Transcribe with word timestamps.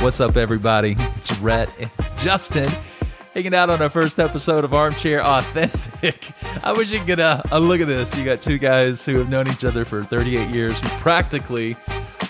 What's 0.00 0.18
up, 0.18 0.38
everybody? 0.38 0.96
It's 0.98 1.38
Rhett 1.40 1.74
and 1.78 1.90
Justin 2.16 2.70
hanging 3.34 3.54
out 3.54 3.68
on 3.68 3.82
our 3.82 3.90
first 3.90 4.18
episode 4.18 4.64
of 4.64 4.72
Armchair 4.72 5.22
Authentic. 5.22 6.32
I 6.64 6.72
wish 6.72 6.90
you 6.90 7.00
could 7.00 7.18
a, 7.18 7.42
a 7.52 7.60
look 7.60 7.82
at 7.82 7.86
this. 7.86 8.16
You 8.16 8.24
got 8.24 8.40
two 8.40 8.56
guys 8.56 9.04
who 9.04 9.18
have 9.18 9.28
known 9.28 9.46
each 9.48 9.62
other 9.62 9.84
for 9.84 10.02
38 10.02 10.48
years 10.56 10.80
who 10.80 10.88
practically 11.00 11.76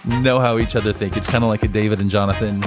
know 0.04 0.40
how 0.40 0.58
each 0.58 0.74
other 0.74 0.92
think. 0.92 1.16
It's 1.16 1.28
kind 1.28 1.44
of 1.44 1.48
like 1.48 1.62
a 1.62 1.68
David 1.68 2.00
and 2.00 2.10
Jonathan 2.10 2.60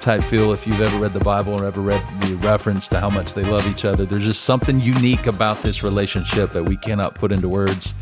type 0.00 0.22
feel 0.22 0.54
if 0.54 0.66
you've 0.66 0.80
ever 0.80 1.00
read 1.00 1.12
the 1.12 1.20
Bible 1.20 1.60
or 1.60 1.66
ever 1.66 1.82
read 1.82 2.02
the 2.22 2.36
reference 2.36 2.88
to 2.88 2.98
how 2.98 3.10
much 3.10 3.34
they 3.34 3.44
love 3.44 3.66
each 3.66 3.84
other. 3.84 4.06
There's 4.06 4.24
just 4.24 4.44
something 4.44 4.80
unique 4.80 5.26
about 5.26 5.58
this 5.58 5.82
relationship 5.82 6.52
that 6.52 6.64
we 6.64 6.78
cannot 6.78 7.14
put 7.14 7.30
into 7.30 7.50
words 7.50 7.92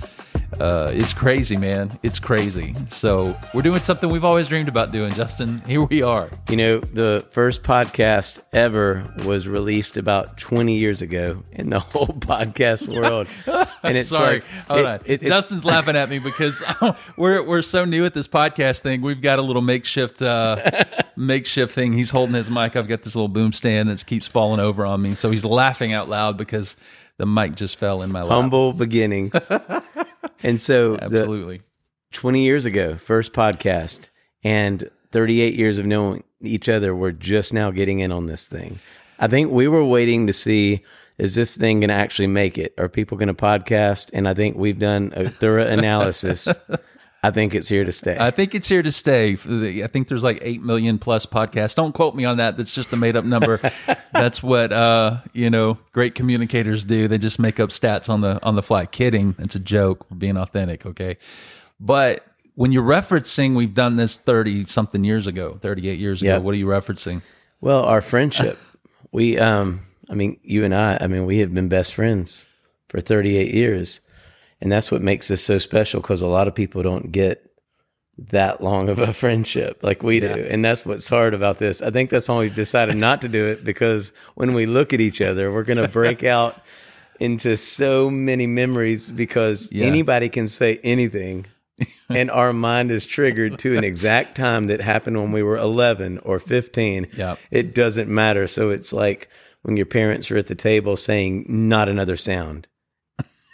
uh, 0.60 0.90
it's 0.92 1.12
crazy, 1.12 1.56
man. 1.56 1.98
It's 2.02 2.18
crazy. 2.18 2.74
So 2.88 3.36
we're 3.52 3.62
doing 3.62 3.80
something 3.80 4.10
we've 4.10 4.24
always 4.24 4.48
dreamed 4.48 4.68
about 4.68 4.92
doing, 4.92 5.12
Justin. 5.12 5.60
Here 5.66 5.82
we 5.82 6.02
are. 6.02 6.30
You 6.48 6.56
know, 6.56 6.78
the 6.80 7.26
first 7.30 7.62
podcast 7.62 8.40
ever 8.52 9.04
was 9.24 9.48
released 9.48 9.96
about 9.96 10.38
20 10.38 10.76
years 10.76 11.02
ago 11.02 11.42
in 11.52 11.70
the 11.70 11.80
whole 11.80 12.06
podcast 12.06 12.88
world. 12.88 13.28
And 13.82 13.98
it's 13.98 14.08
sorry, 14.08 14.36
like, 14.36 14.44
hold 14.66 14.80
it, 14.80 14.86
on. 14.86 15.00
It, 15.04 15.22
Justin's 15.22 15.62
laughing 15.66 15.94
at 15.94 16.08
me 16.08 16.18
because 16.18 16.64
we're 17.18 17.46
we're 17.46 17.60
so 17.60 17.84
new 17.84 18.06
at 18.06 18.14
this 18.14 18.26
podcast 18.26 18.78
thing. 18.78 19.02
We've 19.02 19.20
got 19.20 19.38
a 19.38 19.42
little 19.42 19.60
makeshift 19.60 20.22
uh, 20.22 20.84
makeshift 21.16 21.74
thing. 21.74 21.92
He's 21.92 22.10
holding 22.10 22.34
his 22.34 22.50
mic. 22.50 22.76
I've 22.76 22.88
got 22.88 23.02
this 23.02 23.14
little 23.14 23.28
boom 23.28 23.52
stand 23.52 23.90
that 23.90 24.04
keeps 24.06 24.26
falling 24.26 24.58
over 24.58 24.86
on 24.86 25.02
me. 25.02 25.14
So 25.14 25.30
he's 25.30 25.44
laughing 25.44 25.92
out 25.92 26.08
loud 26.08 26.38
because 26.38 26.78
the 27.18 27.26
mic 27.26 27.54
just 27.56 27.76
fell 27.76 28.02
in 28.02 28.10
my 28.10 28.22
lap. 28.22 28.32
Humble 28.32 28.72
beginnings. 28.72 29.34
and 30.42 30.60
so, 30.60 30.98
absolutely, 31.00 31.62
20 32.12 32.42
years 32.42 32.64
ago, 32.64 32.96
first 32.96 33.32
podcast, 33.32 34.10
and 34.42 34.90
38 35.12 35.54
years 35.54 35.78
of 35.78 35.86
knowing 35.86 36.24
each 36.40 36.68
other, 36.68 36.94
we're 36.94 37.12
just 37.12 37.52
now 37.52 37.70
getting 37.70 38.00
in 38.00 38.12
on 38.12 38.26
this 38.26 38.46
thing. 38.46 38.80
I 39.18 39.28
think 39.28 39.50
we 39.50 39.68
were 39.68 39.84
waiting 39.84 40.26
to 40.26 40.32
see 40.32 40.84
is 41.16 41.36
this 41.36 41.56
thing 41.56 41.80
going 41.80 41.88
to 41.88 41.94
actually 41.94 42.26
make 42.26 42.58
it? 42.58 42.74
Are 42.76 42.88
people 42.88 43.16
going 43.16 43.28
to 43.28 43.34
podcast? 43.34 44.10
And 44.12 44.26
I 44.26 44.34
think 44.34 44.56
we've 44.56 44.78
done 44.78 45.12
a 45.14 45.28
thorough 45.30 45.66
analysis 45.66 46.48
I 47.24 47.30
think 47.30 47.54
it's 47.54 47.68
here 47.68 47.84
to 47.84 47.92
stay. 47.92 48.18
I 48.20 48.30
think 48.30 48.54
it's 48.54 48.68
here 48.68 48.82
to 48.82 48.92
stay. 48.92 49.32
I 49.32 49.86
think 49.86 50.08
there's 50.08 50.22
like 50.22 50.40
8 50.42 50.62
million 50.62 50.98
plus 50.98 51.24
podcasts. 51.24 51.74
Don't 51.74 51.94
quote 51.94 52.14
me 52.14 52.26
on 52.26 52.36
that. 52.36 52.58
That's 52.58 52.74
just 52.74 52.92
a 52.92 52.96
made 52.96 53.16
up 53.16 53.24
number. 53.24 53.60
That's 54.12 54.42
what, 54.42 54.72
uh, 54.72 55.22
you 55.32 55.48
know, 55.48 55.78
great 55.92 56.14
communicators 56.14 56.84
do. 56.84 57.08
They 57.08 57.16
just 57.16 57.38
make 57.38 57.58
up 57.58 57.70
stats 57.70 58.10
on 58.10 58.20
the, 58.20 58.38
on 58.42 58.56
the 58.56 58.62
fly. 58.62 58.84
Kidding. 58.84 59.36
It's 59.38 59.54
a 59.54 59.58
joke. 59.58 60.04
We're 60.10 60.18
being 60.18 60.36
authentic. 60.36 60.84
Okay. 60.84 61.16
But 61.80 62.26
when 62.56 62.72
you're 62.72 62.84
referencing, 62.84 63.56
we've 63.56 63.72
done 63.72 63.96
this 63.96 64.18
30 64.18 64.64
something 64.64 65.02
years 65.02 65.26
ago, 65.26 65.56
38 65.62 65.98
years 65.98 66.20
ago. 66.20 66.34
Yep. 66.34 66.42
What 66.42 66.54
are 66.54 66.58
you 66.58 66.66
referencing? 66.66 67.22
Well, 67.62 67.84
our 67.84 68.02
friendship. 68.02 68.58
we, 69.12 69.38
um, 69.38 69.80
I 70.10 70.14
mean, 70.14 70.38
you 70.42 70.62
and 70.64 70.74
I, 70.74 70.98
I 71.00 71.06
mean, 71.06 71.24
we 71.24 71.38
have 71.38 71.54
been 71.54 71.70
best 71.70 71.94
friends 71.94 72.44
for 72.88 73.00
38 73.00 73.54
years. 73.54 74.00
And 74.64 74.72
that's 74.72 74.90
what 74.90 75.02
makes 75.02 75.28
this 75.28 75.44
so 75.44 75.58
special 75.58 76.00
because 76.00 76.22
a 76.22 76.26
lot 76.26 76.48
of 76.48 76.54
people 76.54 76.82
don't 76.82 77.12
get 77.12 77.52
that 78.16 78.62
long 78.62 78.88
of 78.88 78.98
a 78.98 79.12
friendship 79.12 79.80
like 79.82 80.02
we 80.02 80.20
do. 80.20 80.28
Yeah. 80.28 80.36
And 80.36 80.64
that's 80.64 80.86
what's 80.86 81.06
hard 81.06 81.34
about 81.34 81.58
this. 81.58 81.82
I 81.82 81.90
think 81.90 82.08
that's 82.08 82.26
why 82.28 82.38
we 82.38 82.48
decided 82.48 82.96
not 82.96 83.20
to 83.20 83.28
do 83.28 83.46
it 83.46 83.62
because 83.62 84.10
when 84.36 84.54
we 84.54 84.64
look 84.64 84.94
at 84.94 85.02
each 85.02 85.20
other, 85.20 85.52
we're 85.52 85.64
going 85.64 85.82
to 85.82 85.88
break 85.88 86.24
out 86.24 86.58
into 87.20 87.58
so 87.58 88.08
many 88.08 88.46
memories 88.46 89.10
because 89.10 89.70
yeah. 89.70 89.84
anybody 89.84 90.30
can 90.30 90.48
say 90.48 90.80
anything. 90.82 91.44
and 92.08 92.30
our 92.30 92.54
mind 92.54 92.90
is 92.90 93.04
triggered 93.04 93.58
to 93.58 93.76
an 93.76 93.84
exact 93.84 94.34
time 94.34 94.68
that 94.68 94.80
happened 94.80 95.18
when 95.18 95.30
we 95.30 95.42
were 95.42 95.58
11 95.58 96.20
or 96.20 96.38
15. 96.38 97.08
Yeah. 97.14 97.36
It 97.50 97.74
doesn't 97.74 98.08
matter. 98.08 98.46
So 98.46 98.70
it's 98.70 98.94
like 98.94 99.28
when 99.60 99.76
your 99.76 99.84
parents 99.84 100.30
are 100.30 100.38
at 100.38 100.46
the 100.46 100.54
table 100.54 100.96
saying, 100.96 101.44
not 101.48 101.90
another 101.90 102.16
sound 102.16 102.66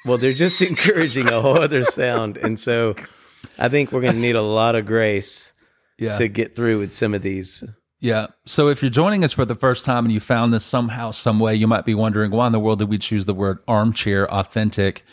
well, 0.05 0.19
they're 0.19 0.33
just 0.33 0.61
encouraging 0.63 1.29
a 1.29 1.41
whole 1.41 1.61
other 1.61 1.85
sound. 1.85 2.37
And 2.37 2.59
so 2.59 2.95
I 3.59 3.69
think 3.69 3.93
we're 3.93 4.01
going 4.01 4.15
to 4.15 4.21
need 4.21 4.37
a 4.37 4.43
lot 4.43 4.75
of 4.75 4.87
grace 4.87 5.53
yeah. 5.99 6.11
to 6.13 6.29
get 6.29 6.55
through 6.55 6.81
with 6.81 6.95
some 6.95 7.15
of 7.15 7.23
these. 7.23 7.65
Yeah. 8.01 8.29
So 8.47 8.69
if 8.69 8.83
you're 8.83 8.91
joining 8.91 9.25
us 9.25 9.33
for 9.33 9.45
the 9.45 9.55
first 9.55 9.85
time 9.85 10.07
and 10.07 10.13
you 10.13 10.21
found 10.21 10.55
this 10.55 10.65
somehow, 10.65 11.11
some 11.11 11.39
way, 11.39 11.55
you 11.55 11.67
might 11.67 11.85
be 11.85 11.95
wondering 11.95 12.31
why 12.31 12.47
in 12.47 12.53
the 12.53 12.61
world 12.61 12.79
did 12.79 12.89
we 12.89 12.97
choose 12.97 13.27
the 13.27 13.35
word 13.35 13.59
armchair 13.69 14.31
authentic? 14.33 15.05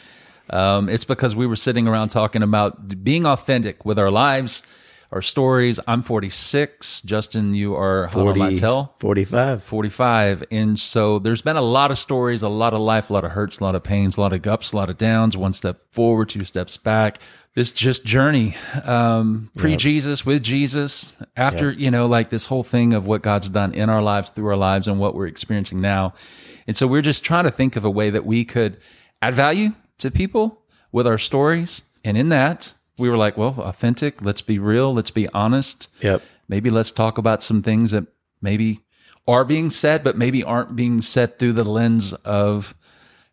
Um, 0.49 0.87
it's 0.87 1.03
because 1.03 1.35
we 1.35 1.45
were 1.45 1.57
sitting 1.57 1.87
around 1.87 2.09
talking 2.09 2.41
about 2.41 3.03
being 3.03 3.25
authentic 3.25 3.83
with 3.83 3.99
our 3.99 4.09
lives 4.09 4.63
our 5.12 5.22
stories. 5.22 5.79
I'm 5.88 6.03
46. 6.03 7.01
Justin, 7.01 7.53
you 7.53 7.75
are 7.75 8.09
40, 8.09 8.40
how 8.40 8.50
tell? 8.56 8.95
45. 9.00 9.63
45. 9.63 10.44
And 10.51 10.79
so 10.79 11.19
there's 11.19 11.41
been 11.41 11.57
a 11.57 11.62
lot 11.62 11.91
of 11.91 11.97
stories, 11.97 12.44
a 12.44 12.50
lot 12.50 12.73
of 12.73 12.81
life, 12.81 13.09
a 13.09 13.13
lot 13.13 13.23
of 13.23 13.31
hurts, 13.31 13.59
a 13.59 13.63
lot 13.63 13.75
of 13.75 13.84
pains, 13.84 14.17
a 14.17 14.22
lot 14.22 14.34
of 14.34 14.46
ups, 14.46 14.73
a 14.73 14.75
lot 14.75 14.90
of 14.90 14.97
downs, 14.97 15.38
one 15.38 15.53
step 15.53 15.81
forward, 15.91 16.29
two 16.29 16.44
steps 16.44 16.78
back. 16.78 17.19
This 17.53 17.72
just 17.72 18.06
journey, 18.06 18.56
um, 18.84 19.50
pre 19.57 19.75
Jesus, 19.75 20.23
with 20.23 20.44
Jesus, 20.44 21.12
after, 21.35 21.72
yep. 21.72 21.79
you 21.79 21.90
know, 21.90 22.06
like 22.06 22.29
this 22.29 22.46
whole 22.46 22.63
thing 22.63 22.94
of 22.94 23.07
what 23.07 23.23
God's 23.23 23.50
done 23.50 23.73
in 23.73 23.90
our 23.90 24.01
lives, 24.01 24.29
through 24.29 24.47
our 24.50 24.57
lives, 24.57 24.88
and 24.88 25.00
what 25.00 25.16
we're 25.16 25.25
experiencing 25.25 25.79
now. 25.79 26.13
And 26.67 26.78
so 26.78 26.85
we're 26.85 27.01
just 27.01 27.23
trying 27.23 27.46
to 27.46 27.51
think 27.51 27.75
of 27.75 27.84
a 27.84 27.90
way 27.90 28.12
that 28.12 28.25
we 28.25 28.46
could 28.46 28.78
add 29.23 29.34
value 29.34 29.72
to 29.97 30.12
people 30.12 30.62
with 30.91 31.07
our 31.07 31.17
stories. 31.17 31.81
And 32.03 32.16
in 32.16 32.29
that, 32.29 32.75
we 32.97 33.09
were 33.09 33.18
like, 33.18 33.38
well, 33.38 33.56
authentic. 33.59 34.22
Let's 34.22 34.41
be 34.41 34.59
real. 34.59 34.94
Let's 34.94 35.12
be 35.12 35.28
honest. 35.30 35.90
Yep. 36.02 36.22
Maybe 36.47 36.69
let's 36.69 36.91
talk 36.91 37.18
about 37.18 37.44
some 37.44 37.62
things 37.62 37.91
that 37.91 38.08
maybe 38.41 38.80
are 39.28 39.44
being 39.44 39.69
said, 39.69 40.03
but 40.03 40.18
maybe 40.18 40.44
aren't 40.44 40.75
being 40.75 41.02
said 41.02 41.38
through 41.38 41.53
the 41.53 41.63
lens 41.63 42.13
of, 42.13 42.74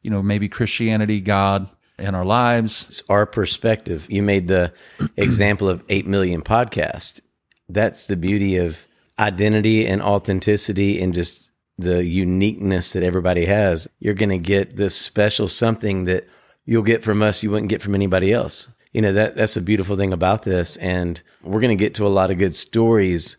you 0.02 0.10
know, 0.10 0.22
maybe 0.22 0.48
Christianity, 0.48 1.20
God, 1.20 1.68
and 1.98 2.16
our 2.16 2.24
lives. 2.24 2.86
It's 2.88 3.02
our 3.08 3.26
perspective. 3.26 4.06
You 4.10 4.22
made 4.22 4.48
the 4.48 4.72
example 5.16 5.68
of 5.68 5.84
8 5.88 6.06
million 6.06 6.42
podcast. 6.42 7.20
That's 7.68 8.06
the 8.06 8.16
beauty 8.16 8.56
of 8.56 8.86
identity 9.18 9.86
and 9.86 10.02
authenticity 10.02 11.00
and 11.00 11.14
just 11.14 11.50
the 11.78 12.04
uniqueness 12.04 12.92
that 12.92 13.02
everybody 13.02 13.46
has. 13.46 13.88
You're 14.00 14.14
going 14.14 14.30
to 14.30 14.38
get 14.38 14.76
this 14.76 14.96
special 14.96 15.48
something 15.48 16.04
that 16.04 16.28
you'll 16.66 16.82
get 16.82 17.02
from 17.04 17.22
us 17.22 17.42
you 17.42 17.50
wouldn't 17.50 17.68
get 17.68 17.82
from 17.82 17.94
anybody 17.94 18.32
else 18.32 18.68
you 18.94 19.02
know 19.02 19.12
that 19.12 19.34
that's 19.34 19.56
a 19.56 19.60
beautiful 19.60 19.96
thing 19.96 20.12
about 20.12 20.44
this. 20.44 20.76
And 20.76 21.20
we're 21.42 21.60
going 21.60 21.76
to 21.76 21.84
get 21.84 21.94
to 21.96 22.06
a 22.06 22.08
lot 22.08 22.30
of 22.30 22.38
good 22.38 22.54
stories 22.54 23.36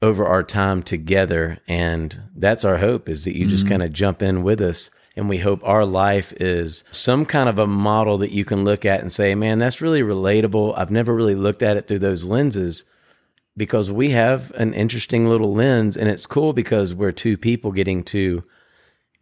over 0.00 0.24
our 0.24 0.44
time 0.44 0.82
together. 0.82 1.58
And 1.66 2.18
that's 2.34 2.64
our 2.64 2.78
hope 2.78 3.08
is 3.08 3.24
that 3.24 3.36
you 3.36 3.46
just 3.46 3.64
mm-hmm. 3.64 3.72
kind 3.72 3.82
of 3.82 3.92
jump 3.92 4.22
in 4.22 4.42
with 4.42 4.60
us. 4.60 4.90
And 5.16 5.28
we 5.28 5.38
hope 5.38 5.60
our 5.62 5.84
life 5.84 6.32
is 6.34 6.84
some 6.90 7.26
kind 7.26 7.48
of 7.48 7.58
a 7.58 7.66
model 7.66 8.18
that 8.18 8.32
you 8.32 8.44
can 8.44 8.64
look 8.64 8.84
at 8.84 9.00
and 9.00 9.12
say 9.12 9.34
man 9.34 9.58
that's 9.58 9.80
really 9.80 10.02
relatable. 10.02 10.74
I've 10.76 10.90
never 10.90 11.14
really 11.14 11.36
looked 11.36 11.62
at 11.62 11.76
it 11.76 11.86
through 11.86 12.00
those 12.00 12.24
lenses. 12.24 12.84
Because 13.56 13.90
we 13.92 14.10
have 14.10 14.50
an 14.56 14.74
interesting 14.74 15.28
little 15.28 15.52
lens 15.52 15.96
and 15.96 16.08
it's 16.08 16.26
cool 16.26 16.52
because 16.52 16.92
we're 16.92 17.12
two 17.12 17.36
people 17.36 17.70
getting 17.70 18.02
to 18.04 18.42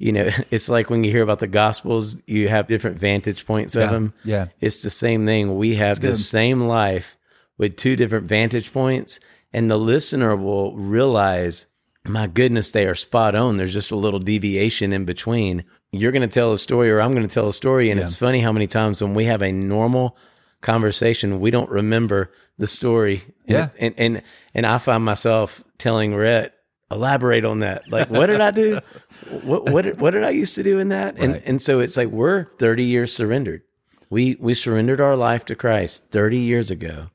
you 0.03 0.11
know, 0.11 0.31
it's 0.51 0.69
like 0.69 0.91
when 0.91 1.05
you 1.05 1.13
hear 1.13 1.23
about 1.23 1.39
the 1.39 1.47
gospels, 1.47 2.21
you 2.27 2.49
have 2.49 2.67
different 2.67 2.99
vantage 2.99 3.47
points 3.47 3.77
yeah, 3.77 3.85
of 3.85 3.91
them. 3.91 4.13
Yeah. 4.25 4.49
It's 4.61 4.83
the 4.83 4.91
same 4.91 5.25
thing. 5.25 5.57
We 5.57 5.77
have 5.77 6.01
the 6.01 6.17
same 6.17 6.63
life 6.63 7.17
with 7.57 7.77
two 7.77 7.95
different 7.95 8.27
vantage 8.27 8.73
points, 8.73 9.21
and 9.53 9.71
the 9.71 9.79
listener 9.79 10.35
will 10.35 10.75
realize, 10.77 11.67
my 12.05 12.27
goodness, 12.27 12.73
they 12.73 12.87
are 12.87 12.97
spot 12.97 13.37
on. 13.37 13.59
There's 13.59 13.73
just 13.73 13.93
a 13.93 13.97
little 13.97 14.19
deviation 14.19 14.93
in 14.93 15.05
between. 15.05 15.65
You're 15.93 16.13
going 16.13 16.23
to 16.23 16.29
tell 16.29 16.53
a 16.53 16.59
story, 16.59 16.91
or 16.91 17.01
I'm 17.01 17.13
going 17.13 17.29
to 17.29 17.33
tell 17.33 17.49
a 17.49 17.53
story. 17.53 17.91
And 17.91 17.99
yeah. 17.99 18.05
it's 18.05 18.17
funny 18.17 18.41
how 18.41 18.51
many 18.51 18.67
times 18.67 19.01
when 19.01 19.15
we 19.15 19.27
have 19.27 19.43
a 19.43 19.53
normal 19.53 20.17
conversation, 20.63 21.39
we 21.39 21.53
don't 21.53 21.71
remember 21.71 22.33
the 22.59 22.67
story. 22.67 23.23
And 23.47 23.57
yeah. 23.57 23.69
And, 23.79 23.95
and, 23.99 24.23
and 24.55 24.67
I 24.67 24.79
find 24.79 25.05
myself 25.05 25.63
telling 25.79 26.17
Rhett, 26.17 26.55
elaborate 26.93 27.45
on 27.45 27.61
that. 27.61 27.91
Like, 27.91 28.11
what 28.11 28.27
did 28.27 28.41
I 28.41 28.51
do? 28.51 28.81
what 29.43 29.71
what 29.71 29.99
what 29.99 30.11
did 30.11 30.25
I 30.25 30.31
used 30.31 30.55
to 30.57 30.63
do 30.63 30.79
in 30.79 30.89
that? 30.89 31.17
And 31.19 31.35
right. 31.35 31.43
and 31.45 31.61
so 31.61 31.81
it's 31.81 31.97
like 31.97 32.09
we're 32.09 32.47
30 32.59 32.85
years 32.85 33.13
surrendered. 33.13 33.63
We 34.11 34.37
we 34.39 34.55
surrendered 34.55 35.01
our 35.01 35.17
life 35.17 35.45
to 35.47 35.55
Christ 35.55 36.11
30 36.11 36.39
years 36.39 36.71
ago. 36.71 37.09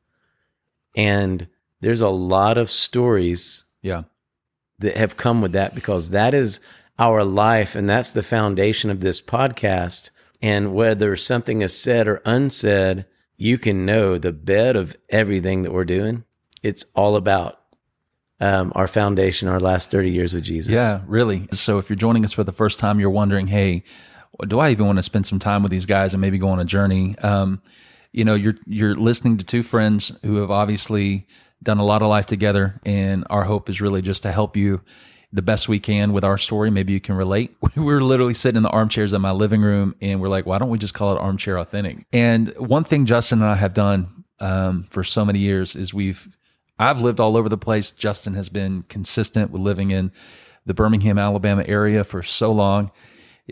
And 0.95 1.47
there's 1.81 2.01
a 2.01 2.09
lot 2.09 2.57
of 2.57 2.69
stories 2.69 3.63
yeah 3.81 4.03
that 4.79 4.97
have 4.97 5.18
come 5.18 5.41
with 5.41 5.53
that 5.53 5.75
because 5.75 6.12
that 6.12 6.33
is 6.33 6.59
our 7.00 7.23
life 7.23 7.75
and 7.75 7.89
that's 7.89 8.12
the 8.12 8.23
foundation 8.23 8.89
of 8.89 9.00
this 9.00 9.21
podcast 9.21 10.09
and 10.41 10.73
whether 10.73 11.15
something 11.15 11.62
is 11.62 11.75
said 11.75 12.07
or 12.07 12.21
unsaid 12.25 13.06
you 13.35 13.57
can 13.57 13.85
know 13.85 14.18
the 14.18 14.31
bed 14.31 14.75
of 14.75 14.95
everything 15.09 15.62
that 15.62 15.71
we're 15.71 15.85
doing 15.85 16.23
it's 16.63 16.85
all 16.95 17.15
about 17.15 17.62
um, 18.39 18.71
our 18.75 18.87
foundation, 18.87 19.47
our 19.47 19.59
last 19.59 19.91
30 19.91 20.11
years 20.11 20.33
with 20.33 20.43
Jesus. 20.43 20.71
Yeah, 20.71 21.01
really. 21.07 21.47
So 21.51 21.79
if 21.79 21.89
you're 21.89 21.97
joining 21.97 22.23
us 22.25 22.33
for 22.33 22.43
the 22.43 22.51
first 22.51 22.79
time, 22.79 22.99
you're 22.99 23.09
wondering, 23.09 23.47
hey, 23.47 23.83
do 24.47 24.59
I 24.59 24.69
even 24.69 24.85
want 24.85 24.97
to 24.97 25.03
spend 25.03 25.25
some 25.25 25.39
time 25.39 25.63
with 25.63 25.71
these 25.71 25.85
guys 25.85 26.13
and 26.13 26.21
maybe 26.21 26.37
go 26.37 26.49
on 26.49 26.59
a 26.59 26.65
journey? 26.65 27.17
Um, 27.19 27.61
you 28.11 28.23
know, 28.23 28.35
you're 28.35 28.55
you're 28.65 28.95
listening 28.95 29.37
to 29.37 29.43
two 29.43 29.63
friends 29.63 30.17
who 30.23 30.37
have 30.37 30.51
obviously 30.51 31.27
done 31.63 31.79
a 31.79 31.85
lot 31.85 32.01
of 32.01 32.09
life 32.09 32.25
together, 32.25 32.79
and 32.85 33.25
our 33.29 33.43
hope 33.43 33.69
is 33.69 33.81
really 33.81 34.01
just 34.01 34.23
to 34.23 34.31
help 34.31 34.55
you 34.55 34.81
the 35.33 35.41
best 35.41 35.67
we 35.67 35.79
can 35.79 36.13
with 36.13 36.23
our 36.23 36.37
story. 36.37 36.69
Maybe 36.69 36.93
you 36.93 37.01
can 37.01 37.15
relate. 37.15 37.55
We 37.75 37.83
were 37.83 38.01
literally 38.01 38.33
sitting 38.33 38.57
in 38.57 38.63
the 38.63 38.69
armchairs 38.69 39.13
in 39.13 39.21
my 39.21 39.31
living 39.31 39.61
room, 39.61 39.95
and 40.01 40.19
we're 40.19 40.29
like, 40.29 40.45
why 40.45 40.57
don't 40.57 40.69
we 40.69 40.77
just 40.79 40.93
call 40.93 41.13
it 41.13 41.19
Armchair 41.19 41.57
Authentic? 41.59 42.05
And 42.11 42.55
one 42.57 42.83
thing 42.83 43.05
Justin 43.05 43.41
and 43.41 43.49
I 43.49 43.55
have 43.55 43.75
done 43.75 44.23
um, 44.39 44.87
for 44.89 45.03
so 45.03 45.23
many 45.23 45.39
years 45.39 45.75
is 45.75 45.93
we've 45.93 46.27
I've 46.79 47.01
lived 47.01 47.19
all 47.19 47.38
over 47.38 47.50
the 47.50 47.57
place. 47.57 47.91
Justin 47.91 48.33
has 48.35 48.50
been 48.50 48.83
consistent 48.83 49.51
with 49.51 49.62
living 49.62 49.91
in 49.91 50.12
the 50.65 50.74
Birmingham, 50.74 51.18
Alabama 51.18 51.63
area 51.65 52.03
for 52.03 52.21
so 52.21 52.51
long. 52.51 52.91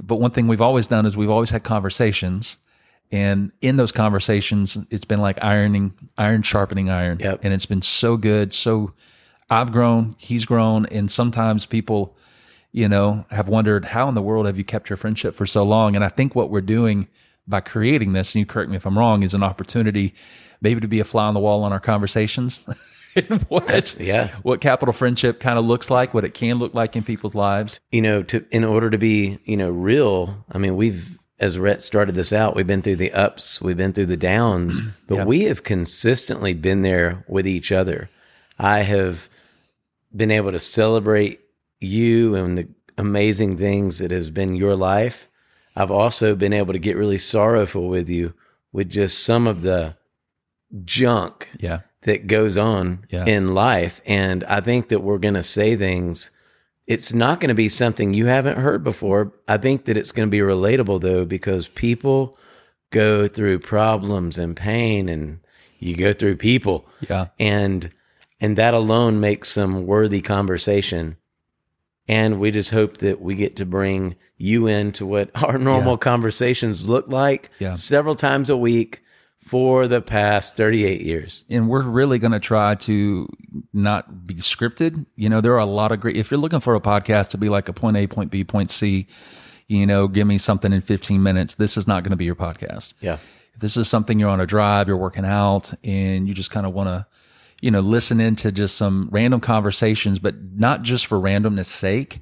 But 0.01 0.17
one 0.17 0.31
thing 0.31 0.47
we've 0.47 0.61
always 0.61 0.87
done 0.87 1.05
is 1.05 1.15
we've 1.15 1.29
always 1.29 1.49
had 1.49 1.63
conversations. 1.63 2.57
And 3.11 3.51
in 3.61 3.77
those 3.77 3.91
conversations, 3.91 4.77
it's 4.89 5.05
been 5.05 5.21
like 5.21 5.41
ironing, 5.43 5.93
iron 6.17 6.41
sharpening 6.41 6.89
iron. 6.89 7.19
Yep. 7.19 7.39
And 7.43 7.53
it's 7.53 7.65
been 7.65 7.81
so 7.81 8.17
good. 8.17 8.53
So 8.53 8.93
I've 9.49 9.71
grown, 9.71 10.15
he's 10.19 10.45
grown. 10.45 10.85
And 10.87 11.09
sometimes 11.09 11.65
people, 11.65 12.17
you 12.71 12.89
know, 12.89 13.25
have 13.31 13.47
wondered, 13.47 13.85
how 13.85 14.07
in 14.09 14.15
the 14.15 14.21
world 14.21 14.45
have 14.45 14.57
you 14.57 14.63
kept 14.63 14.89
your 14.89 14.97
friendship 14.97 15.35
for 15.35 15.45
so 15.45 15.63
long? 15.63 15.95
And 15.95 16.03
I 16.03 16.09
think 16.09 16.35
what 16.35 16.49
we're 16.49 16.61
doing 16.61 17.07
by 17.47 17.61
creating 17.61 18.13
this, 18.13 18.33
and 18.33 18.39
you 18.39 18.45
correct 18.45 18.69
me 18.69 18.75
if 18.75 18.85
I'm 18.85 18.97
wrong, 18.97 19.23
is 19.23 19.33
an 19.33 19.43
opportunity 19.43 20.13
maybe 20.61 20.81
to 20.81 20.87
be 20.87 20.99
a 20.99 21.03
fly 21.03 21.27
on 21.27 21.35
the 21.35 21.39
wall 21.39 21.63
on 21.63 21.71
our 21.71 21.79
conversations. 21.79 22.65
what, 23.47 23.99
yeah. 23.99 24.35
what 24.43 24.61
capital 24.61 24.93
friendship 24.93 25.39
kind 25.39 25.57
of 25.57 25.65
looks 25.65 25.89
like, 25.89 26.13
what 26.13 26.25
it 26.25 26.33
can 26.33 26.57
look 26.57 26.73
like 26.73 26.95
in 26.95 27.03
people's 27.03 27.35
lives. 27.35 27.79
You 27.91 28.01
know, 28.01 28.23
to 28.23 28.45
in 28.51 28.63
order 28.63 28.89
to 28.89 28.97
be, 28.97 29.39
you 29.45 29.57
know, 29.57 29.69
real, 29.69 30.45
I 30.51 30.57
mean, 30.57 30.75
we've 30.75 31.17
as 31.39 31.59
Rhett 31.59 31.81
started 31.81 32.15
this 32.15 32.31
out, 32.31 32.55
we've 32.55 32.65
been 32.67 32.81
through 32.81 32.95
the 32.95 33.11
ups, 33.11 33.61
we've 33.61 33.75
been 33.75 33.91
through 33.91 34.05
the 34.05 34.15
downs, 34.17 34.81
but 35.07 35.15
Yeah. 35.15 35.25
we 35.25 35.41
have 35.43 35.63
consistently 35.63 36.53
been 36.53 36.81
there 36.81 37.25
with 37.27 37.45
each 37.45 37.71
other. 37.71 38.09
I 38.57 38.79
have 38.83 39.27
been 40.15 40.31
able 40.31 40.53
to 40.53 40.59
celebrate 40.59 41.41
you 41.81 42.35
and 42.35 42.57
the 42.57 42.67
amazing 42.97 43.57
things 43.57 43.97
that 43.99 44.11
has 44.11 44.29
been 44.29 44.55
your 44.55 44.75
life. 44.77 45.27
I've 45.75 45.91
also 45.91 46.35
been 46.35 46.53
able 46.53 46.71
to 46.71 46.79
get 46.79 46.95
really 46.95 47.17
sorrowful 47.17 47.89
with 47.89 48.07
you 48.07 48.33
with 48.71 48.89
just 48.89 49.19
some 49.23 49.45
of 49.45 49.61
the 49.61 49.95
junk 50.83 51.49
Yeah. 51.57 51.81
That 52.05 52.27
goes 52.27 52.57
on 52.57 53.05
Yeah. 53.09 53.25
in 53.25 53.53
life. 53.53 54.01
And 54.05 54.43
I 54.45 54.61
think 54.61 54.89
that 54.89 55.01
we're 55.03 55.17
going 55.19 55.33
to 55.35 55.43
say 55.43 55.75
things. 55.75 56.31
It's 56.87 57.13
not 57.13 57.39
going 57.39 57.49
to 57.49 57.55
be 57.55 57.67
something 57.69 58.13
you 58.13 58.27
haven't 58.27 58.57
heard 58.59 58.83
before. 58.83 59.33
I 59.47 59.57
think 59.57 59.85
that 59.85 59.97
it's 59.97 60.11
going 60.11 60.27
to 60.27 60.31
be 60.31 60.39
relatable 60.39 61.01
though, 61.01 61.25
because 61.25 61.67
people 61.67 62.37
go 62.91 63.27
through 63.27 63.59
problems 63.59 64.37
and 64.37 64.55
pain 64.55 65.09
and 65.09 65.39
you 65.79 65.95
go 65.95 66.13
through 66.13 66.37
people 66.37 66.85
Yeah. 67.09 67.27
and, 67.39 67.91
and 68.39 68.55
that 68.57 68.73
alone 68.73 69.19
makes 69.19 69.49
some 69.49 69.85
worthy 69.85 70.21
conversation. 70.21 71.17
And 72.07 72.39
we 72.39 72.51
just 72.51 72.69
hope 72.71 72.97
that 72.97 73.19
we 73.19 73.33
get 73.35 73.55
to 73.57 73.65
bring 73.65 74.15
you 74.37 74.67
into 74.67 75.05
what 75.07 75.31
our 75.43 75.57
normal 75.71 75.97
conversations 75.97 76.87
look 76.87 77.07
like 77.07 77.49
Yeah. 77.59 77.75
several 77.75 78.15
times 78.15 78.49
a 78.49 78.57
week 78.57 79.01
for 79.45 79.87
the 79.87 80.01
past 80.01 80.57
38 80.57 81.01
years. 81.01 81.43
and 81.51 81.69
we're 81.69 81.83
really 81.83 82.17
going 82.17 82.31
to 82.31 82.39
try 82.39 82.73
to 82.73 83.29
not 83.73 84.25
be 84.25 84.33
scripted. 84.35 85.05
You 85.15 85.29
know, 85.29 85.39
there 85.39 85.53
are 85.53 85.59
a 85.59 85.65
lot 85.67 85.91
of 85.91 85.99
great. 85.99 86.17
If 86.17 86.31
you're 86.31 86.39
looking 86.39 86.59
for 86.59 86.73
a 86.73 86.81
podcast 86.81 87.29
to 87.29 87.37
be 87.37 87.47
like 87.47 87.69
a 87.69 87.73
point 87.73 87.95
A, 87.95 88.07
point 88.07 88.31
B, 88.31 88.43
point 88.43 88.71
C, 88.71 89.05
you 89.67 89.85
know, 89.85 90.07
give 90.07 90.25
me 90.25 90.39
something 90.39 90.73
in 90.73 90.81
15 90.81 91.21
minutes. 91.21 91.55
This 91.55 91.77
is 91.77 91.87
not 91.87 92.01
going 92.03 92.09
to 92.09 92.17
be 92.17 92.25
your 92.25 92.35
podcast. 92.35 92.93
Yeah. 93.01 93.19
If 93.53 93.61
this 93.61 93.77
is 93.77 93.87
something 93.87 94.19
you're 94.19 94.29
on 94.29 94.41
a 94.41 94.47
drive, 94.47 94.87
you're 94.87 94.97
working 94.97 95.25
out, 95.25 95.71
and 95.83 96.27
you 96.27 96.33
just 96.33 96.49
kind 96.49 96.65
of 96.65 96.73
want 96.73 96.89
to, 96.89 97.05
you 97.61 97.69
know, 97.69 97.81
listen 97.81 98.19
into 98.19 98.51
just 98.51 98.75
some 98.75 99.09
random 99.11 99.41
conversations, 99.41 100.17
but 100.17 100.35
not 100.55 100.81
just 100.81 101.05
for 101.05 101.19
randomness 101.19 101.67
sake, 101.67 102.19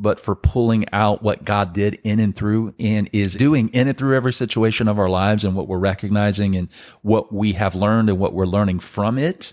but 0.00 0.18
for 0.18 0.34
pulling 0.34 0.86
out 0.92 1.22
what 1.22 1.44
God 1.44 1.72
did 1.72 1.98
in 2.02 2.18
and 2.20 2.34
through 2.34 2.74
and 2.78 3.08
is 3.12 3.34
doing 3.34 3.68
in 3.68 3.86
and 3.86 3.96
through 3.96 4.16
every 4.16 4.32
situation 4.32 4.88
of 4.88 4.98
our 4.98 5.08
lives 5.08 5.44
and 5.44 5.54
what 5.54 5.68
we're 5.68 5.78
recognizing 5.78 6.56
and 6.56 6.68
what 7.02 7.32
we 7.32 7.52
have 7.52 7.74
learned 7.74 8.08
and 8.08 8.18
what 8.18 8.32
we're 8.32 8.46
learning 8.46 8.80
from 8.80 9.18
it. 9.18 9.52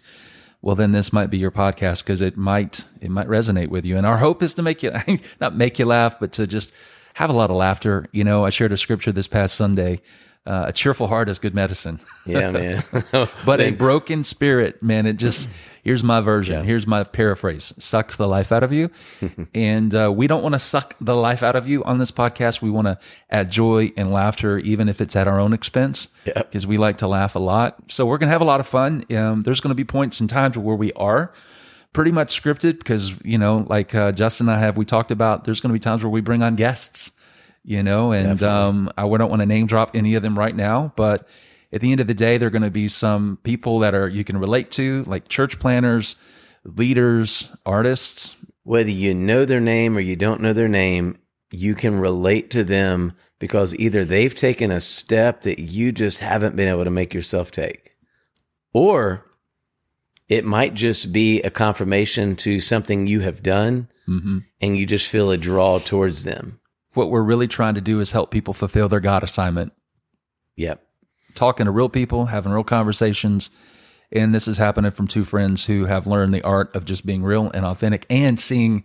Well, 0.61 0.75
then 0.75 0.93
this 0.93 1.13
might 1.13 1.29
be 1.29 1.37
your 1.37 1.51
podcast 1.51 2.03
because 2.03 2.21
it 2.21 2.37
might 2.37 2.87
it 3.01 3.11
might 3.11 3.27
resonate 3.27 3.67
with 3.67 3.85
you. 3.85 3.97
And 3.97 4.05
our 4.05 4.17
hope 4.17 4.41
is 4.41 4.53
to 4.55 4.63
make 4.63 4.81
you 4.81 4.91
not 5.41 5.55
make 5.55 5.77
you 5.79 5.85
laugh, 5.85 6.19
but 6.19 6.31
to 6.33 6.47
just 6.47 6.73
have 7.15 7.29
a 7.29 7.33
lot 7.33 7.49
of 7.49 7.55
laughter. 7.57 8.07
You 8.11 8.23
know, 8.23 8.45
I 8.45 8.49
shared 8.49 8.71
a 8.71 8.77
scripture 8.77 9.11
this 9.11 9.27
past 9.27 9.55
Sunday. 9.55 10.01
Uh, 10.47 10.67
a 10.67 10.73
cheerful 10.73 11.07
heart 11.07 11.27
is 11.27 11.39
good 11.39 11.53
medicine. 11.53 11.99
Yeah, 12.25 12.51
man. 12.51 12.83
But 13.45 13.61
a 13.61 13.71
broken 13.71 14.23
spirit, 14.23 14.83
man, 14.83 15.05
it 15.05 15.15
just, 15.17 15.49
here's 15.83 16.03
my 16.03 16.19
version. 16.19 16.65
Here's 16.65 16.85
my 16.85 17.03
paraphrase 17.05 17.73
sucks 17.77 18.15
the 18.17 18.27
life 18.27 18.51
out 18.51 18.63
of 18.63 18.71
you. 18.73 18.89
and 19.53 19.93
uh, 19.95 20.11
we 20.13 20.27
don't 20.27 20.43
want 20.43 20.53
to 20.55 20.59
suck 20.59 20.93
the 20.99 21.15
life 21.15 21.41
out 21.43 21.55
of 21.55 21.67
you 21.67 21.83
on 21.85 21.99
this 21.99 22.11
podcast. 22.11 22.61
We 22.61 22.69
want 22.69 22.87
to 22.87 22.97
add 23.29 23.49
joy 23.49 23.93
and 23.95 24.11
laughter, 24.11 24.57
even 24.59 24.89
if 24.89 24.99
it's 24.99 25.15
at 25.15 25.27
our 25.27 25.39
own 25.39 25.53
expense, 25.53 26.09
because 26.25 26.67
we 26.67 26.77
like 26.77 26.97
to 26.97 27.07
laugh 27.07 27.35
a 27.35 27.39
lot. 27.39 27.77
So 27.87 28.05
we're 28.05 28.17
going 28.17 28.27
to 28.27 28.33
have 28.33 28.41
a 28.41 28.45
lot 28.45 28.59
of 28.59 28.67
fun. 28.67 29.05
Um, 29.15 29.41
there's 29.41 29.61
going 29.61 29.71
to 29.71 29.75
be 29.75 29.85
points 29.85 30.19
and 30.19 30.29
times 30.29 30.57
where 30.57 30.75
we 30.75 30.91
are 30.93 31.31
pretty 31.93 32.11
much 32.11 32.41
scripted 32.41 32.79
because, 32.79 33.13
you 33.23 33.37
know, 33.37 33.65
like 33.69 33.95
uh, 33.95 34.11
Justin 34.11 34.49
and 34.49 34.57
I 34.57 34.59
have, 34.59 34.77
we 34.77 34.85
talked 34.85 35.11
about, 35.11 35.45
there's 35.45 35.61
going 35.61 35.69
to 35.69 35.73
be 35.73 35.79
times 35.79 36.03
where 36.03 36.11
we 36.11 36.21
bring 36.21 36.43
on 36.43 36.55
guests 36.55 37.11
you 37.67 37.83
know, 37.83 38.13
and 38.13 38.41
um, 38.43 38.89
I 38.97 39.01
don't 39.01 39.29
want 39.29 39.41
to 39.41 39.45
name 39.45 39.67
drop 39.67 39.91
any 39.93 40.15
of 40.15 40.23
them 40.23 40.39
right 40.39 40.55
now, 40.55 40.93
but 40.95 41.27
at 41.73 41.81
the 41.81 41.91
end 41.91 41.99
of 41.99 42.07
the 42.07 42.13
day, 42.13 42.37
there 42.37 42.47
are 42.47 42.49
going 42.49 42.61
to 42.61 42.71
be 42.71 42.87
some 42.87 43.39
people 43.43 43.79
that 43.79 43.93
are 43.93 44.07
you 44.07 44.23
can 44.23 44.37
relate 44.37 44.71
to, 44.71 45.03
like 45.03 45.27
church 45.27 45.59
planters, 45.59 46.15
leaders, 46.63 47.51
artists. 47.65 48.37
Whether 48.63 48.91
you 48.91 49.13
know 49.13 49.43
their 49.43 49.59
name 49.59 49.97
or 49.97 49.99
you 49.99 50.15
don't 50.15 50.39
know 50.39 50.53
their 50.53 50.69
name, 50.69 51.17
you 51.51 51.75
can 51.75 51.99
relate 51.99 52.49
to 52.51 52.63
them 52.63 53.11
because 53.37 53.75
either 53.75 54.05
they've 54.05 54.33
taken 54.33 54.71
a 54.71 54.79
step 54.79 55.41
that 55.41 55.59
you 55.59 55.91
just 55.91 56.19
haven't 56.19 56.55
been 56.55 56.69
able 56.69 56.85
to 56.85 56.89
make 56.89 57.13
yourself 57.13 57.51
take, 57.51 57.97
or 58.71 59.25
it 60.29 60.45
might 60.45 60.73
just 60.73 61.11
be 61.11 61.41
a 61.41 61.51
confirmation 61.51 62.37
to 62.37 62.61
something 62.61 63.07
you 63.07 63.19
have 63.21 63.43
done 63.43 63.89
and 64.61 64.77
you 64.77 64.85
just 64.85 65.07
feel 65.09 65.31
a 65.31 65.37
draw 65.37 65.79
towards 65.79 66.23
them. 66.23 66.61
What 66.97 67.11
we're 67.11 67.21
really 67.21 67.47
trying 67.47 67.75
to 67.75 67.81
do 67.81 67.99
is 67.99 68.11
help 68.11 68.31
people 68.31 68.55
fulfill 68.55 68.89
their 68.89 68.99
God 68.99 69.21
assignment, 69.21 69.71
Yep. 70.55 70.81
talking 71.35 71.65
to 71.67 71.71
real 71.71 71.89
people, 71.89 72.25
having 72.25 72.51
real 72.51 72.63
conversations. 72.63 73.51
And 74.11 74.33
this 74.33 74.47
is 74.47 74.57
happening 74.57 74.89
from 74.89 75.07
two 75.07 75.23
friends 75.23 75.67
who 75.67 75.85
have 75.85 76.07
learned 76.07 76.33
the 76.33 76.41
art 76.41 76.75
of 76.75 76.85
just 76.85 77.05
being 77.05 77.23
real 77.23 77.51
and 77.51 77.65
authentic 77.67 78.07
and 78.09 78.39
seeing 78.39 78.83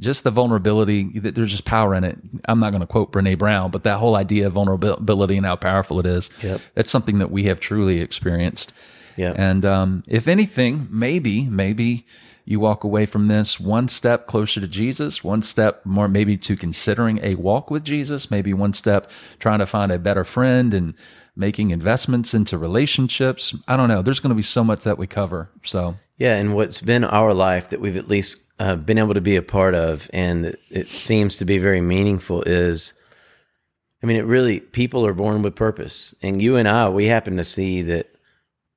just 0.00 0.24
the 0.24 0.30
vulnerability 0.30 1.18
that 1.18 1.34
there's 1.34 1.50
just 1.50 1.66
power 1.66 1.94
in 1.94 2.04
it. 2.04 2.18
I'm 2.46 2.58
not 2.58 2.70
going 2.70 2.80
to 2.80 2.86
quote 2.86 3.12
Brene 3.12 3.36
Brown, 3.36 3.70
but 3.70 3.82
that 3.82 3.98
whole 3.98 4.16
idea 4.16 4.46
of 4.46 4.54
vulnerability 4.54 5.36
and 5.36 5.44
how 5.44 5.56
powerful 5.56 6.00
it 6.00 6.06
is. 6.06 6.30
Yep. 6.42 6.60
That's 6.74 6.90
something 6.90 7.18
that 7.18 7.30
we 7.30 7.44
have 7.44 7.60
truly 7.60 8.00
experienced. 8.00 8.72
Yep. 9.16 9.34
And 9.38 9.64
um, 9.64 10.02
if 10.08 10.28
anything, 10.28 10.88
maybe, 10.90 11.44
maybe 11.44 12.06
you 12.44 12.58
walk 12.58 12.84
away 12.84 13.06
from 13.06 13.28
this 13.28 13.60
one 13.60 13.88
step 13.88 14.26
closer 14.26 14.60
to 14.60 14.66
Jesus, 14.66 15.22
one 15.22 15.42
step 15.42 15.84
more 15.84 16.08
maybe 16.08 16.36
to 16.38 16.56
considering 16.56 17.20
a 17.22 17.36
walk 17.36 17.70
with 17.70 17.84
Jesus, 17.84 18.30
maybe 18.30 18.52
one 18.52 18.72
step 18.72 19.10
trying 19.38 19.60
to 19.60 19.66
find 19.66 19.92
a 19.92 19.98
better 19.98 20.24
friend 20.24 20.74
and 20.74 20.94
making 21.36 21.70
investments 21.70 22.34
into 22.34 22.58
relationships. 22.58 23.54
I 23.68 23.76
don't 23.76 23.88
know. 23.88 24.02
There's 24.02 24.20
going 24.20 24.30
to 24.30 24.36
be 24.36 24.42
so 24.42 24.64
much 24.64 24.84
that 24.84 24.98
we 24.98 25.06
cover. 25.06 25.50
So, 25.62 25.96
Yeah, 26.18 26.36
and 26.36 26.54
what's 26.54 26.80
been 26.80 27.04
our 27.04 27.32
life 27.32 27.68
that 27.68 27.80
we've 27.80 27.96
at 27.96 28.08
least 28.08 28.42
uh, 28.58 28.76
been 28.76 28.98
able 28.98 29.14
to 29.14 29.20
be 29.20 29.36
a 29.36 29.42
part 29.42 29.74
of, 29.74 30.10
and 30.12 30.56
it 30.70 30.90
seems 30.90 31.36
to 31.36 31.44
be 31.44 31.58
very 31.58 31.80
meaningful, 31.80 32.42
is 32.42 32.92
I 34.02 34.06
mean, 34.06 34.16
it 34.16 34.24
really, 34.24 34.60
people 34.60 35.06
are 35.06 35.14
born 35.14 35.42
with 35.42 35.54
purpose. 35.54 36.14
And 36.22 36.42
you 36.42 36.56
and 36.56 36.68
I, 36.68 36.88
we 36.88 37.06
happen 37.06 37.36
to 37.36 37.44
see 37.44 37.82
that 37.82 38.14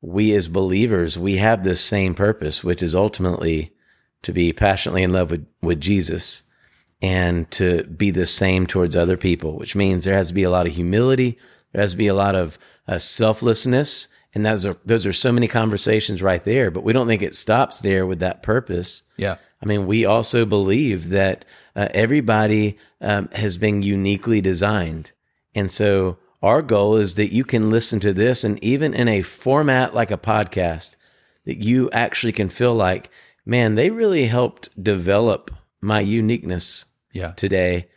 we 0.06 0.34
as 0.36 0.48
believers, 0.48 1.18
we 1.18 1.38
have 1.38 1.64
this 1.64 1.82
same 1.82 2.14
purpose, 2.14 2.64
which 2.64 2.84
is 2.84 2.94
ultimately 2.94 3.74
to 4.22 4.32
be 4.32 4.54
passionately 4.54 5.04
in 5.04 5.12
love 5.12 5.32
with, 5.32 5.48
with 5.62 5.82
Jesus 5.82 6.44
and 7.02 7.50
to 7.52 7.84
be 7.84 8.12
the 8.12 8.26
same 8.26 8.68
towards 8.68 8.96
other 8.96 9.18
people, 9.18 9.58
which 9.58 9.76
means 9.76 10.06
there 10.06 10.16
has 10.16 10.28
to 10.30 10.34
be 10.34 10.44
a 10.44 10.50
lot 10.50 10.68
of 10.68 10.74
humility. 10.74 11.38
There 11.72 11.82
has 11.82 11.92
to 11.92 11.98
be 11.98 12.08
a 12.08 12.14
lot 12.14 12.36
of 12.36 12.58
uh, 12.88 13.00
selflessness. 13.00 14.08
And 14.34 14.46
those 14.46 14.66
are, 14.66 14.78
those 14.86 15.06
are 15.06 15.14
so 15.14 15.32
many 15.32 15.48
conversations 15.48 16.22
right 16.22 16.44
there, 16.44 16.70
but 16.70 16.84
we 16.84 16.94
don't 16.94 17.08
think 17.08 17.22
it 17.22 17.36
stops 17.36 17.80
there 17.80 18.06
with 18.06 18.20
that 18.20 18.44
purpose. 18.44 19.02
yeah. 19.18 19.38
I 19.62 19.66
mean, 19.66 19.88
we 19.88 20.06
also 20.06 20.46
believe 20.46 21.10
that 21.10 21.46
uh, 21.76 21.88
everybody 21.92 22.78
um, 23.02 23.30
has 23.30 23.58
been 23.58 23.82
uniquely 23.82 24.42
designed. 24.42 25.12
And 25.56 25.72
so 25.72 26.18
our 26.46 26.62
goal 26.62 26.96
is 26.96 27.16
that 27.16 27.34
you 27.34 27.44
can 27.44 27.72
listen 27.72 28.00
to 28.00 28.14
this 28.14 28.44
and 28.44 28.64
even 28.64 28.94
in 28.94 29.08
a 29.08 29.24
format 29.24 29.96
like 29.96 30.12
a 30.12 30.18
podcast, 30.18 30.96
that 31.46 31.58
you 31.58 31.90
actually 31.92 32.34
can 32.34 32.50
feel 32.50 32.76
like, 32.76 33.10
man, 33.46 33.74
they 33.74 33.90
really 33.90 34.28
helped 34.28 34.70
develop 34.82 35.50
my 35.82 36.00
uniqueness 36.00 36.86
Yeah. 37.12 37.32
today 37.32 37.88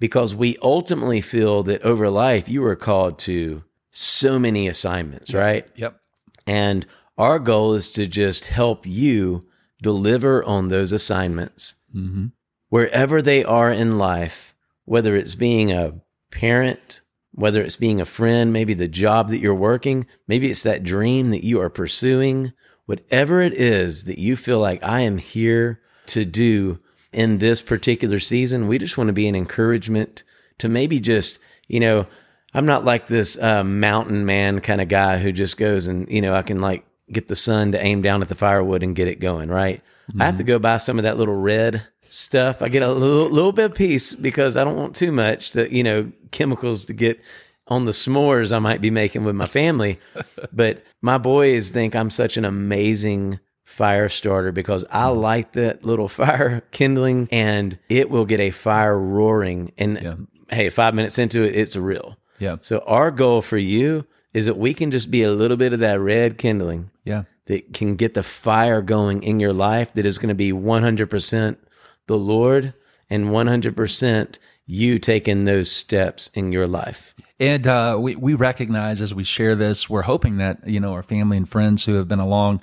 because 0.00 0.34
we 0.34 0.56
ultimately 0.62 1.20
feel 1.20 1.62
that 1.62 1.82
over 1.82 2.10
life, 2.10 2.48
you 2.48 2.64
are 2.64 2.76
called 2.76 3.18
to 3.20 3.62
so 3.92 4.38
many 4.38 4.66
assignments, 4.66 5.32
right? 5.32 5.64
Yep. 5.76 6.00
And 6.46 6.86
Our 7.18 7.38
goal 7.38 7.74
is 7.74 7.90
to 7.92 8.06
just 8.08 8.46
help 8.46 8.86
you 8.86 9.42
deliver 9.82 10.42
on 10.44 10.68
those 10.68 10.90
assignments 10.90 11.74
mm-hmm. 11.94 12.26
wherever 12.70 13.20
they 13.22 13.44
are 13.44 13.70
in 13.70 13.98
life, 13.98 14.54
whether 14.86 15.14
it's 15.14 15.34
being 15.36 15.70
a 15.70 16.00
parent, 16.30 17.02
whether 17.34 17.62
it's 17.62 17.76
being 17.76 18.00
a 18.00 18.06
friend, 18.06 18.52
maybe 18.52 18.74
the 18.74 18.88
job 18.88 19.28
that 19.28 19.38
you're 19.38 19.54
working, 19.54 20.06
maybe 20.28 20.50
it's 20.50 20.62
that 20.62 20.84
dream 20.84 21.30
that 21.30 21.44
you 21.44 21.60
are 21.60 21.70
pursuing, 21.70 22.52
whatever 22.86 23.40
it 23.40 23.54
is 23.54 24.04
that 24.04 24.18
you 24.18 24.36
feel 24.36 24.58
like 24.58 24.82
I 24.82 25.00
am 25.00 25.18
here 25.18 25.80
to 26.06 26.24
do 26.24 26.78
in 27.12 27.38
this 27.38 27.62
particular 27.62 28.20
season, 28.20 28.68
we 28.68 28.78
just 28.78 28.98
want 28.98 29.08
to 29.08 29.14
be 29.14 29.28
an 29.28 29.34
encouragement 29.34 30.22
to 30.58 30.68
maybe 30.68 31.00
just, 31.00 31.38
you 31.68 31.80
know, 31.80 32.06
I'm 32.54 32.66
not 32.66 32.84
like 32.84 33.06
this 33.06 33.38
uh, 33.38 33.64
mountain 33.64 34.26
man 34.26 34.60
kind 34.60 34.80
of 34.80 34.88
guy 34.88 35.18
who 35.18 35.32
just 35.32 35.56
goes 35.56 35.86
and, 35.86 36.10
you 36.10 36.20
know, 36.20 36.34
I 36.34 36.42
can 36.42 36.60
like 36.60 36.84
get 37.10 37.28
the 37.28 37.36
sun 37.36 37.72
to 37.72 37.82
aim 37.82 38.02
down 38.02 38.22
at 38.22 38.28
the 38.28 38.34
firewood 38.34 38.82
and 38.82 38.96
get 38.96 39.08
it 39.08 39.20
going, 39.20 39.48
right? 39.48 39.82
I 40.18 40.24
have 40.26 40.36
to 40.38 40.44
go 40.44 40.58
buy 40.58 40.76
some 40.76 40.98
of 40.98 41.04
that 41.04 41.16
little 41.16 41.34
red 41.34 41.86
stuff. 42.12 42.60
I 42.60 42.68
get 42.68 42.82
a 42.82 42.92
little, 42.92 43.30
little 43.30 43.52
bit 43.52 43.70
of 43.70 43.74
peace 43.74 44.14
because 44.14 44.56
I 44.56 44.64
don't 44.64 44.76
want 44.76 44.94
too 44.94 45.10
much 45.10 45.50
to, 45.52 45.74
you 45.74 45.82
know, 45.82 46.12
chemicals 46.30 46.84
to 46.86 46.92
get 46.92 47.20
on 47.68 47.86
the 47.86 47.92
s'mores 47.92 48.54
I 48.54 48.58
might 48.58 48.82
be 48.82 48.90
making 48.90 49.24
with 49.24 49.34
my 49.34 49.46
family. 49.46 49.98
but 50.52 50.84
my 51.00 51.16
boys 51.16 51.70
think 51.70 51.96
I'm 51.96 52.10
such 52.10 52.36
an 52.36 52.44
amazing 52.44 53.40
fire 53.64 54.10
starter 54.10 54.52
because 54.52 54.84
I 54.90 55.04
mm. 55.04 55.20
light 55.20 55.54
that 55.54 55.84
little 55.84 56.08
fire 56.20 56.62
kindling 56.70 57.28
and 57.32 57.78
it 57.88 58.10
will 58.10 58.26
get 58.26 58.40
a 58.40 58.50
fire 58.50 58.98
roaring. 58.98 59.72
And 59.78 60.28
hey, 60.50 60.68
five 60.68 60.94
minutes 60.94 61.18
into 61.18 61.42
it, 61.42 61.56
it's 61.56 61.76
real. 61.76 62.18
Yeah. 62.38 62.56
So 62.60 62.80
our 62.86 63.10
goal 63.10 63.40
for 63.40 63.58
you 63.58 64.04
is 64.34 64.46
that 64.46 64.58
we 64.58 64.74
can 64.74 64.90
just 64.90 65.10
be 65.10 65.22
a 65.22 65.30
little 65.30 65.56
bit 65.56 65.72
of 65.72 65.80
that 65.80 65.98
red 66.00 66.36
kindling 66.36 66.90
Yeah. 67.04 67.24
that 67.46 67.72
can 67.72 67.96
get 67.96 68.14
the 68.14 68.22
fire 68.22 68.82
going 68.82 69.22
in 69.22 69.40
your 69.40 69.52
life 69.52 69.94
that 69.94 70.04
is 70.04 70.18
going 70.18 70.28
to 70.28 70.34
be 70.34 70.52
100% 70.52 71.56
the 72.06 72.16
Lord 72.16 72.74
and 73.08 73.26
100% 73.26 74.38
you 74.66 74.98
taking 74.98 75.44
those 75.44 75.70
steps 75.70 76.30
in 76.34 76.52
your 76.52 76.66
life. 76.66 77.14
And 77.40 77.66
uh, 77.66 77.96
we, 78.00 78.16
we 78.16 78.34
recognize 78.34 79.02
as 79.02 79.14
we 79.14 79.24
share 79.24 79.54
this, 79.54 79.90
we're 79.90 80.02
hoping 80.02 80.36
that, 80.38 80.66
you 80.66 80.80
know, 80.80 80.92
our 80.92 81.02
family 81.02 81.36
and 81.36 81.48
friends 81.48 81.84
who 81.84 81.94
have 81.94 82.08
been 82.08 82.20
along 82.20 82.62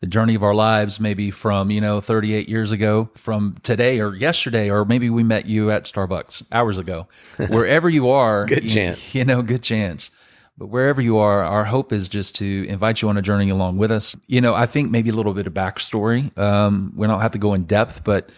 the 0.00 0.06
journey 0.06 0.34
of 0.34 0.42
our 0.42 0.54
lives, 0.54 1.00
maybe 1.00 1.30
from, 1.30 1.70
you 1.70 1.80
know, 1.80 2.00
38 2.00 2.48
years 2.48 2.72
ago, 2.72 3.08
from 3.14 3.56
today 3.62 4.00
or 4.00 4.14
yesterday, 4.14 4.68
or 4.68 4.84
maybe 4.84 5.08
we 5.08 5.22
met 5.22 5.46
you 5.46 5.70
at 5.70 5.84
Starbucks 5.84 6.44
hours 6.52 6.78
ago, 6.78 7.06
wherever 7.48 7.88
you 7.88 8.10
are. 8.10 8.44
Good 8.46 8.64
you- 8.64 8.70
chance. 8.70 9.14
You 9.14 9.24
know, 9.24 9.40
good 9.42 9.62
chance. 9.62 10.10
But 10.58 10.66
wherever 10.66 11.02
you 11.02 11.18
are, 11.18 11.42
our 11.42 11.64
hope 11.64 11.92
is 11.92 12.08
just 12.08 12.34
to 12.36 12.66
invite 12.66 13.02
you 13.02 13.10
on 13.10 13.18
a 13.18 13.22
journey 13.22 13.50
along 13.50 13.76
with 13.76 13.90
us. 13.90 14.16
You 14.26 14.40
know, 14.40 14.54
I 14.54 14.64
think 14.64 14.90
maybe 14.90 15.10
a 15.10 15.12
little 15.12 15.34
bit 15.34 15.46
of 15.46 15.52
backstory. 15.52 16.36
Um, 16.38 16.94
we 16.96 17.06
don't 17.06 17.20
have 17.20 17.32
to 17.32 17.38
go 17.38 17.52
in 17.52 17.64
depth, 17.64 18.04
but 18.04 18.30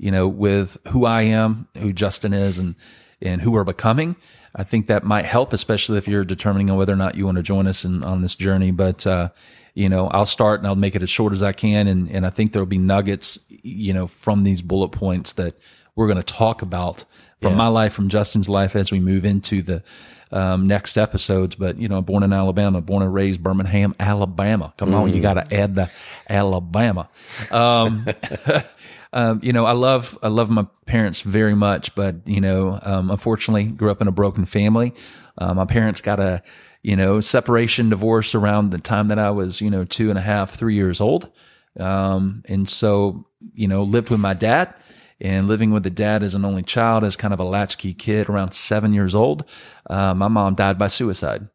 you 0.00 0.10
know, 0.10 0.26
with 0.26 0.78
who 0.88 1.04
I 1.04 1.22
am, 1.22 1.68
who 1.76 1.92
Justin 1.92 2.32
is, 2.32 2.58
and 2.58 2.74
and 3.20 3.42
who 3.42 3.52
we're 3.52 3.64
becoming. 3.64 4.16
I 4.56 4.64
think 4.64 4.86
that 4.86 5.04
might 5.04 5.26
help, 5.26 5.52
especially 5.52 5.98
if 5.98 6.08
you're 6.08 6.24
determining 6.24 6.70
on 6.70 6.78
whether 6.78 6.92
or 6.92 6.96
not 6.96 7.14
you 7.14 7.26
want 7.26 7.36
to 7.36 7.42
join 7.42 7.66
us 7.66 7.84
in, 7.84 8.02
on 8.02 8.22
this 8.22 8.34
journey. 8.34 8.70
But 8.70 9.06
uh, 9.06 9.28
you 9.74 9.90
know, 9.90 10.08
I'll 10.08 10.26
start 10.26 10.60
and 10.60 10.66
I'll 10.66 10.74
make 10.74 10.96
it 10.96 11.02
as 11.02 11.10
short 11.10 11.34
as 11.34 11.42
I 11.42 11.52
can, 11.52 11.86
and 11.86 12.10
and 12.10 12.26
I 12.26 12.30
think 12.30 12.52
there 12.52 12.62
will 12.62 12.66
be 12.66 12.78
nuggets, 12.78 13.38
you 13.48 13.92
know, 13.92 14.06
from 14.06 14.42
these 14.42 14.62
bullet 14.62 14.88
points 14.88 15.34
that 15.34 15.58
we're 15.94 16.06
going 16.06 16.16
to 16.16 16.22
talk 16.22 16.62
about 16.62 17.04
from 17.40 17.56
my 17.56 17.68
life, 17.68 17.92
from 17.92 18.08
Justin's 18.08 18.48
life, 18.48 18.76
as 18.76 18.92
we 18.92 19.00
move 19.00 19.24
into 19.24 19.62
the 19.62 19.82
um, 20.30 20.66
next 20.66 20.96
episodes. 20.96 21.56
But 21.56 21.76
you 21.76 21.88
know, 21.88 22.00
born 22.00 22.22
in 22.22 22.32
Alabama, 22.32 22.80
born 22.80 23.02
and 23.02 23.12
raised 23.12 23.42
Birmingham, 23.42 23.92
Alabama. 24.00 24.72
Come 24.78 24.94
on, 24.94 25.12
you 25.12 25.20
got 25.20 25.34
to 25.34 25.54
add 25.54 25.74
the 25.74 25.90
Alabama. 26.28 27.10
Um, 27.50 28.06
um, 29.12 29.40
you 29.42 29.52
know, 29.52 29.64
I 29.64 29.72
love 29.72 30.16
I 30.22 30.28
love 30.28 30.50
my 30.50 30.66
parents 30.86 31.22
very 31.22 31.54
much, 31.54 31.94
but 31.94 32.26
you 32.26 32.40
know, 32.40 32.78
um, 32.82 33.10
unfortunately, 33.10 33.64
grew 33.64 33.90
up 33.90 34.00
in 34.00 34.08
a 34.08 34.12
broken 34.12 34.44
family. 34.44 34.94
Uh, 35.36 35.54
my 35.54 35.64
parents 35.64 36.00
got 36.00 36.20
a 36.20 36.42
you 36.82 36.96
know 36.96 37.20
separation, 37.20 37.90
divorce 37.90 38.34
around 38.34 38.70
the 38.70 38.78
time 38.78 39.08
that 39.08 39.18
I 39.18 39.30
was 39.30 39.60
you 39.60 39.70
know 39.70 39.84
two 39.84 40.10
and 40.10 40.18
a 40.18 40.22
half, 40.22 40.50
three 40.50 40.74
years 40.74 41.00
old, 41.00 41.30
um, 41.78 42.42
and 42.46 42.68
so 42.68 43.24
you 43.54 43.66
know 43.66 43.82
lived 43.82 44.10
with 44.10 44.20
my 44.20 44.34
dad. 44.34 44.74
And 45.22 45.46
living 45.46 45.70
with 45.70 45.82
the 45.82 45.90
dad 45.90 46.22
as 46.22 46.34
an 46.34 46.46
only 46.46 46.62
child, 46.62 47.04
as 47.04 47.14
kind 47.14 47.34
of 47.34 47.40
a 47.40 47.44
latchkey 47.44 47.92
kid, 47.92 48.30
around 48.30 48.54
seven 48.54 48.94
years 48.94 49.14
old, 49.14 49.44
uh, 49.90 50.14
my 50.14 50.28
mom 50.28 50.54
died 50.54 50.78
by 50.78 50.86
suicide. 50.86 51.46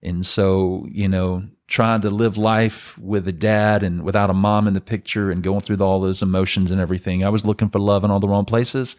And 0.00 0.24
so, 0.24 0.86
you 0.88 1.08
know, 1.08 1.42
trying 1.70 2.02
to 2.02 2.10
live 2.10 2.36
life 2.36 2.98
with 2.98 3.26
a 3.28 3.32
dad 3.32 3.82
and 3.82 4.02
without 4.02 4.28
a 4.28 4.34
mom 4.34 4.66
in 4.68 4.74
the 4.74 4.80
picture 4.82 5.30
and 5.30 5.42
going 5.42 5.60
through 5.60 5.78
all 5.80 6.00
those 6.00 6.20
emotions 6.20 6.70
and 6.72 6.80
everything, 6.80 7.24
I 7.24 7.30
was 7.30 7.46
looking 7.46 7.70
for 7.70 7.78
love 7.78 8.04
in 8.04 8.10
all 8.10 8.20
the 8.20 8.28
wrong 8.28 8.44
places. 8.44 8.96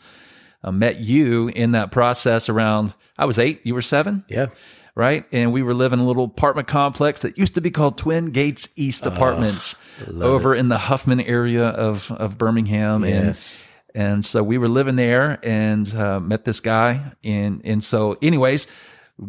I 0.63 0.71
met 0.71 0.99
you 0.99 1.49
in 1.49 1.73
that 1.73 1.91
process 1.91 2.49
around, 2.49 2.93
I 3.17 3.25
was 3.25 3.37
eight, 3.37 3.61
you 3.63 3.75
were 3.75 3.81
seven, 3.83 4.23
Yeah. 4.29 4.47
right? 4.95 5.25
And 5.31 5.51
we 5.51 5.63
were 5.63 5.73
living 5.73 5.99
in 5.99 6.05
a 6.05 6.07
little 6.07 6.23
apartment 6.25 6.67
complex 6.67 7.21
that 7.23 7.37
used 7.37 7.55
to 7.55 7.61
be 7.61 7.71
called 7.71 7.97
Twin 7.97 8.31
Gates 8.31 8.69
East 8.75 9.05
Apartments 9.05 9.75
over 10.09 10.55
in 10.55 10.69
the 10.69 10.77
Huffman 10.77 11.19
area 11.19 11.67
of, 11.67 12.09
of 12.11 12.37
Birmingham. 12.37 13.03
Yes. 13.05 13.59
And 13.61 13.67
and 13.93 14.23
so 14.23 14.41
we 14.41 14.57
were 14.57 14.69
living 14.69 14.95
there 14.95 15.37
and 15.43 15.93
uh, 15.93 16.21
met 16.21 16.45
this 16.45 16.61
guy. 16.61 17.11
And, 17.25 17.59
and 17.65 17.83
so, 17.83 18.15
anyways, 18.21 18.67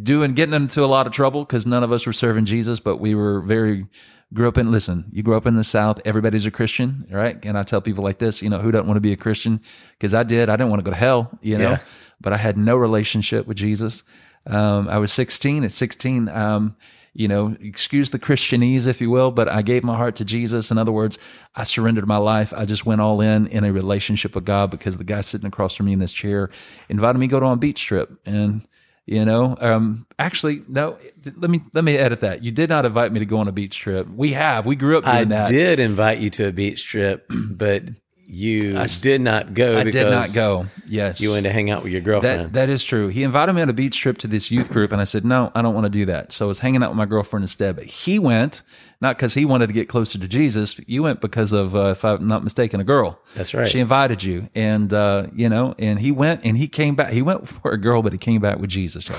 doing, 0.02 0.34
getting 0.34 0.54
into 0.54 0.84
a 0.84 0.86
lot 0.86 1.06
of 1.06 1.12
trouble 1.12 1.44
because 1.44 1.66
none 1.66 1.82
of 1.82 1.92
us 1.92 2.06
were 2.06 2.12
serving 2.12 2.44
Jesus, 2.44 2.80
but 2.80 2.96
we 2.98 3.14
were 3.14 3.40
very, 3.40 3.86
grew 4.32 4.48
up 4.48 4.56
in, 4.58 4.70
listen, 4.70 5.06
you 5.12 5.22
grew 5.22 5.36
up 5.36 5.46
in 5.46 5.54
the 5.54 5.64
South, 5.64 6.00
everybody's 6.04 6.46
a 6.46 6.50
Christian, 6.50 7.06
right? 7.10 7.42
And 7.44 7.58
I 7.58 7.62
tell 7.62 7.80
people 7.80 8.02
like 8.04 8.18
this, 8.18 8.42
you 8.42 8.48
know, 8.48 8.58
who 8.58 8.70
doesn't 8.72 8.86
want 8.86 8.96
to 8.96 9.00
be 9.02 9.12
a 9.12 9.16
Christian? 9.16 9.60
Because 9.98 10.14
I 10.14 10.22
did. 10.22 10.48
I 10.48 10.56
didn't 10.56 10.70
want 10.70 10.80
to 10.80 10.84
go 10.84 10.90
to 10.90 10.96
hell, 10.96 11.30
you 11.42 11.58
know, 11.58 11.70
Yeah. 11.72 11.78
but 12.20 12.32
I 12.32 12.36
had 12.36 12.56
no 12.56 12.76
relationship 12.76 13.46
with 13.46 13.56
Jesus. 13.56 14.04
Um, 14.46 14.88
I 14.88 14.98
was 14.98 15.12
16. 15.12 15.64
At 15.64 15.72
16, 15.72 16.28
um, 16.28 16.74
you 17.14 17.28
know, 17.28 17.54
excuse 17.60 18.08
the 18.08 18.18
Christianese, 18.18 18.86
if 18.86 19.00
you 19.02 19.10
will, 19.10 19.30
but 19.30 19.46
I 19.46 19.60
gave 19.60 19.84
my 19.84 19.94
heart 19.96 20.16
to 20.16 20.24
Jesus. 20.24 20.70
In 20.70 20.78
other 20.78 20.92
words, 20.92 21.18
I 21.54 21.64
surrendered 21.64 22.06
my 22.08 22.16
life. 22.16 22.54
I 22.56 22.64
just 22.64 22.86
went 22.86 23.02
all 23.02 23.20
in 23.20 23.46
in 23.48 23.64
a 23.64 23.72
relationship 23.72 24.34
with 24.34 24.46
God 24.46 24.70
because 24.70 24.96
the 24.96 25.04
guy 25.04 25.20
sitting 25.20 25.46
across 25.46 25.76
from 25.76 25.86
me 25.86 25.92
in 25.92 25.98
this 25.98 26.14
chair 26.14 26.48
invited 26.88 27.18
me 27.18 27.26
to 27.26 27.30
go 27.30 27.38
to 27.40 27.44
on 27.46 27.52
a 27.52 27.56
beach 27.60 27.84
trip. 27.84 28.10
And, 28.24 28.66
you 29.06 29.24
know, 29.24 29.56
um, 29.60 30.06
actually, 30.18 30.62
no, 30.68 30.98
let 31.36 31.50
me, 31.50 31.60
let 31.72 31.84
me 31.84 31.96
edit 31.96 32.20
that. 32.20 32.44
You 32.44 32.50
did 32.52 32.68
not 32.68 32.86
invite 32.86 33.12
me 33.12 33.18
to 33.20 33.26
go 33.26 33.38
on 33.38 33.48
a 33.48 33.52
beach 33.52 33.78
trip. 33.78 34.06
We 34.08 34.32
have, 34.32 34.64
we 34.66 34.76
grew 34.76 34.98
up 34.98 35.04
doing 35.04 35.16
I 35.16 35.24
that. 35.24 35.48
did 35.48 35.80
invite 35.80 36.18
you 36.18 36.30
to 36.30 36.48
a 36.48 36.52
beach 36.52 36.84
trip, 36.84 37.26
but 37.50 37.84
you 38.32 38.78
I, 38.78 38.86
did 38.86 39.20
not 39.20 39.54
go 39.54 39.78
I 39.78 39.84
did 39.84 40.10
not 40.10 40.32
go. 40.32 40.66
Yes. 40.86 41.20
you 41.20 41.32
went 41.32 41.44
to 41.44 41.52
hang 41.52 41.70
out 41.70 41.82
with 41.82 41.92
your 41.92 42.00
girlfriend. 42.00 42.40
That 42.40 42.52
that 42.54 42.70
is 42.70 42.84
true. 42.84 43.08
He 43.08 43.22
invited 43.22 43.52
me 43.52 43.62
on 43.62 43.68
a 43.68 43.72
beach 43.72 43.98
trip 43.98 44.18
to 44.18 44.26
this 44.26 44.50
youth 44.50 44.70
group, 44.70 44.92
and 44.92 45.00
I 45.00 45.04
said, 45.04 45.24
"No, 45.24 45.52
I 45.54 45.62
don't 45.62 45.74
want 45.74 45.84
to 45.84 45.90
do 45.90 46.06
that." 46.06 46.32
So 46.32 46.46
I 46.46 46.48
was 46.48 46.58
hanging 46.58 46.82
out 46.82 46.90
with 46.90 46.96
my 46.96 47.06
girlfriend 47.06 47.44
instead. 47.44 47.76
But 47.76 47.84
he 47.84 48.18
went 48.18 48.62
not 49.02 49.16
because 49.16 49.34
he 49.34 49.44
wanted 49.44 49.66
to 49.66 49.72
get 49.72 49.88
closer 49.88 50.16
to 50.16 50.28
Jesus. 50.28 50.80
You 50.86 51.02
went 51.02 51.20
because 51.20 51.52
of, 51.52 51.74
uh, 51.74 51.90
if 51.90 52.04
I'm 52.04 52.28
not 52.28 52.44
mistaken, 52.44 52.80
a 52.80 52.84
girl. 52.84 53.18
That's 53.34 53.52
right. 53.52 53.66
She 53.66 53.80
invited 53.80 54.22
you, 54.22 54.48
and 54.54 54.92
uh, 54.94 55.26
you 55.34 55.48
know, 55.48 55.74
and 55.76 55.98
he 55.98 56.12
went, 56.12 56.42
and 56.44 56.56
he 56.56 56.68
came 56.68 56.94
back. 56.94 57.12
He 57.12 57.20
went 57.20 57.48
for 57.62 57.72
a 57.72 57.78
girl, 57.78 58.02
but 58.02 58.12
he 58.12 58.18
came 58.18 58.40
back 58.40 58.58
with 58.58 58.70
Jesus, 58.70 59.10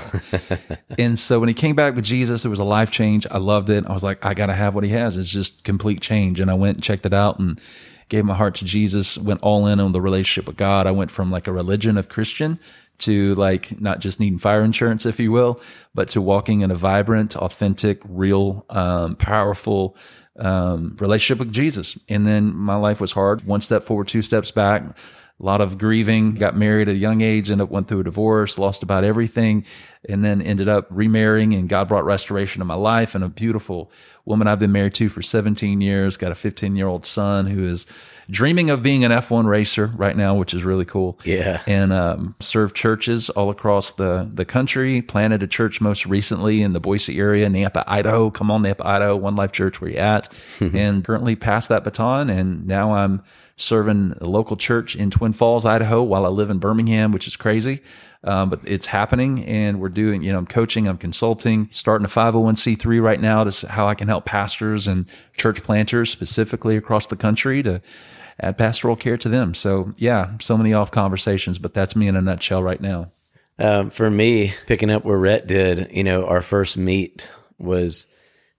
and 0.98 1.18
so 1.18 1.38
when 1.38 1.48
he 1.48 1.54
came 1.54 1.76
back 1.76 1.94
with 1.94 2.04
Jesus, 2.04 2.46
it 2.46 2.48
was 2.48 2.60
a 2.60 2.64
life 2.64 2.90
change. 2.90 3.26
I 3.30 3.38
loved 3.38 3.68
it. 3.68 3.84
I 3.86 3.92
was 3.92 4.02
like, 4.02 4.24
I 4.24 4.32
got 4.32 4.46
to 4.46 4.54
have 4.54 4.74
what 4.74 4.84
he 4.84 4.90
has. 4.90 5.18
It's 5.18 5.30
just 5.30 5.64
complete 5.64 6.00
change. 6.00 6.40
And 6.40 6.50
I 6.50 6.54
went 6.54 6.78
and 6.78 6.82
checked 6.82 7.04
it 7.04 7.12
out 7.12 7.38
and 7.38 7.60
gave 8.08 8.24
my 8.24 8.34
heart 8.34 8.54
to 8.56 8.64
Jesus, 8.64 9.18
went 9.18 9.42
all 9.42 9.66
in 9.66 9.80
on 9.80 9.92
the 9.92 10.00
relationship 10.00 10.46
with 10.46 10.56
God. 10.56 10.86
I 10.86 10.90
went 10.90 11.10
from 11.10 11.30
like 11.30 11.46
a 11.46 11.52
religion 11.52 11.96
of 11.96 12.08
Christian 12.08 12.58
to 12.98 13.34
like 13.34 13.80
not 13.80 14.00
just 14.00 14.20
needing 14.20 14.38
fire 14.38 14.62
insurance, 14.62 15.06
if 15.06 15.18
you 15.18 15.32
will, 15.32 15.60
but 15.94 16.08
to 16.10 16.20
walking 16.20 16.60
in 16.60 16.70
a 16.70 16.74
vibrant, 16.74 17.36
authentic, 17.36 18.00
real, 18.04 18.64
um, 18.70 19.16
powerful 19.16 19.96
um, 20.38 20.96
relationship 21.00 21.38
with 21.38 21.52
Jesus. 21.52 21.98
And 22.08 22.26
then 22.26 22.54
my 22.54 22.76
life 22.76 23.00
was 23.00 23.12
hard. 23.12 23.44
One 23.44 23.60
step 23.60 23.82
forward, 23.82 24.08
two 24.08 24.22
steps 24.22 24.50
back. 24.50 24.96
A 25.40 25.44
lot 25.44 25.60
of 25.60 25.78
grieving. 25.78 26.34
Got 26.34 26.56
married 26.56 26.88
at 26.88 26.94
a 26.94 26.98
young 26.98 27.20
age. 27.20 27.50
Ended 27.50 27.64
up 27.64 27.70
went 27.70 27.88
through 27.88 28.00
a 28.00 28.04
divorce. 28.04 28.56
Lost 28.56 28.84
about 28.84 29.02
everything, 29.02 29.64
and 30.08 30.24
then 30.24 30.40
ended 30.40 30.68
up 30.68 30.86
remarrying. 30.90 31.54
And 31.54 31.68
God 31.68 31.88
brought 31.88 32.04
restoration 32.04 32.60
to 32.60 32.64
my 32.64 32.74
life. 32.74 33.16
And 33.16 33.24
a 33.24 33.28
beautiful 33.28 33.90
woman 34.24 34.46
I've 34.46 34.60
been 34.60 34.72
married 34.72 34.94
to 34.94 35.08
for 35.08 35.22
17 35.22 35.80
years. 35.80 36.16
Got 36.16 36.30
a 36.30 36.36
15 36.36 36.76
year 36.76 36.86
old 36.86 37.04
son 37.04 37.46
who 37.46 37.64
is 37.64 37.86
dreaming 38.30 38.70
of 38.70 38.82
being 38.82 39.04
an 39.04 39.10
F1 39.10 39.46
racer 39.46 39.86
right 39.96 40.16
now, 40.16 40.34
which 40.34 40.54
is 40.54 40.64
really 40.64 40.84
cool 40.84 41.18
yeah. 41.24 41.62
and 41.66 41.92
um, 41.92 42.34
served 42.40 42.74
churches 42.74 43.28
all 43.30 43.50
across 43.50 43.92
the, 43.92 44.28
the 44.32 44.44
country. 44.44 45.02
Planted 45.02 45.42
a 45.42 45.46
church 45.46 45.80
most 45.80 46.06
recently 46.06 46.62
in 46.62 46.72
the 46.72 46.80
Boise 46.80 47.18
area, 47.18 47.48
Nampa, 47.48 47.84
Idaho. 47.86 48.30
Come 48.30 48.50
on, 48.50 48.62
Nampa, 48.62 48.84
Idaho, 48.84 49.16
One 49.16 49.36
Life 49.36 49.52
Church, 49.52 49.80
where 49.80 49.90
you 49.90 49.96
at? 49.96 50.32
and 50.60 51.04
currently 51.04 51.36
passed 51.36 51.68
that 51.68 51.84
baton, 51.84 52.30
and 52.30 52.66
now 52.66 52.92
I'm 52.92 53.22
serving 53.56 54.16
a 54.20 54.26
local 54.26 54.56
church 54.56 54.96
in 54.96 55.10
Twin 55.10 55.32
Falls, 55.32 55.64
Idaho, 55.64 56.02
while 56.02 56.26
I 56.26 56.28
live 56.28 56.50
in 56.50 56.58
Birmingham, 56.58 57.12
which 57.12 57.26
is 57.26 57.36
crazy. 57.36 57.80
Um, 58.24 58.48
but 58.48 58.60
it's 58.64 58.86
happening, 58.86 59.44
and 59.44 59.80
we're 59.80 59.90
doing. 59.90 60.22
You 60.22 60.32
know, 60.32 60.38
I'm 60.38 60.46
coaching, 60.46 60.88
I'm 60.88 60.96
consulting, 60.96 61.68
starting 61.70 62.06
a 62.06 62.08
501c3 62.08 63.02
right 63.02 63.20
now 63.20 63.44
to 63.44 63.68
how 63.68 63.86
I 63.86 63.94
can 63.94 64.08
help 64.08 64.24
pastors 64.24 64.88
and 64.88 65.06
church 65.36 65.62
planters 65.62 66.10
specifically 66.10 66.76
across 66.76 67.06
the 67.06 67.16
country 67.16 67.62
to 67.62 67.82
add 68.40 68.56
pastoral 68.58 68.96
care 68.96 69.18
to 69.18 69.28
them. 69.28 69.54
So 69.54 69.92
yeah, 69.96 70.36
so 70.40 70.56
many 70.56 70.72
off 70.72 70.90
conversations, 70.90 71.58
but 71.58 71.74
that's 71.74 71.94
me 71.94 72.08
in 72.08 72.16
a 72.16 72.22
nutshell 72.22 72.62
right 72.62 72.80
now. 72.80 73.12
Um, 73.58 73.90
for 73.90 74.10
me, 74.10 74.54
picking 74.66 74.90
up 74.90 75.04
where 75.04 75.18
Rhett 75.18 75.46
did, 75.46 75.88
you 75.92 76.02
know, 76.02 76.26
our 76.26 76.42
first 76.42 76.76
meet 76.76 77.30
was 77.58 78.06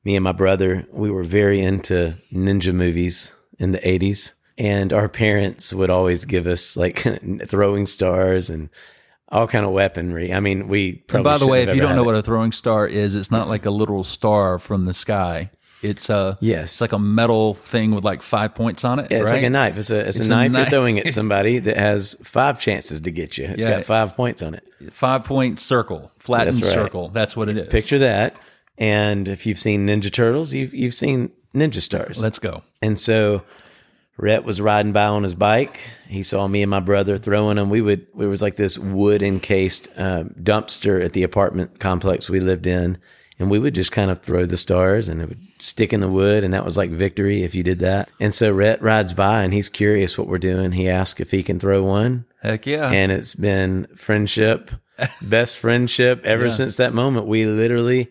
me 0.06 0.16
and 0.16 0.24
my 0.24 0.32
brother. 0.32 0.88
We 0.94 1.10
were 1.10 1.24
very 1.24 1.60
into 1.60 2.18
ninja 2.32 2.74
movies 2.74 3.34
in 3.60 3.72
the 3.72 3.80
80s. 3.80 4.34
And 4.58 4.94
our 4.94 5.10
parents 5.10 5.74
would 5.74 5.90
always 5.90 6.24
give 6.26 6.48
us 6.48 6.78
like 6.78 7.00
throwing 7.48 7.86
stars 7.86 8.50
and 8.50 8.70
all 9.30 9.48
kind 9.48 9.66
of 9.66 9.72
weaponry. 9.72 10.34
I 10.34 10.40
mean, 10.40 10.68
we 10.70 11.04
And 11.12 11.24
by 11.24 11.38
the 11.38 11.48
way, 11.48 11.64
if 11.64 11.76
you 11.76 11.82
don't 11.82 11.92
know 11.92 12.04
had 12.04 12.06
what 12.06 12.16
a 12.16 12.22
throwing 12.22 12.52
star 12.54 12.88
is, 12.88 13.16
it's 13.16 13.32
not 13.32 13.50
like 13.50 13.66
a 13.66 13.72
literal 13.72 14.04
star 14.04 14.58
from 14.60 14.86
the 14.86 14.94
sky. 14.94 15.50
It's 15.82 16.10
a 16.10 16.38
Yes. 16.40 16.64
it's 16.76 16.82
like 16.82 16.94
a 16.94 17.00
metal 17.00 17.54
thing 17.54 17.94
with 17.94 18.04
like 18.06 18.22
five 18.22 18.56
points 18.56 18.86
on 18.86 19.00
it. 19.00 19.12
Yeah, 19.12 19.20
it's 19.20 19.32
right? 19.32 19.38
like 19.38 19.46
a 19.46 19.50
knife. 19.50 19.78
It's 19.78 19.90
a 19.90 20.08
it's, 20.08 20.20
It's 20.20 20.30
a 20.30 20.34
a 20.34 20.36
knife 20.50 20.54
you're 20.54 20.66
throwing 20.66 21.00
at 21.00 21.14
somebody 21.14 21.60
that 21.60 21.78
has 21.78 22.16
five 22.24 22.60
chances 22.60 23.02
to 23.02 23.12
get 23.12 23.38
you. 23.38 23.46
It's 23.46 23.64
Yeah. 23.64 23.72
got 23.78 23.86
five 23.86 24.16
points 24.16 24.42
on 24.42 24.54
it. 24.56 24.64
five 24.94 25.26
point 25.26 25.60
circle, 25.60 26.12
flattened 26.18 26.56
That's 26.58 26.68
right. 26.68 26.74
circle. 26.86 27.10
That's 27.10 27.36
what 27.36 27.50
it 27.50 27.58
is. 27.58 27.68
Picture 27.68 28.00
that. 28.00 28.40
And 28.78 29.28
if 29.28 29.46
you've 29.46 29.60
seen 29.60 29.86
Ninja 29.88 30.12
Turtles, 30.12 30.54
you've 30.54 30.74
you've 30.74 30.94
seen 30.94 31.32
Ninja 31.54 31.82
Stars. 31.82 32.22
Let's 32.24 32.40
go. 32.40 32.64
And 32.82 33.00
so 33.00 33.44
Rhett 34.17 34.43
was 34.45 34.62
riding 34.62 34.93
by 34.93 35.05
on 35.07 35.24
his 35.24 35.34
bike. 35.34 35.79
He 36.07 36.24
saw 36.24 36.48
me 36.48 36.62
and 36.62 36.69
my 36.69 36.79
brother 36.79 37.17
throwing 37.17 37.57
them. 37.57 37.69
We 37.69 37.81
would, 37.81 38.01
it 38.17 38.25
was 38.27 38.41
like 38.41 38.55
this 38.55 38.77
wood 38.77 39.22
encased 39.22 39.89
um, 39.98 40.29
dumpster 40.41 41.03
at 41.03 41.13
the 41.13 41.24
apartment 41.24 41.79
complex 41.79 42.29
we 42.29 42.39
lived 42.39 42.65
in. 42.65 42.98
And 43.38 43.50
we 43.51 43.60
would 43.60 43.75
just 43.75 43.91
kind 43.91 44.10
of 44.10 44.22
throw 44.22 44.45
the 44.45 44.55
stars 44.55 45.10
and 45.10 45.22
it 45.22 45.27
would 45.27 45.41
stick 45.60 45.91
in 45.91 46.00
the 46.00 46.07
wood. 46.07 46.45
And 46.45 46.53
that 46.53 46.63
was 46.63 46.77
like 46.77 46.89
victory 46.91 47.43
if 47.43 47.53
you 47.53 47.63
did 47.63 47.79
that. 47.79 48.10
And 48.17 48.34
so 48.34 48.53
Rhett 48.53 48.81
rides 48.81 49.12
by 49.12 49.43
and 49.43 49.53
he's 49.53 49.67
curious 49.67 50.17
what 50.17 50.27
we're 50.27 50.38
doing. 50.38 50.72
He 50.72 50.88
asks 50.88 51.19
if 51.19 51.31
he 51.31 51.43
can 51.43 51.60
throw 51.60 51.84
one. 51.84 52.24
Heck 52.41 52.65
yeah. 52.65 52.89
And 52.89 53.12
it's 53.12 53.36
been 53.36 53.88
friendship, 53.98 54.72
best 55.22 55.57
friendship 55.57 56.24
ever 56.24 56.45
Yeah. 56.45 56.51
since 56.51 56.77
that 56.77 56.93
moment. 56.93 57.27
We 57.27 57.45
literally 57.45 58.10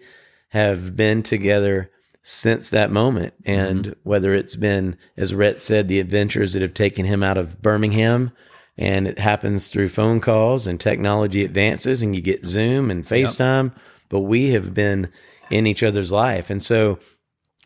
have 0.50 0.94
been 0.94 1.22
together 1.22 1.90
since 2.26 2.70
that 2.70 2.90
moment. 2.90 3.34
And 3.44 3.84
Mm-hmm. 3.84 4.00
whether 4.02 4.34
it's 4.34 4.56
been, 4.56 4.96
as 5.16 5.34
Rhett 5.34 5.62
said, 5.62 5.86
the 5.86 6.00
adventures 6.00 6.54
that 6.54 6.62
have 6.62 6.74
taken 6.74 7.04
him 7.04 7.22
out 7.22 7.38
of 7.38 7.62
Birmingham, 7.62 8.32
and 8.76 9.06
it 9.06 9.20
happens 9.20 9.68
through 9.68 9.90
phone 9.90 10.20
calls 10.20 10.66
and 10.66 10.80
technology 10.80 11.44
advances, 11.44 12.02
and 12.02 12.16
you 12.16 12.22
get 12.22 12.44
Zoom 12.44 12.90
and 12.90 13.06
FaceTime, 13.06 13.72
but 14.08 14.20
we 14.20 14.50
have 14.50 14.74
been 14.74 15.12
in 15.50 15.66
each 15.66 15.82
other's 15.82 16.10
life. 16.10 16.50
And 16.50 16.62
so 16.62 16.98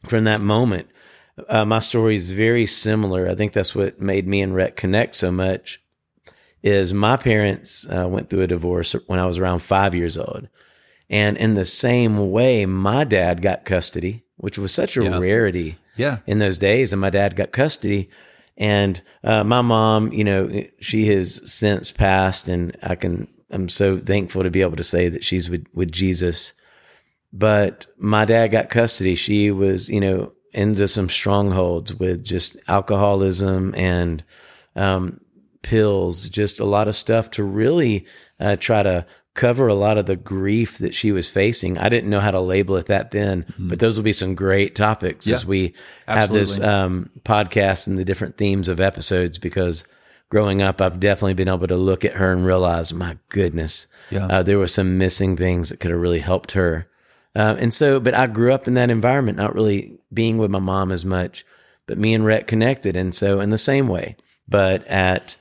from 0.04 0.24
that 0.24 0.40
moment, 0.40 0.88
uh, 1.48 1.64
my 1.64 1.78
story 1.78 2.16
is 2.16 2.32
very 2.32 2.66
similar. 2.66 3.28
I 3.28 3.34
think 3.36 3.52
that's 3.52 3.74
what 3.74 4.00
made 4.00 4.26
me 4.26 4.42
and 4.42 4.54
Rhett 4.54 4.76
connect 4.76 5.14
so 5.14 5.30
much. 5.30 5.80
Is 6.60 6.92
my 6.92 7.16
parents 7.16 7.86
uh, 7.88 8.08
went 8.08 8.28
through 8.28 8.42
a 8.42 8.48
divorce 8.48 8.92
when 9.06 9.20
I 9.20 9.26
was 9.26 9.38
around 9.38 9.60
five 9.60 9.94
years 9.94 10.18
old, 10.18 10.48
and 11.08 11.36
in 11.36 11.54
the 11.54 11.64
same 11.64 12.32
way, 12.32 12.66
my 12.66 13.04
dad 13.04 13.40
got 13.40 13.64
custody, 13.64 14.24
which 14.38 14.58
was 14.58 14.72
such 14.72 14.96
a 14.96 15.04
Yeah. 15.04 15.18
rarity 15.18 15.78
yeah. 15.96 16.18
in 16.26 16.38
those 16.38 16.58
days. 16.58 16.92
And 16.92 17.00
my 17.00 17.10
dad 17.10 17.36
got 17.36 17.52
custody. 17.52 18.08
And 18.56 19.00
uh, 19.22 19.44
my 19.44 19.60
mom, 19.60 20.12
you 20.12 20.24
know, 20.24 20.64
she 20.80 21.06
has 21.08 21.40
since 21.52 21.92
passed, 21.92 22.48
and 22.48 22.76
I 22.82 22.96
can, 22.96 23.32
I'm 23.52 23.68
so 23.68 23.98
thankful 23.98 24.42
to 24.42 24.50
be 24.50 24.62
able 24.62 24.76
to 24.76 24.82
say 24.82 25.08
that 25.08 25.22
she's 25.22 25.48
with, 25.48 25.66
with 25.74 25.92
Jesus. 25.92 26.54
But 27.32 27.86
my 27.98 28.24
dad 28.24 28.48
got 28.48 28.70
custody. 28.70 29.14
She 29.14 29.50
was, 29.52 29.88
you 29.88 30.00
know, 30.00 30.32
into 30.52 30.88
some 30.88 31.08
strongholds 31.08 31.94
with 31.94 32.24
just 32.24 32.56
alcoholism 32.66 33.74
and 33.76 34.24
um, 34.74 35.20
pills, 35.62 36.28
just 36.28 36.58
a 36.58 36.64
lot 36.64 36.88
of 36.88 36.96
stuff 36.96 37.30
to 37.32 37.44
really 37.44 38.06
uh, 38.40 38.56
try 38.56 38.82
to 38.82 39.06
cover 39.38 39.68
a 39.68 39.74
lot 39.74 39.98
of 39.98 40.06
the 40.06 40.16
grief 40.16 40.78
that 40.78 40.94
she 40.94 41.12
was 41.12 41.30
facing. 41.30 41.78
I 41.78 41.88
didn't 41.88 42.10
know 42.10 42.18
how 42.18 42.32
to 42.32 42.40
label 42.40 42.76
it 42.76 42.86
that 42.86 43.12
then, 43.12 43.46
but 43.56 43.78
those 43.78 43.96
will 43.96 44.02
be 44.02 44.12
some 44.12 44.34
great 44.34 44.74
topics 44.74 45.28
as 45.28 45.44
Yeah, 45.44 45.48
we 45.48 45.74
have 46.08 46.30
this 46.30 46.58
um, 46.60 47.10
podcast 47.24 47.86
and 47.86 47.96
the 47.96 48.04
different 48.04 48.36
themes 48.36 48.68
of 48.68 48.80
episodes 48.80 49.38
because 49.38 49.84
growing 50.28 50.60
up, 50.60 50.80
I've 50.80 50.98
definitely 50.98 51.34
been 51.34 51.48
able 51.48 51.68
to 51.68 51.76
look 51.76 52.04
at 52.04 52.14
her 52.14 52.32
and 52.32 52.44
realize, 52.44 52.92
my 52.92 53.16
goodness, 53.28 53.86
Yeah. 54.10 54.26
uh, 54.26 54.42
there 54.42 54.58
were 54.58 54.66
some 54.66 54.98
missing 54.98 55.36
things 55.36 55.68
that 55.70 55.78
could 55.78 55.92
have 55.92 56.00
really 56.00 56.18
helped 56.20 56.52
her. 56.52 56.88
Um, 57.36 57.58
and 57.58 57.72
so, 57.72 58.00
but 58.00 58.14
I 58.14 58.26
grew 58.26 58.52
up 58.52 58.66
in 58.66 58.74
that 58.74 58.90
environment, 58.90 59.38
not 59.38 59.54
really 59.54 59.98
being 60.12 60.38
with 60.38 60.50
my 60.50 60.58
mom 60.58 60.90
as 60.90 61.04
much, 61.04 61.46
but 61.86 61.96
me 61.96 62.12
and 62.12 62.26
Rhett 62.26 62.48
connected. 62.48 62.96
And 62.96 63.14
so, 63.14 63.38
in 63.40 63.50
the 63.50 63.58
same 63.58 63.86
way, 63.86 64.16
but 64.48 64.84
at 64.88 65.36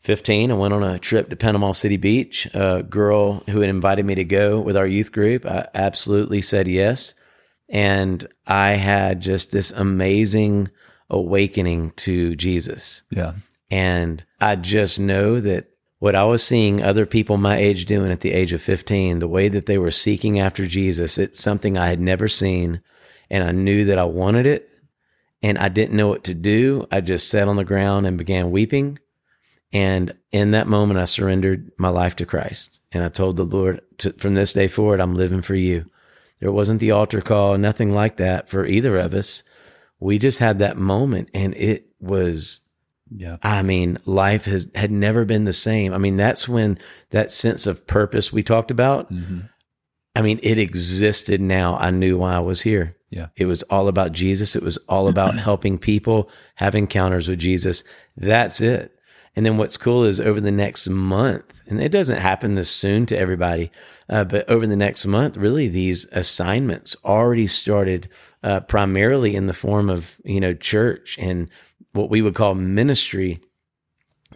15, 0.00 0.50
I 0.50 0.54
went 0.54 0.72
on 0.72 0.82
a 0.82 0.98
trip 0.98 1.28
to 1.28 1.36
Panama 1.36 1.72
City 1.72 1.96
Beach. 1.98 2.48
A 2.54 2.82
girl 2.82 3.42
who 3.48 3.60
had 3.60 3.70
invited 3.70 4.06
me 4.06 4.14
to 4.14 4.24
go 4.24 4.58
with 4.60 4.76
our 4.76 4.86
youth 4.86 5.12
group, 5.12 5.44
I 5.44 5.68
absolutely 5.74 6.40
said 6.40 6.68
yes. 6.68 7.14
And 7.68 8.26
I 8.46 8.72
had 8.72 9.20
just 9.20 9.52
this 9.52 9.70
amazing 9.70 10.70
awakening 11.10 11.90
to 11.96 12.34
Jesus. 12.36 13.02
Yeah. 13.10 13.34
And 13.70 14.24
I 14.40 14.56
just 14.56 14.98
know 14.98 15.38
that 15.40 15.66
what 15.98 16.16
I 16.16 16.24
was 16.24 16.42
seeing 16.42 16.82
other 16.82 17.04
people 17.04 17.36
my 17.36 17.58
age 17.58 17.84
doing 17.84 18.10
at 18.10 18.20
the 18.20 18.32
age 18.32 18.54
of 18.54 18.62
15, 18.62 19.18
the 19.18 19.28
way 19.28 19.48
that 19.48 19.66
they 19.66 19.76
were 19.76 19.90
seeking 19.90 20.40
after 20.40 20.66
Jesus, 20.66 21.18
it's 21.18 21.40
something 21.40 21.76
I 21.76 21.88
had 21.88 22.00
never 22.00 22.26
seen. 22.26 22.80
And 23.28 23.44
I 23.44 23.52
knew 23.52 23.84
that 23.84 23.98
I 23.98 24.04
wanted 24.04 24.46
it. 24.46 24.70
And 25.42 25.58
I 25.58 25.68
didn't 25.68 25.96
know 25.96 26.08
what 26.08 26.24
to 26.24 26.34
do. 26.34 26.86
I 26.90 27.00
just 27.00 27.28
sat 27.28 27.48
on 27.48 27.56
the 27.56 27.64
ground 27.64 28.06
and 28.06 28.18
began 28.18 28.50
weeping. 28.50 28.98
And 29.72 30.14
in 30.32 30.50
that 30.52 30.66
moment, 30.66 30.98
I 30.98 31.04
surrendered 31.04 31.70
my 31.78 31.88
life 31.88 32.16
to 32.16 32.26
Christ. 32.26 32.80
And 32.92 33.04
I 33.04 33.08
told 33.08 33.36
the 33.36 33.44
Lord, 33.44 33.80
to, 33.98 34.12
from 34.14 34.34
this 34.34 34.52
day 34.52 34.66
forward, 34.68 35.00
I'm 35.00 35.14
living 35.14 35.42
for 35.42 35.54
you. 35.54 35.86
There 36.40 36.50
wasn't 36.50 36.80
the 36.80 36.90
altar 36.90 37.20
call, 37.20 37.56
nothing 37.58 37.92
like 37.92 38.16
that 38.16 38.48
for 38.48 38.66
either 38.66 38.96
of 38.98 39.14
us. 39.14 39.42
We 40.00 40.18
just 40.18 40.38
had 40.38 40.58
that 40.58 40.76
moment 40.78 41.28
and 41.34 41.54
it 41.54 41.86
was 42.00 42.60
Yeah. 43.14 43.36
I 43.42 43.62
mean, 43.62 43.98
life 44.06 44.46
has 44.46 44.68
had 44.74 44.90
never 44.90 45.24
been 45.24 45.44
the 45.44 45.52
same. 45.52 45.92
I 45.92 45.98
mean, 45.98 46.16
that's 46.16 46.48
when 46.48 46.78
that 47.10 47.30
sense 47.30 47.66
of 47.66 47.86
purpose 47.86 48.32
we 48.32 48.42
talked 48.42 48.70
about. 48.70 49.12
Mhm. 49.12 49.48
I 50.16 50.22
mean, 50.22 50.40
it 50.42 50.58
existed 50.58 51.40
now. 51.40 51.76
I 51.76 51.90
knew 51.90 52.18
why 52.18 52.34
I 52.34 52.40
was 52.40 52.62
here. 52.62 52.96
Yeah. 53.10 53.26
It 53.36 53.46
was 53.46 53.62
all 53.64 53.86
about 53.88 54.12
Jesus. 54.12 54.56
It 54.56 54.62
was 54.62 54.78
all 54.88 55.08
about 55.08 55.36
helping 55.48 55.76
people 55.78 56.30
have 56.56 56.74
encounters 56.74 57.28
with 57.28 57.38
Jesus. 57.38 57.84
That's 58.16 58.60
it. 58.60 58.92
And 59.40 59.46
then 59.46 59.56
what's 59.56 59.78
cool 59.78 60.04
is 60.04 60.20
over 60.20 60.38
the 60.38 60.50
next 60.50 60.86
month, 60.86 61.62
and 61.66 61.80
it 61.80 61.88
doesn't 61.88 62.18
happen 62.18 62.56
this 62.56 62.68
soon 62.68 63.06
to 63.06 63.16
everybody, 63.16 63.70
uh, 64.06 64.24
but 64.24 64.46
over 64.50 64.66
the 64.66 64.76
next 64.76 65.06
month, 65.06 65.38
really 65.38 65.66
these 65.66 66.04
assignments 66.12 66.94
already 67.06 67.46
started 67.46 68.10
uh, 68.42 68.60
primarily 68.60 69.34
in 69.34 69.46
the 69.46 69.54
form 69.54 69.88
of, 69.88 70.20
you 70.26 70.40
know, 70.40 70.52
church 70.52 71.16
and 71.18 71.48
what 71.94 72.10
we 72.10 72.20
would 72.20 72.34
call 72.34 72.54
ministry 72.54 73.40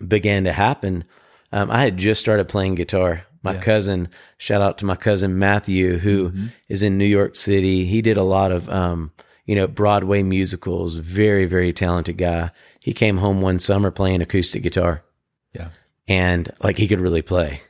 began 0.09 0.45
to 0.45 0.53
happen. 0.53 1.05
Um, 1.53 1.71
I 1.71 1.83
had 1.83 1.99
just 1.99 2.21
started 2.21 2.49
playing 2.49 2.77
guitar. 2.77 3.27
My 3.43 3.53
Yeah. 3.53 3.61
cousin, 3.61 4.09
shout 4.39 4.63
out 4.63 4.79
to 4.79 4.87
my 4.87 4.97
cousin 4.97 5.39
Matthew, 5.39 5.99
who 5.99 6.33
is 6.71 6.83
in 6.83 6.97
New 6.97 7.05
York 7.05 7.37
City. 7.37 7.85
He 7.85 8.01
did 8.01 8.17
a 8.17 8.23
lot 8.23 8.53
of, 8.53 8.71
um, 8.71 9.13
you 9.45 9.55
know, 9.55 9.67
Broadway 9.67 10.23
musicals. 10.23 10.97
Very, 10.97 11.45
very 11.47 11.73
talented 11.73 12.17
guy. 12.19 12.51
He 12.81 12.93
came 12.93 13.19
home 13.19 13.41
one 13.41 13.59
summer 13.59 13.91
playing 13.91 14.21
acoustic 14.23 14.63
guitar 14.63 15.05
Yeah. 15.53 15.69
and 16.09 16.51
like 16.63 16.77
he 16.79 16.89
could 16.89 17.01
really 17.01 17.23
play. 17.23 17.63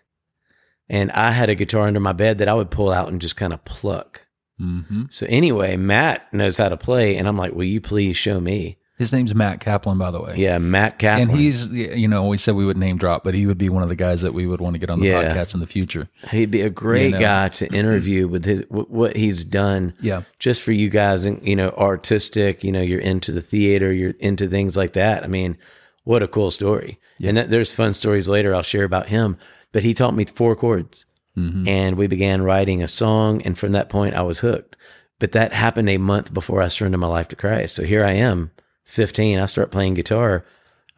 And 0.88 1.10
I 1.12 1.30
had 1.32 1.48
a 1.50 1.54
guitar 1.54 1.86
under 1.86 2.00
my 2.00 2.12
bed 2.12 2.38
that 2.38 2.48
I 2.48 2.54
would 2.54 2.70
pull 2.70 2.90
out 2.92 3.08
and 3.08 3.20
just 3.20 3.36
kind 3.36 3.52
of 3.52 3.64
pluck. 3.64 4.22
hmm 4.58 5.04
So 5.10 5.26
anyway, 5.28 5.76
Matt 5.76 6.32
knows 6.32 6.56
how 6.58 6.68
to 6.68 6.76
play, 6.76 7.16
and 7.16 7.26
I'm 7.26 7.36
like, 7.38 7.54
"Will 7.54 7.64
you 7.64 7.80
please 7.80 8.16
show 8.16 8.38
me?" 8.40 8.78
His 8.96 9.12
name's 9.12 9.34
Matt 9.34 9.58
Kaplan, 9.60 9.98
by 9.98 10.12
the 10.12 10.22
way. 10.22 10.34
Yeah, 10.36 10.58
Matt 10.58 11.00
Kaplan. 11.00 11.28
And 11.30 11.38
he's, 11.38 11.68
you 11.72 12.06
know, 12.06 12.28
we 12.28 12.36
said 12.36 12.54
we 12.54 12.64
would 12.64 12.76
name 12.76 12.96
drop, 12.96 13.24
but 13.24 13.34
he 13.34 13.44
would 13.46 13.58
be 13.58 13.68
one 13.68 13.82
of 13.82 13.88
the 13.88 13.96
guys 13.96 14.22
that 14.22 14.32
we 14.34 14.46
would 14.46 14.60
want 14.60 14.74
to 14.74 14.78
get 14.78 14.88
on 14.88 15.00
the 15.00 15.08
Yeah. 15.08 15.34
podcast 15.34 15.52
in 15.54 15.58
the 15.60 15.66
future. 15.66 16.08
He'd 16.30 16.52
be 16.52 16.60
a 16.60 16.70
great 16.70 17.06
You 17.06 17.10
know. 17.12 17.18
guy 17.20 17.48
to 17.48 17.66
interview 17.74 18.28
with 18.28 18.44
his 18.44 18.62
what 18.68 19.16
he's 19.16 19.44
done. 19.44 19.94
Yeah. 20.00 20.22
just 20.38 20.62
for 20.62 20.70
you 20.72 20.90
guys, 20.90 21.24
and 21.24 21.40
you 21.46 21.56
know, 21.56 21.70
artistic. 21.70 22.62
You 22.62 22.70
know, 22.72 22.82
you're 22.82 23.00
into 23.00 23.32
the 23.32 23.40
theater, 23.42 23.92
you're 23.92 24.14
into 24.20 24.46
things 24.48 24.76
like 24.76 24.92
that. 24.92 25.24
I 25.24 25.26
mean, 25.26 25.56
what 26.04 26.22
a 26.22 26.28
cool 26.28 26.50
story! 26.52 27.00
And 27.22 27.36
that, 27.36 27.50
there's 27.50 27.72
fun 27.72 27.94
stories 27.94 28.28
later 28.28 28.54
I'll 28.54 28.62
share 28.62 28.84
about 28.84 29.08
him. 29.08 29.36
But 29.72 29.82
he 29.82 29.92
taught 29.94 30.14
me 30.14 30.24
four 30.24 30.54
chords, 30.54 31.06
Mm-hmm. 31.36 31.66
and 31.66 31.96
we 31.96 32.06
began 32.06 32.42
writing 32.42 32.80
a 32.80 32.86
song. 32.86 33.42
And 33.42 33.58
from 33.58 33.72
that 33.72 33.88
point, 33.88 34.14
I 34.14 34.22
was 34.22 34.38
hooked. 34.38 34.76
But 35.18 35.32
that 35.32 35.52
happened 35.52 35.88
a 35.88 35.96
month 35.98 36.32
before 36.32 36.62
I 36.62 36.68
surrendered 36.68 37.00
my 37.00 37.08
life 37.08 37.26
to 37.28 37.36
Christ. 37.36 37.74
So 37.74 37.82
here 37.82 38.04
I 38.04 38.12
am, 38.12 38.50
15. 38.84 39.38
I 39.38 39.46
start 39.46 39.70
playing 39.70 39.94
guitar. 39.94 40.44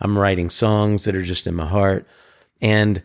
I'm 0.00 0.18
writing 0.18 0.50
songs 0.50 1.04
that 1.04 1.14
are 1.14 1.22
just 1.22 1.46
in 1.46 1.54
my 1.54 1.66
heart. 1.66 2.06
And 2.60 3.02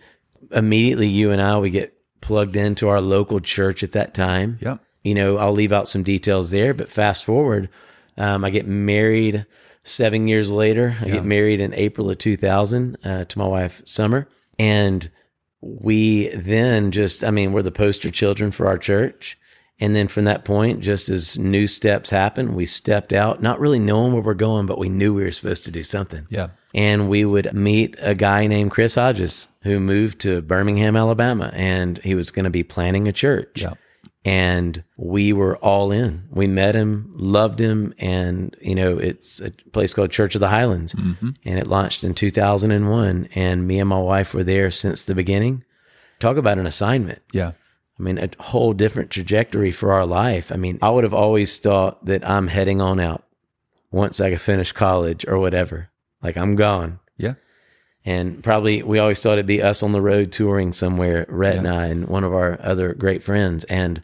immediately 0.52 1.08
you 1.08 1.32
and 1.32 1.41
I 1.41 1.58
we 1.60 1.70
get 1.70 1.98
plugged 2.22 2.56
into 2.56 2.88
our 2.88 3.02
local 3.02 3.39
church 3.39 3.84
at 3.84 3.94
that 3.94 4.13
time. 4.13 4.60
Yep. 4.62 4.80
You 5.04 5.15
know, 5.15 5.38
I'll 5.38 5.54
leave 5.54 5.72
out 5.72 5.88
some 5.88 6.04
details 6.04 6.52
there, 6.52 6.74
but 6.74 6.89
fast 6.89 7.26
forward, 7.26 7.70
um, 8.17 8.46
I 8.46 8.52
get 8.52 8.67
married 8.67 9.46
seven 9.84 10.28
years 10.28 10.52
later. 10.52 10.98
I 11.02 11.10
get 11.10 11.26
married 11.26 11.60
in 11.60 11.74
April 11.74 12.10
of 12.12 12.20
2000 12.20 12.98
uh, 13.04 13.26
to 13.26 13.39
my 13.39 13.48
wife, 13.48 13.82
Summer. 13.84 14.28
And 14.60 15.10
we 15.60 16.28
then 16.30 16.91
just, 16.91 17.24
I 17.24 17.32
mean, 17.32 17.52
we're 17.52 17.63
the 17.63 17.72
poster 17.72 18.12
children 18.12 18.52
for 18.52 18.67
our 18.67 18.78
church. 18.78 19.39
And 19.82 19.96
then 19.96 20.08
from 20.08 20.26
that 20.26 20.46
point, 20.46 20.80
just 20.80 21.10
as 21.10 21.39
new 21.39 21.65
steps 21.65 22.12
happened, 22.12 22.56
we 22.56 22.67
stepped 22.67 23.12
out, 23.12 23.41
not 23.41 23.60
really 23.60 23.80
knowing 23.80 24.13
where 24.13 24.22
we're 24.22 24.36
going, 24.36 24.67
but 24.67 24.78
we 24.78 24.89
knew 24.89 25.15
we 25.15 25.24
were 25.24 25.32
supposed 25.32 25.63
to 25.63 25.72
do 25.72 25.84
something. 25.84 26.28
Yeah. 26.30 26.50
And 26.76 27.10
we 27.10 27.26
would 27.26 27.52
meet 27.54 27.96
a 28.00 28.13
guy 28.13 28.46
named 28.46 28.70
Chris 28.70 28.94
Hodges 28.94 29.48
who 29.63 29.80
moved 29.80 30.20
to 30.22 30.44
Birmingham, 30.44 30.96
Alabama, 30.96 31.52
and 31.54 31.98
he 31.98 32.13
was 32.13 32.30
going 32.30 32.44
to 32.46 32.52
be 32.52 32.63
planning 32.63 33.08
a 33.08 33.12
church. 33.12 33.63
Yeah. 33.63 33.74
And 34.24 34.84
we 34.98 35.34
were 35.34 35.58
all 35.58 35.91
in. 35.91 36.28
We 36.30 36.46
met 36.46 36.76
him, 36.76 37.12
loved 37.15 37.60
him, 37.60 37.96
and 37.98 38.56
you 38.62 38.76
know, 38.76 39.00
it's 39.00 39.41
a 39.41 39.50
place 39.72 39.96
called 39.96 40.12
Church 40.12 40.36
of 40.36 40.41
the 40.41 40.50
Highlands. 40.50 40.94
Mm-hmm. 40.94 41.30
And 41.44 41.58
it 41.58 41.65
launched 41.65 42.04
in 42.04 42.13
2001. 42.13 43.30
And 43.34 43.67
me 43.67 43.80
and 43.80 43.89
my 43.89 44.00
wife 44.00 44.36
were 44.36 44.44
there 44.44 44.70
since 44.70 45.02
the 45.02 45.15
beginning. 45.15 45.63
Talk 46.20 46.38
about 46.38 46.60
an 46.60 46.67
assignment. 46.67 47.24
Yeah. 47.34 47.54
I 48.02 48.04
mean, 48.04 48.18
a 48.18 48.30
whole 48.42 48.74
different 48.74 49.12
trajectory 49.12 49.72
for 49.72 49.94
our 49.94 50.08
life. 50.08 50.52
I 50.52 50.56
mean, 50.56 50.80
I 50.82 50.90
would 50.90 51.04
have 51.04 51.14
always 51.14 51.60
thought 51.60 52.04
that 52.06 52.28
I'm 52.28 52.48
heading 52.48 52.82
on 52.82 53.00
out 53.00 53.24
once 53.92 54.20
I 54.20 54.32
could 54.32 54.42
finish 54.42 54.72
college 54.72 55.24
or 55.28 55.38
whatever. 55.38 55.92
Like 56.24 56.36
I'm 56.36 56.56
gone. 56.56 57.00
Yeah. 57.18 57.36
And 58.04 58.44
probably 58.44 58.82
we 58.82 58.98
always 58.98 59.22
thought 59.22 59.34
it'd 59.34 59.46
be 59.46 59.62
us 59.62 59.84
on 59.84 59.92
the 59.92 60.02
road 60.02 60.32
touring 60.32 60.74
somewhere, 60.74 61.28
Rhett 61.30 61.58
and 61.58 61.68
I 61.68 61.88
and 61.88 62.08
one 62.08 62.24
of 62.24 62.34
our 62.34 62.60
other 62.64 62.96
great 62.96 63.22
friends. 63.22 63.66
And 63.66 64.02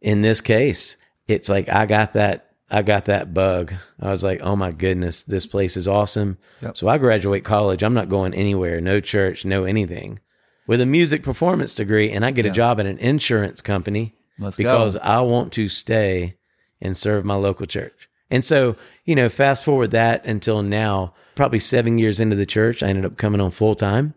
in 0.00 0.22
this 0.22 0.40
case, 0.40 0.96
it's 1.28 1.50
like 1.50 1.68
I 1.68 1.84
got 1.84 2.14
that 2.14 2.54
I 2.70 2.80
got 2.80 3.04
that 3.04 3.34
bug. 3.34 3.74
I 4.00 4.10
was 4.10 4.24
like, 4.24 4.40
oh 4.40 4.56
my 4.56 4.72
goodness, 4.72 5.22
this 5.22 5.44
place 5.44 5.76
is 5.76 5.86
awesome. 5.86 6.38
Yep. 6.62 6.78
So 6.78 6.88
I 6.88 6.96
graduate 6.96 7.44
college. 7.44 7.82
I'm 7.82 7.94
not 7.94 8.08
going 8.08 8.32
anywhere, 8.32 8.80
no 8.80 9.00
church, 9.00 9.44
no 9.44 9.64
anything. 9.64 10.20
With 10.66 10.80
a 10.80 10.86
music 10.86 11.22
performance 11.22 11.74
degree, 11.74 12.10
and 12.10 12.24
I 12.24 12.30
get 12.32 12.46
a 12.46 12.50
job 12.50 12.80
at 12.80 12.86
an 12.86 12.98
insurance 12.98 13.60
company 13.62 14.14
Let's 14.38 14.56
because 14.56 14.94
go. 14.94 15.00
I 15.00 15.20
want 15.20 15.52
to 15.54 15.68
stay 15.68 16.36
and 16.80 16.96
serve 16.96 17.24
my 17.24 17.34
local 17.34 17.66
church. 17.66 18.08
And 18.30 18.44
so, 18.44 18.76
you 19.04 19.14
know, 19.14 19.28
fast 19.28 19.64
forward 19.64 19.92
that 19.92 20.24
until 20.26 20.62
now, 20.62 21.14
probably 21.36 21.60
seven 21.60 21.98
years 21.98 22.18
into 22.18 22.34
the 22.34 22.46
church, 22.46 22.82
I 22.82 22.88
ended 22.88 23.04
up 23.04 23.16
coming 23.16 23.40
on 23.40 23.50
full 23.52 23.74
time 23.76 24.14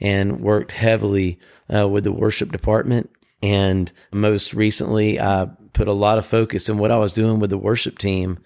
and 0.00 0.40
worked 0.40 0.72
heavily 0.72 1.38
uh, 1.74 1.88
with 1.88 2.04
the 2.04 2.12
worship 2.12 2.52
department. 2.52 3.10
And 3.42 3.90
most 4.12 4.52
recently, 4.52 5.18
I 5.18 5.48
put 5.72 5.88
a 5.88 5.92
lot 5.92 6.18
of 6.18 6.26
focus 6.26 6.68
in 6.68 6.76
what 6.78 6.90
I 6.90 6.98
was 6.98 7.12
doing 7.14 7.38
with 7.38 7.50
the 7.50 7.58
worship 7.58 7.98
team 7.98 8.38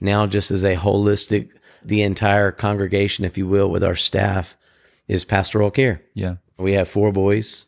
now, 0.00 0.26
just 0.26 0.50
as 0.50 0.64
a 0.64 0.76
holistic, 0.76 1.50
the 1.84 2.02
entire 2.02 2.50
congregation, 2.50 3.24
if 3.24 3.38
you 3.38 3.46
will, 3.46 3.70
with 3.70 3.84
our 3.84 3.94
staff 3.94 4.56
is 5.08 5.24
pastoral 5.24 5.70
care. 5.70 6.02
Yeah. 6.14 6.36
We 6.58 6.72
have 6.72 6.88
four 6.88 7.12
boys 7.12 7.66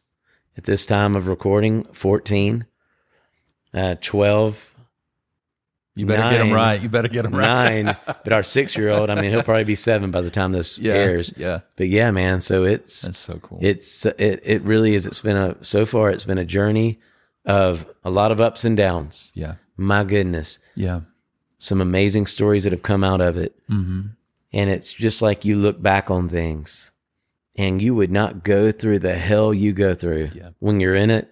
at 0.57 0.64
this 0.64 0.85
time 0.87 1.16
of 1.16 1.27
recording 1.27 1.85
14, 1.92 2.66
uh, 3.75 3.95
12, 4.01 4.75
You 5.95 6.07
better 6.07 6.23
get 6.31 6.38
them 6.38 6.53
right. 6.53 6.81
You 6.81 6.88
better 6.88 7.09
get 7.09 7.23
them 7.23 7.35
right. 7.35 7.83
nine. 7.85 7.97
but 8.07 8.33
our 8.33 8.42
six 8.42 8.77
year 8.77 8.90
old, 8.90 9.11
I 9.11 9.14
mean, 9.21 9.31
he'll 9.31 9.42
probably 9.42 9.64
be 9.64 9.75
seven 9.75 10.11
by 10.11 10.21
the 10.21 10.31
time 10.31 10.53
this 10.53 10.79
Yeah. 10.79 10.92
airs. 10.92 11.33
Yeah. 11.37 11.61
But 11.77 11.88
yeah, 11.88 12.11
man. 12.11 12.40
So 12.42 12.64
it's, 12.64 13.03
That's 13.03 13.18
so 13.18 13.38
cool. 13.38 13.59
it's, 13.62 14.05
it, 14.07 14.40
it 14.45 14.62
really 14.62 14.95
is. 14.95 15.07
It's 15.07 15.21
been 15.21 15.37
a, 15.37 15.57
so 15.64 15.85
far, 15.87 16.11
it's 16.11 16.25
been 16.25 16.38
a 16.38 16.45
journey 16.45 17.01
of 17.45 17.87
a 18.05 18.11
lot 18.11 18.31
of 18.31 18.40
ups 18.40 18.64
and 18.64 18.77
downs. 18.77 19.33
yeah. 19.35 19.55
My 19.77 20.05
goodness. 20.05 20.59
Yeah. 20.77 21.01
Some 21.59 21.81
amazing 21.81 22.27
stories 22.27 22.64
that 22.64 22.73
have 22.73 22.83
come 22.83 23.03
out 23.03 23.21
of 23.23 23.37
it. 23.38 23.59
Mm-hmm. 23.71 24.01
And 24.53 24.71
it's 24.71 24.92
just 24.92 25.23
like 25.23 25.45
you 25.47 25.57
look 25.57 25.81
back 25.83 26.11
on 26.11 26.29
things 26.29 26.90
and 27.57 27.81
you 27.83 27.95
would 27.95 28.11
not 28.11 28.45
go 28.45 28.73
through 28.73 28.99
the 29.01 29.15
hell 29.17 29.53
you 29.53 29.73
go 29.73 29.95
through 29.95 30.31
Yeah. 30.35 30.51
when 30.59 30.81
you're 30.81 30.95
in 30.95 31.11
it. 31.11 31.29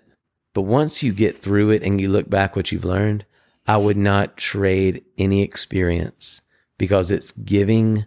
But 0.52 0.62
once 0.62 1.02
you 1.02 1.12
get 1.12 1.40
through 1.40 1.70
it 1.70 1.82
and 1.82 2.00
you 2.00 2.08
look 2.08 2.28
back 2.28 2.56
what 2.56 2.72
you've 2.72 2.84
learned, 2.84 3.24
I 3.66 3.76
would 3.76 3.96
not 3.96 4.36
trade 4.36 5.04
any 5.16 5.42
experience 5.42 6.40
because 6.76 7.10
it's 7.10 7.30
giving 7.32 8.04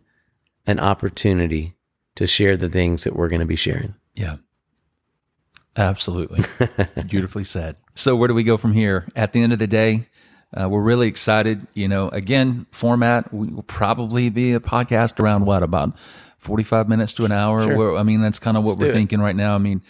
an 0.67 0.79
opportunity 0.79 1.75
to 2.15 2.27
share 2.27 2.57
the 2.57 2.69
things 2.69 3.03
that 3.05 3.15
we're 3.15 3.29
going 3.29 3.39
to 3.39 3.45
be 3.45 3.55
sharing. 3.55 3.95
Yeah. 4.13 4.37
Absolutely. 5.75 6.43
Beautifully 7.07 7.43
said. 7.43 7.77
So, 7.95 8.15
where 8.15 8.27
do 8.27 8.33
we 8.33 8.43
go 8.43 8.57
from 8.57 8.73
here? 8.73 9.07
At 9.15 9.33
the 9.33 9.41
end 9.41 9.53
of 9.53 9.59
the 9.59 9.67
day, 9.67 10.07
uh, 10.55 10.69
we're 10.69 10.83
really 10.83 11.07
excited. 11.07 11.65
You 11.73 11.87
know, 11.87 12.09
again, 12.09 12.67
format, 12.71 13.33
we 13.33 13.47
will 13.47 13.63
probably 13.63 14.29
be 14.29 14.53
a 14.53 14.59
podcast 14.59 15.19
around 15.19 15.45
what, 15.45 15.63
about 15.63 15.95
45 16.43 16.87
minutes 16.89 17.13
to 17.13 17.25
an 17.25 17.31
hour? 17.31 17.63
Sure. 17.63 17.75
Where- 17.75 17.97
I 17.97 18.03
mean, 18.03 18.21
that's 18.21 18.39
kind 18.39 18.57
of 18.57 18.63
what 18.63 18.77
do 18.77 18.85
we're 18.85 18.93
thinking 18.93 19.19
right 19.19 19.35
now. 19.35 19.55
I 19.55 19.59
mean, 19.59 19.81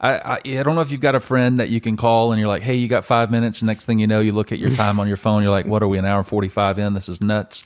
I, 0.00 0.14
I, 0.14 0.34
I 0.58 0.62
don't 0.62 0.74
know 0.74 0.80
if 0.80 0.90
you've 0.90 1.00
got 1.00 1.14
a 1.14 1.20
friend 1.20 1.60
that 1.60 1.68
you 1.68 1.80
can 1.80 1.96
call 1.96 2.32
and 2.32 2.40
you're 2.40 2.48
like, 2.48 2.62
hey, 2.62 2.74
you 2.74 2.88
got 2.88 3.04
five 3.04 3.30
minutes. 3.30 3.62
Next 3.62 3.84
thing 3.84 3.98
you 3.98 4.06
know, 4.06 4.20
you 4.20 4.32
look 4.32 4.50
at 4.50 4.58
your 4.58 4.70
time 4.74 4.98
on 4.98 5.08
your 5.08 5.18
phone. 5.18 5.42
You're 5.42 5.50
like, 5.52 5.66
what 5.66 5.82
are 5.82 5.88
we, 5.88 5.98
an 5.98 6.06
hour 6.06 6.22
45 6.24 6.78
in? 6.78 6.94
This 6.94 7.08
is 7.08 7.20
nuts. 7.20 7.64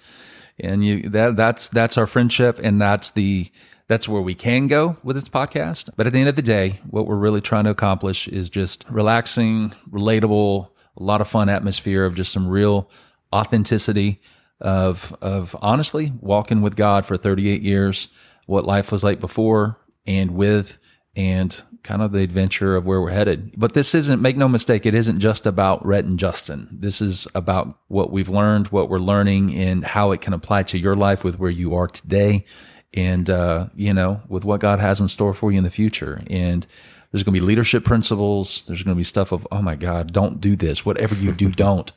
And 0.58 0.84
you 0.84 1.08
that 1.10 1.36
that's 1.36 1.68
that's 1.68 1.98
our 1.98 2.06
friendship 2.06 2.60
and 2.62 2.80
that's 2.80 3.10
the 3.10 3.48
that's 3.88 4.08
where 4.08 4.22
we 4.22 4.34
can 4.34 4.66
go 4.68 4.96
with 5.02 5.16
this 5.16 5.28
podcast. 5.28 5.90
But 5.96 6.06
at 6.06 6.12
the 6.12 6.20
end 6.20 6.28
of 6.28 6.36
the 6.36 6.42
day, 6.42 6.80
what 6.88 7.06
we're 7.06 7.16
really 7.16 7.40
trying 7.40 7.64
to 7.64 7.70
accomplish 7.70 8.28
is 8.28 8.50
just 8.50 8.84
relaxing, 8.88 9.70
relatable, 9.90 10.68
a 10.96 11.02
lot 11.02 11.20
of 11.20 11.26
fun 11.28 11.48
atmosphere 11.48 12.04
of 12.04 12.14
just 12.14 12.32
some 12.32 12.46
real 12.48 12.88
authenticity 13.32 14.20
of 14.60 15.14
of 15.20 15.56
honestly 15.60 16.12
walking 16.20 16.62
with 16.62 16.76
God 16.76 17.04
for 17.04 17.16
38 17.16 17.60
years, 17.62 18.08
what 18.46 18.64
life 18.64 18.92
was 18.92 19.04
like 19.04 19.20
before 19.20 19.78
and 20.06 20.32
with 20.32 20.78
and 21.16 21.62
kind 21.82 22.02
of 22.02 22.12
the 22.12 22.22
adventure 22.22 22.76
of 22.76 22.86
where 22.86 23.00
we're 23.00 23.10
headed. 23.10 23.52
But 23.56 23.74
this 23.74 23.94
isn't, 23.94 24.20
make 24.20 24.36
no 24.36 24.48
mistake, 24.48 24.86
it 24.86 24.94
isn't 24.94 25.20
just 25.20 25.46
about 25.46 25.84
Rhett 25.84 26.04
and 26.04 26.18
Justin. 26.18 26.68
This 26.72 27.00
is 27.00 27.28
about 27.34 27.78
what 27.88 28.10
we've 28.10 28.30
learned, 28.30 28.68
what 28.68 28.88
we're 28.88 28.98
learning, 28.98 29.54
and 29.54 29.84
how 29.84 30.10
it 30.10 30.20
can 30.20 30.32
apply 30.32 30.64
to 30.64 30.78
your 30.78 30.96
life 30.96 31.22
with 31.22 31.38
where 31.38 31.50
you 31.50 31.74
are 31.74 31.86
today 31.86 32.46
and, 32.94 33.28
uh, 33.28 33.68
you 33.74 33.92
know, 33.92 34.20
with 34.28 34.44
what 34.44 34.60
God 34.60 34.80
has 34.80 35.00
in 35.00 35.08
store 35.08 35.34
for 35.34 35.52
you 35.52 35.58
in 35.58 35.64
the 35.64 35.70
future. 35.70 36.22
And 36.28 36.66
there's 37.12 37.22
going 37.22 37.34
to 37.34 37.40
be 37.40 37.46
leadership 37.46 37.84
principles. 37.84 38.64
There's 38.66 38.82
going 38.82 38.94
to 38.94 38.98
be 38.98 39.04
stuff 39.04 39.30
of, 39.30 39.46
oh 39.52 39.62
my 39.62 39.76
God, 39.76 40.12
don't 40.12 40.40
do 40.40 40.56
this. 40.56 40.84
Whatever 40.84 41.14
you 41.14 41.32
do, 41.32 41.50
don't. 41.52 41.92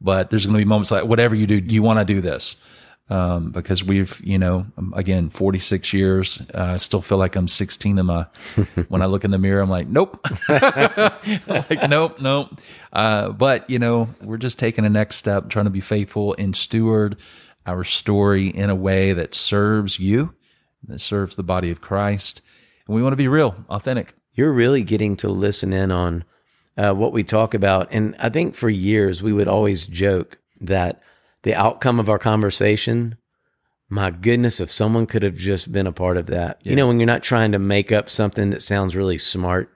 But 0.00 0.30
there's 0.30 0.46
going 0.46 0.54
to 0.54 0.64
be 0.64 0.64
moments 0.64 0.90
like, 0.90 1.04
whatever 1.04 1.34
you 1.34 1.46
do, 1.46 1.60
do 1.60 1.74
you 1.74 1.82
want 1.82 1.98
to 1.98 2.04
do 2.04 2.20
this? 2.20 2.56
Um, 3.10 3.50
because 3.50 3.84
we've, 3.84 4.20
you 4.24 4.38
know, 4.38 4.66
um, 4.78 4.94
again, 4.96 5.28
46 5.28 5.92
years. 5.92 6.40
Uh, 6.54 6.62
I 6.62 6.76
still 6.76 7.00
feel 7.02 7.18
like 7.18 7.36
I'm 7.36 7.48
16 7.48 7.98
in 7.98 8.06
my, 8.06 8.26
when 8.88 9.02
I 9.02 9.06
look 9.06 9.24
in 9.24 9.30
the 9.30 9.38
mirror, 9.38 9.60
I'm 9.60 9.70
like, 9.70 9.88
nope. 9.88 10.24
like, 10.48 11.88
nope, 11.88 12.20
nope. 12.20 12.60
Uh, 12.92 13.30
but, 13.30 13.68
you 13.68 13.78
know, 13.78 14.08
we're 14.22 14.38
just 14.38 14.58
taking 14.58 14.84
a 14.84 14.88
next 14.88 15.16
step, 15.16 15.48
trying 15.48 15.66
to 15.66 15.70
be 15.70 15.80
faithful 15.80 16.34
and 16.38 16.56
steward 16.56 17.16
our 17.66 17.84
story 17.84 18.48
in 18.48 18.70
a 18.70 18.74
way 18.74 19.12
that 19.12 19.34
serves 19.34 19.98
you, 19.98 20.34
that 20.88 21.00
serves 21.00 21.36
the 21.36 21.42
body 21.42 21.70
of 21.70 21.80
Christ. 21.80 22.42
And 22.86 22.96
we 22.96 23.02
want 23.02 23.12
to 23.12 23.16
be 23.18 23.28
real, 23.28 23.54
authentic. 23.68 24.14
You're 24.32 24.52
really 24.52 24.82
getting 24.82 25.16
to 25.18 25.28
listen 25.28 25.72
in 25.72 25.90
on 25.90 26.24
uh, 26.76 26.94
what 26.94 27.12
we 27.12 27.22
talk 27.22 27.54
about. 27.54 27.88
And 27.90 28.16
I 28.18 28.30
think 28.30 28.54
for 28.54 28.70
years, 28.70 29.22
we 29.22 29.32
would 29.32 29.48
always 29.48 29.86
joke 29.86 30.38
that 30.60 31.02
the 31.42 31.54
outcome 31.54 31.98
of 32.00 32.08
our 32.08 32.18
conversation, 32.18 33.16
my 33.88 34.10
goodness, 34.10 34.60
if 34.60 34.70
someone 34.70 35.06
could 35.06 35.22
have 35.22 35.36
just 35.36 35.70
been 35.72 35.86
a 35.86 35.92
part 35.92 36.16
of 36.16 36.26
that. 36.26 36.60
You 36.64 36.74
know, 36.76 36.86
when 36.88 36.98
you're 36.98 37.06
not 37.06 37.22
trying 37.22 37.52
to 37.52 37.58
make 37.58 37.92
up 37.92 38.08
something 38.08 38.50
that 38.50 38.62
sounds 38.62 38.96
really 38.96 39.18
smart, 39.18 39.70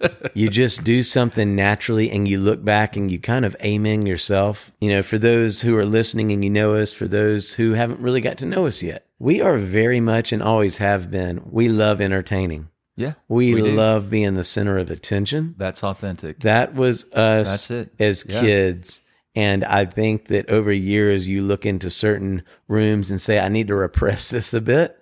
you 0.34 0.48
just 0.48 0.82
do 0.84 1.02
something 1.02 1.54
naturally 1.54 2.10
and 2.10 2.26
you 2.26 2.38
look 2.38 2.64
back 2.64 2.96
and 2.96 3.10
you 3.10 3.18
kind 3.18 3.44
of 3.44 3.54
amen 3.62 4.06
yourself. 4.06 4.72
You 4.80 4.90
know, 4.90 5.02
for 5.02 5.18
those 5.18 5.62
who 5.62 5.76
are 5.76 5.84
listening 5.84 6.32
and 6.32 6.42
you 6.44 6.50
know 6.50 6.74
us, 6.74 6.92
for 6.92 7.06
those 7.06 7.54
who 7.54 7.72
haven't 7.72 8.00
really 8.00 8.20
got 8.20 8.38
to 8.38 8.46
know 8.46 8.66
us 8.66 8.82
yet, 8.82 9.06
we 9.18 9.40
are 9.40 9.58
very 9.58 10.00
much 10.00 10.32
and 10.32 10.42
always 10.42 10.78
have 10.78 11.10
been, 11.10 11.42
we 11.50 11.68
love 11.68 12.00
entertaining. 12.00 12.68
Yeah. 12.96 13.14
We, 13.28 13.52
do. 13.54 13.66
love 13.72 14.08
being 14.10 14.34
the 14.34 14.44
center 14.44 14.78
of 14.78 14.90
attention. 14.90 15.54
That's 15.58 15.82
authentic. 15.82 16.40
That 16.40 16.74
was 16.74 17.04
us 17.12 17.50
That's 17.50 17.70
it. 17.70 17.92
as 17.98 18.24
Yeah. 18.28 18.40
kids. 18.40 19.00
And 19.36 19.64
I 19.64 19.84
think 19.84 20.26
that 20.28 20.48
over 20.48 20.70
years, 20.72 21.26
you 21.26 21.42
look 21.42 21.66
into 21.66 21.90
certain 21.90 22.42
rooms 22.68 23.10
and 23.10 23.20
say, 23.20 23.38
I 23.40 23.48
need 23.48 23.66
to 23.68 23.74
repress 23.74 24.30
this 24.30 24.54
a 24.54 24.60
bit. 24.60 24.98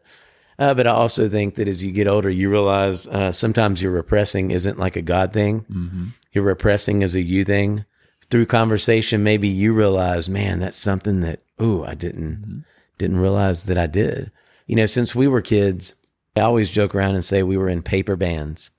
Uh, 0.59 0.75
but 0.75 0.87
I 0.87 0.91
also 0.91 1.29
think 1.29 1.57
that 1.57 1.69
as 1.69 1.83
you 1.83 1.93
get 1.93 2.07
older, 2.07 2.31
you 2.31 2.49
realize 2.51 3.07
uh, 3.07 3.33
sometimes 3.33 3.83
your 3.83 3.93
repressing 3.93 4.51
isn't 4.51 4.79
like 4.79 4.97
a 4.97 5.03
God 5.03 5.33
thing. 5.33 5.63
Mm-hmm. 5.63 6.05
Your 6.33 6.45
repressing 6.45 7.03
is 7.03 7.15
a 7.15 7.21
you 7.21 7.45
thing. 7.45 7.85
Through 8.31 8.47
conversation, 8.47 9.23
maybe 9.23 9.49
you 9.49 9.73
realize, 9.75 10.29
man, 10.29 10.61
that's 10.61 10.77
something 10.79 11.21
that, 11.21 11.41
ooh, 11.61 11.85
I 11.85 11.95
didn't 11.95 12.37
Mm-hmm. 12.43 12.59
didn't 12.99 13.21
realize 13.21 13.65
that 13.65 13.77
I 13.79 13.87
did. 13.87 14.31
You 14.67 14.77
know, 14.77 14.87
since 14.87 15.15
we 15.15 15.27
were 15.29 15.43
kids, 15.43 15.95
I 16.37 16.41
always 16.43 16.71
joke 16.71 16.95
around 16.95 17.17
and 17.17 17.25
say 17.25 17.43
we 17.43 17.59
were 17.59 17.69
in 17.69 17.83
paper 17.83 18.17
bands. 18.17 18.71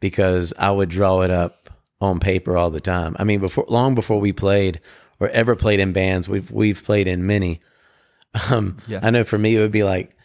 because 0.00 0.52
I 0.58 0.70
would 0.70 0.88
draw 0.88 1.20
it 1.22 1.30
up 1.30 1.61
on 2.02 2.20
paper 2.20 2.56
all 2.56 2.68
the 2.70 2.80
time. 2.80 3.16
I 3.18 3.24
mean, 3.24 3.40
before 3.40 3.64
long 3.68 3.94
before 3.94 4.18
we 4.20 4.32
played 4.32 4.80
or 5.20 5.28
ever 5.30 5.54
played 5.56 5.80
in 5.80 5.92
bands, 5.92 6.28
we've 6.28 6.50
we've 6.50 6.82
played 6.84 7.06
in 7.08 7.26
many. 7.26 7.60
Um, 8.50 8.78
Yeah. 8.86 9.00
I 9.02 9.10
know 9.10 9.24
for 9.24 9.38
me 9.38 9.56
it 9.56 9.60
would 9.60 9.70
be 9.72 9.84
like 9.84 10.16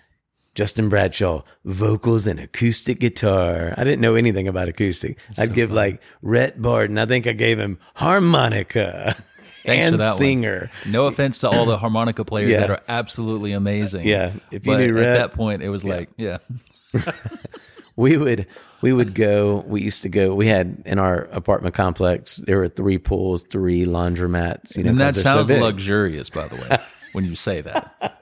Justin 0.55 0.89
Bradshaw 0.89 1.43
vocals 1.65 2.25
and 2.25 2.39
acoustic 2.39 2.99
guitar. 2.99 3.73
I 3.77 3.83
didn't 3.83 4.01
know 4.01 4.15
anything 4.15 4.47
about 4.47 4.67
acoustic. 4.69 5.19
I'd 5.37 5.53
give 5.53 5.71
like 5.71 6.01
Rhett 6.21 6.59
Barton. 6.61 6.97
I 6.97 7.05
think 7.05 7.27
I 7.27 7.33
gave 7.33 7.59
him 7.59 7.77
harmonica 7.95 9.15
Thanks 9.63 9.85
and 9.87 9.99
that 9.99 10.11
one. 10.11 10.17
singer. 10.17 10.71
No 10.85 11.05
offense 11.07 11.39
to 11.39 11.49
all 11.49 11.65
the 11.65 11.77
harmonica 11.77 12.23
players 12.25 12.51
Yeah. 12.51 12.61
that 12.61 12.69
are 12.71 12.81
absolutely 12.87 13.51
amazing. 13.51 14.07
Yeah, 14.07 14.31
if 14.49 14.65
you 14.65 14.71
but 14.71 14.77
knew 14.79 14.85
at 14.87 14.93
Rhett- 14.95 15.17
that 15.19 15.33
point, 15.33 15.61
it 15.61 15.69
was 15.69 15.83
like, 15.83 16.09
yeah, 16.17 16.37
we 17.95 18.17
would 18.17 18.47
we 18.81 18.93
would 18.93 19.13
go 19.15 19.63
we 19.67 19.81
used 19.81 20.01
to 20.03 20.09
go 20.09 20.33
we 20.35 20.47
had 20.47 20.81
in 20.85 20.99
our 20.99 21.21
apartment 21.31 21.73
complex 21.75 22.37
there 22.37 22.57
were 22.57 22.67
three 22.67 22.97
pools 22.97 23.43
three 23.43 23.85
laundromats 23.85 24.77
you 24.77 24.83
know 24.83 24.91
and 24.91 24.99
that 25.01 25.13
they're 25.15 25.23
so 25.23 25.43
sounds 25.43 25.49
luxurious, 25.51 26.29
by 26.29 26.47
the 26.47 26.55
way, 26.55 26.77
when 27.13 27.25
you 27.25 27.35
say 27.35 27.61
that. 27.61 28.21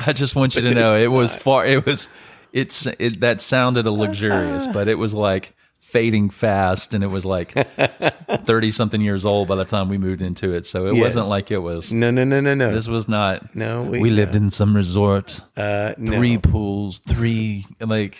I 0.00 0.12
just 0.12 0.36
want 0.36 0.54
you 0.56 0.62
to 0.62 0.74
know 0.74 0.94
it 0.94 1.08
was 1.10 1.36
far. 1.36 1.64
It 1.66 1.84
was. 1.86 2.08
It's 2.52 2.86
it, 2.86 3.20
that 3.20 3.40
sounded 3.40 3.86
a 3.86 3.90
luxurious, 3.90 4.66
but 4.68 4.86
it 4.86 4.94
was 4.96 5.12
like 5.12 5.54
fading 5.78 6.30
fast, 6.30 6.94
and 6.94 7.02
it 7.02 7.08
was 7.08 7.24
like 7.24 7.50
thirty 8.44 8.70
something 8.70 9.00
years 9.00 9.24
old 9.24 9.48
by 9.48 9.56
the 9.56 9.64
time 9.64 9.88
we 9.88 9.98
moved 9.98 10.22
into 10.22 10.52
it. 10.52 10.64
So 10.66 10.86
it 10.86 10.94
wasn't 11.00 11.26
like 11.26 11.50
it 11.50 11.58
was. 11.58 11.92
no 11.92 12.12
no 12.12 12.22
no 12.22 12.40
no 12.40 12.54
no 12.54 12.72
This 12.72 12.86
was 12.86 13.08
not. 13.08 13.56
No, 13.56 13.82
we, 13.82 13.98
we- 13.98 14.10
lived 14.10 14.36
in 14.36 14.50
some 14.50 14.76
resort, 14.76 15.40
uh, 15.56 15.94
no. 15.98 16.12
three 16.12 16.38
pools, 16.38 17.00
three 17.00 17.66
like. 17.80 18.16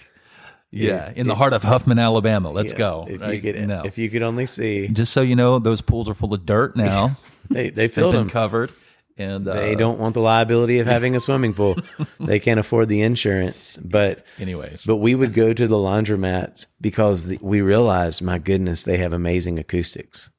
Yeah, 0.76 1.12
in 1.14 1.26
the 1.26 1.34
heart 1.34 1.52
of 1.52 1.62
Huffman, 1.62 1.98
Alabama. 1.98 2.50
Let's 2.50 2.72
Yes, 2.72 2.78
go. 2.78 3.06
if 3.08 3.22
you 3.32 3.40
could 3.40 3.68
no. 3.68 3.82
if 3.84 3.98
you 3.98 4.10
could 4.10 4.22
only 4.22 4.46
see 4.46 4.88
Just 4.88 5.12
so 5.12 5.22
you 5.22 5.36
know, 5.36 5.58
those 5.58 5.80
pools 5.80 6.08
are 6.08 6.14
full 6.14 6.34
of 6.34 6.44
dirt 6.44 6.76
now. 6.76 7.16
they 7.50 7.64
they 7.64 7.70
They've 7.70 7.92
filled 7.92 8.12
been 8.12 8.22
them 8.22 8.30
covered, 8.30 8.72
and 9.16 9.46
uh, 9.46 9.54
they 9.54 9.74
don't 9.76 9.98
want 9.98 10.14
the 10.14 10.20
liability 10.20 10.78
of 10.80 10.86
having 10.86 11.14
a 11.14 11.20
swimming 11.20 11.54
pool 11.54 11.76
they 12.20 12.38
can't 12.40 12.58
afford 12.58 12.88
the 12.88 13.02
insurance 13.02 13.76
but 13.76 14.24
Anyways, 14.40 14.84
but 14.86 14.96
we 14.96 15.14
would 15.14 15.32
go 15.34 15.52
to 15.52 15.66
the 15.68 15.76
laundromats 15.76 16.66
because 16.80 17.26
the, 17.26 17.38
we 17.40 17.60
realized 17.60 18.22
my 18.22 18.38
goodness 18.38 18.82
they 18.82 18.96
have 18.98 19.12
amazing 19.12 19.58
acoustics 19.58 20.30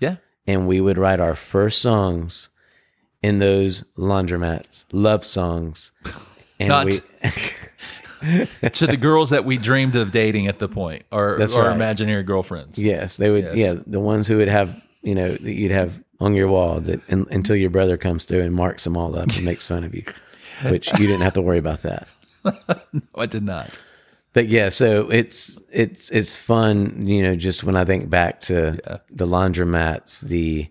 yeah, 0.00 0.16
and 0.46 0.66
we 0.68 0.80
would 0.80 0.98
write 0.98 1.20
our 1.20 1.34
first 1.34 1.80
songs 1.80 2.50
in 3.22 3.38
those 3.38 3.82
laundromats, 3.96 4.84
love 4.92 5.24
songs. 5.24 5.92
And 6.60 6.70
Not- 6.70 6.86
we, 6.86 6.92
to 8.72 8.86
the 8.86 8.96
girls 8.96 9.30
that 9.30 9.44
we 9.44 9.58
dreamed 9.58 9.96
of 9.96 10.10
dating 10.10 10.46
at 10.46 10.58
the 10.58 10.68
point, 10.68 11.04
or 11.12 11.36
That's 11.38 11.54
our 11.54 11.64
right. 11.68 11.74
imaginary 11.74 12.22
girlfriends. 12.22 12.78
yes, 12.78 13.16
they 13.16 13.30
would, 13.30 13.44
Yes. 13.44 13.56
yeah, 13.56 13.74
the 13.86 14.00
ones 14.00 14.26
who 14.28 14.36
would 14.38 14.48
have, 14.48 14.80
you 15.02 15.14
know, 15.14 15.30
that 15.32 15.52
you'd 15.54 15.70
have 15.72 16.02
on 16.20 16.34
your 16.34 16.48
wall 16.48 16.80
that 16.80 17.00
un, 17.10 17.26
until 17.30 17.54
your 17.56 17.70
brother 17.70 17.96
comes 17.96 18.24
through 18.24 18.42
and 18.42 18.54
marks 18.54 18.84
them 18.84 18.96
all 18.96 19.16
up 19.16 19.28
and 19.36 19.44
makes 19.44 19.66
fun 19.66 19.84
of 19.84 19.94
you, 19.94 20.02
which 20.68 20.90
you 20.98 21.06
didn't 21.06 21.22
have 21.22 21.34
to 21.34 21.42
worry 21.42 21.58
about 21.58 21.82
that. 21.82 22.08
No, 22.92 23.00
I 23.16 23.26
did 23.26 23.42
not. 23.42 23.78
But 24.32 24.46
yeah, 24.46 24.68
so 24.68 25.10
it's 25.10 25.58
it's 25.72 26.10
it's 26.10 26.34
fun, 26.36 27.06
you 27.06 27.22
know, 27.22 27.34
just 27.34 27.64
when 27.64 27.76
I 27.76 27.84
think 27.84 28.08
back 28.08 28.40
to 28.42 28.78
Yeah. 28.86 28.98
the 29.10 29.26
laundromats, 29.26 30.20
the 30.20 30.68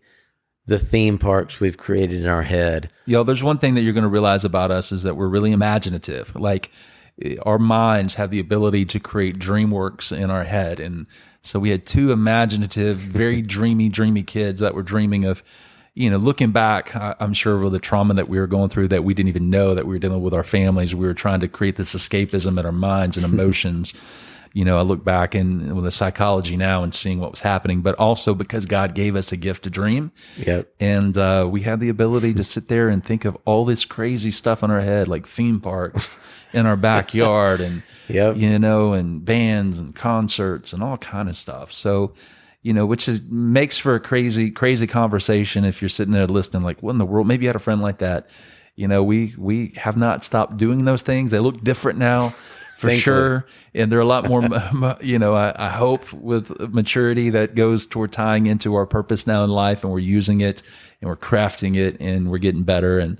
the 0.66 0.80
theme 0.80 1.18
parks 1.18 1.60
we've 1.60 1.78
created 1.78 2.22
in 2.22 2.28
our 2.28 2.44
head. 2.44 2.92
Yo, 3.06 3.24
there's 3.24 3.44
one 3.44 3.58
thing 3.58 3.76
that 3.76 3.82
you're 3.82 3.94
going 3.94 4.04
to 4.04 4.10
realize 4.10 4.44
about 4.46 4.72
us 4.72 4.92
is 4.92 5.04
that 5.04 5.16
we're 5.16 5.28
really 5.28 5.52
imaginative. 5.52 6.36
Like 6.36 6.72
our 7.46 7.60
minds 7.60 8.16
have 8.16 8.30
the 8.30 8.40
ability 8.40 8.86
to 8.86 9.00
create 9.00 9.40
dream 9.40 9.72
works 9.72 10.12
in 10.12 10.30
our 10.30 10.44
head. 10.44 10.80
And 10.80 11.08
so 11.42 11.60
we 11.60 11.70
had 11.70 11.86
two 11.86 12.12
imaginative, 12.12 12.98
very 12.98 13.42
dreamy, 13.56 13.90
dreamy 13.90 14.24
kids 14.24 14.60
that 14.60 14.76
were 14.76 14.84
dreaming 14.84 15.26
of, 15.26 15.44
you 15.96 16.12
know, 16.12 16.18
looking 16.18 16.52
back, 16.52 16.96
I'm 16.96 17.34
sure 17.34 17.60
with 17.60 17.74
the 17.74 17.80
trauma 17.80 18.14
that 18.14 18.30
we 18.30 18.40
were 18.40 18.46
going 18.46 18.70
through 18.70 18.90
that 18.90 19.04
we 19.04 19.16
didn't 19.16 19.30
even 19.30 19.50
know 19.50 19.74
that 19.74 19.88
we 19.88 19.96
were 19.96 20.00
dealing 20.00 20.22
with 20.22 20.34
our 20.34 20.44
families. 20.44 20.94
We 20.94 21.08
were 21.08 21.16
trying 21.16 21.40
to 21.40 21.48
create 21.48 21.76
this 21.76 21.96
escapism 21.96 22.60
in 22.60 22.66
our 22.66 22.72
minds 22.72 23.18
and 23.18 23.26
emotions. 23.34 23.96
You 24.58 24.66
know, 24.66 24.80
I 24.80 24.82
look 24.82 25.04
back 25.04 25.36
and 25.36 25.76
with 25.76 25.86
the 25.86 25.92
psychology 25.92 26.58
now 26.58 26.82
and 26.82 26.92
seeing 26.92 27.20
what 27.20 27.30
was 27.30 27.42
happening, 27.42 27.82
but 27.82 27.94
also 28.00 28.34
because 28.34 28.66
God 28.66 28.96
gave 28.96 29.16
us 29.16 29.32
a 29.32 29.38
gift 29.38 29.66
to 29.66 29.70
dream. 29.70 30.12
Yep. 30.36 30.74
And 30.80 31.16
uh, 31.16 31.48
we 31.48 31.62
had 31.62 31.80
the 31.80 31.90
ability 31.90 32.34
to 32.34 32.44
sit 32.44 32.68
there 32.68 32.90
and 32.90 33.06
think 33.06 33.24
of 33.24 33.38
all 33.46 33.66
this 33.66 33.86
crazy 33.86 34.32
stuff 34.32 34.64
in 34.64 34.72
our 34.72 34.82
head, 34.82 35.08
like 35.08 35.28
theme 35.28 35.60
parks 35.60 36.18
in 36.54 36.66
our 36.66 36.76
backyard, 36.76 37.62
and 37.62 37.84
Yep. 38.08 38.38
you 38.38 38.58
know, 38.58 38.94
and 38.94 39.24
bands 39.24 39.78
and 39.78 39.96
concerts 39.96 40.74
and 40.74 40.82
all 40.82 40.98
kind 40.98 41.30
of 41.30 41.36
stuff. 41.36 41.72
So, 41.72 42.16
you 42.64 42.74
know, 42.74 42.88
which 42.88 43.08
is 43.08 43.22
makes 43.30 43.78
for 43.78 43.94
a 43.94 44.00
crazy, 44.00 44.50
crazy 44.50 44.88
conversation 44.88 45.66
if 45.66 45.84
you're 45.84 45.90
sitting 45.90 46.14
there 46.14 46.26
listening, 46.26 46.64
like, 46.64 46.82
what 46.82 46.94
in 46.94 46.98
the 46.98 47.06
world? 47.06 47.28
Maybe 47.28 47.44
you 47.44 47.50
had 47.50 47.56
a 47.56 47.60
friend 47.60 47.84
like 47.84 48.00
that. 48.00 48.28
You 48.76 48.88
know, 48.88 49.04
we 49.04 49.36
we 49.38 49.74
have 49.76 49.98
not 49.98 50.24
stopped 50.24 50.58
doing 50.58 50.86
those 50.86 51.04
things. 51.04 51.30
They 51.30 51.40
look 51.40 51.62
different 51.62 52.00
now. 52.00 52.34
For 52.78 52.90
Thankfully. 52.90 53.02
sure, 53.02 53.48
and 53.74 53.92
they're 53.92 54.00
a 54.00 54.06
lot 54.06 54.28
more. 54.28 54.48
You 55.02 55.18
know, 55.18 55.34
I, 55.34 55.52
I 55.58 55.70
hope 55.70 56.14
with 56.14 56.52
maturity 56.72 57.32
that 57.32 57.56
goes 57.56 57.88
toward 57.88 58.12
tying 58.12 58.46
into 58.46 58.76
our 58.76 58.86
purpose 58.86 59.26
now 59.26 59.44
in 59.44 59.50
life, 59.50 59.84
and 59.84 59.92
we're 59.92 59.98
using 59.98 60.42
it, 60.42 60.62
and 61.02 61.10
we're 61.10 61.18
crafting 61.18 61.76
it, 61.76 61.98
and 62.00 62.30
we're 62.30 62.38
getting 62.38 62.62
better. 62.62 63.00
And 63.00 63.18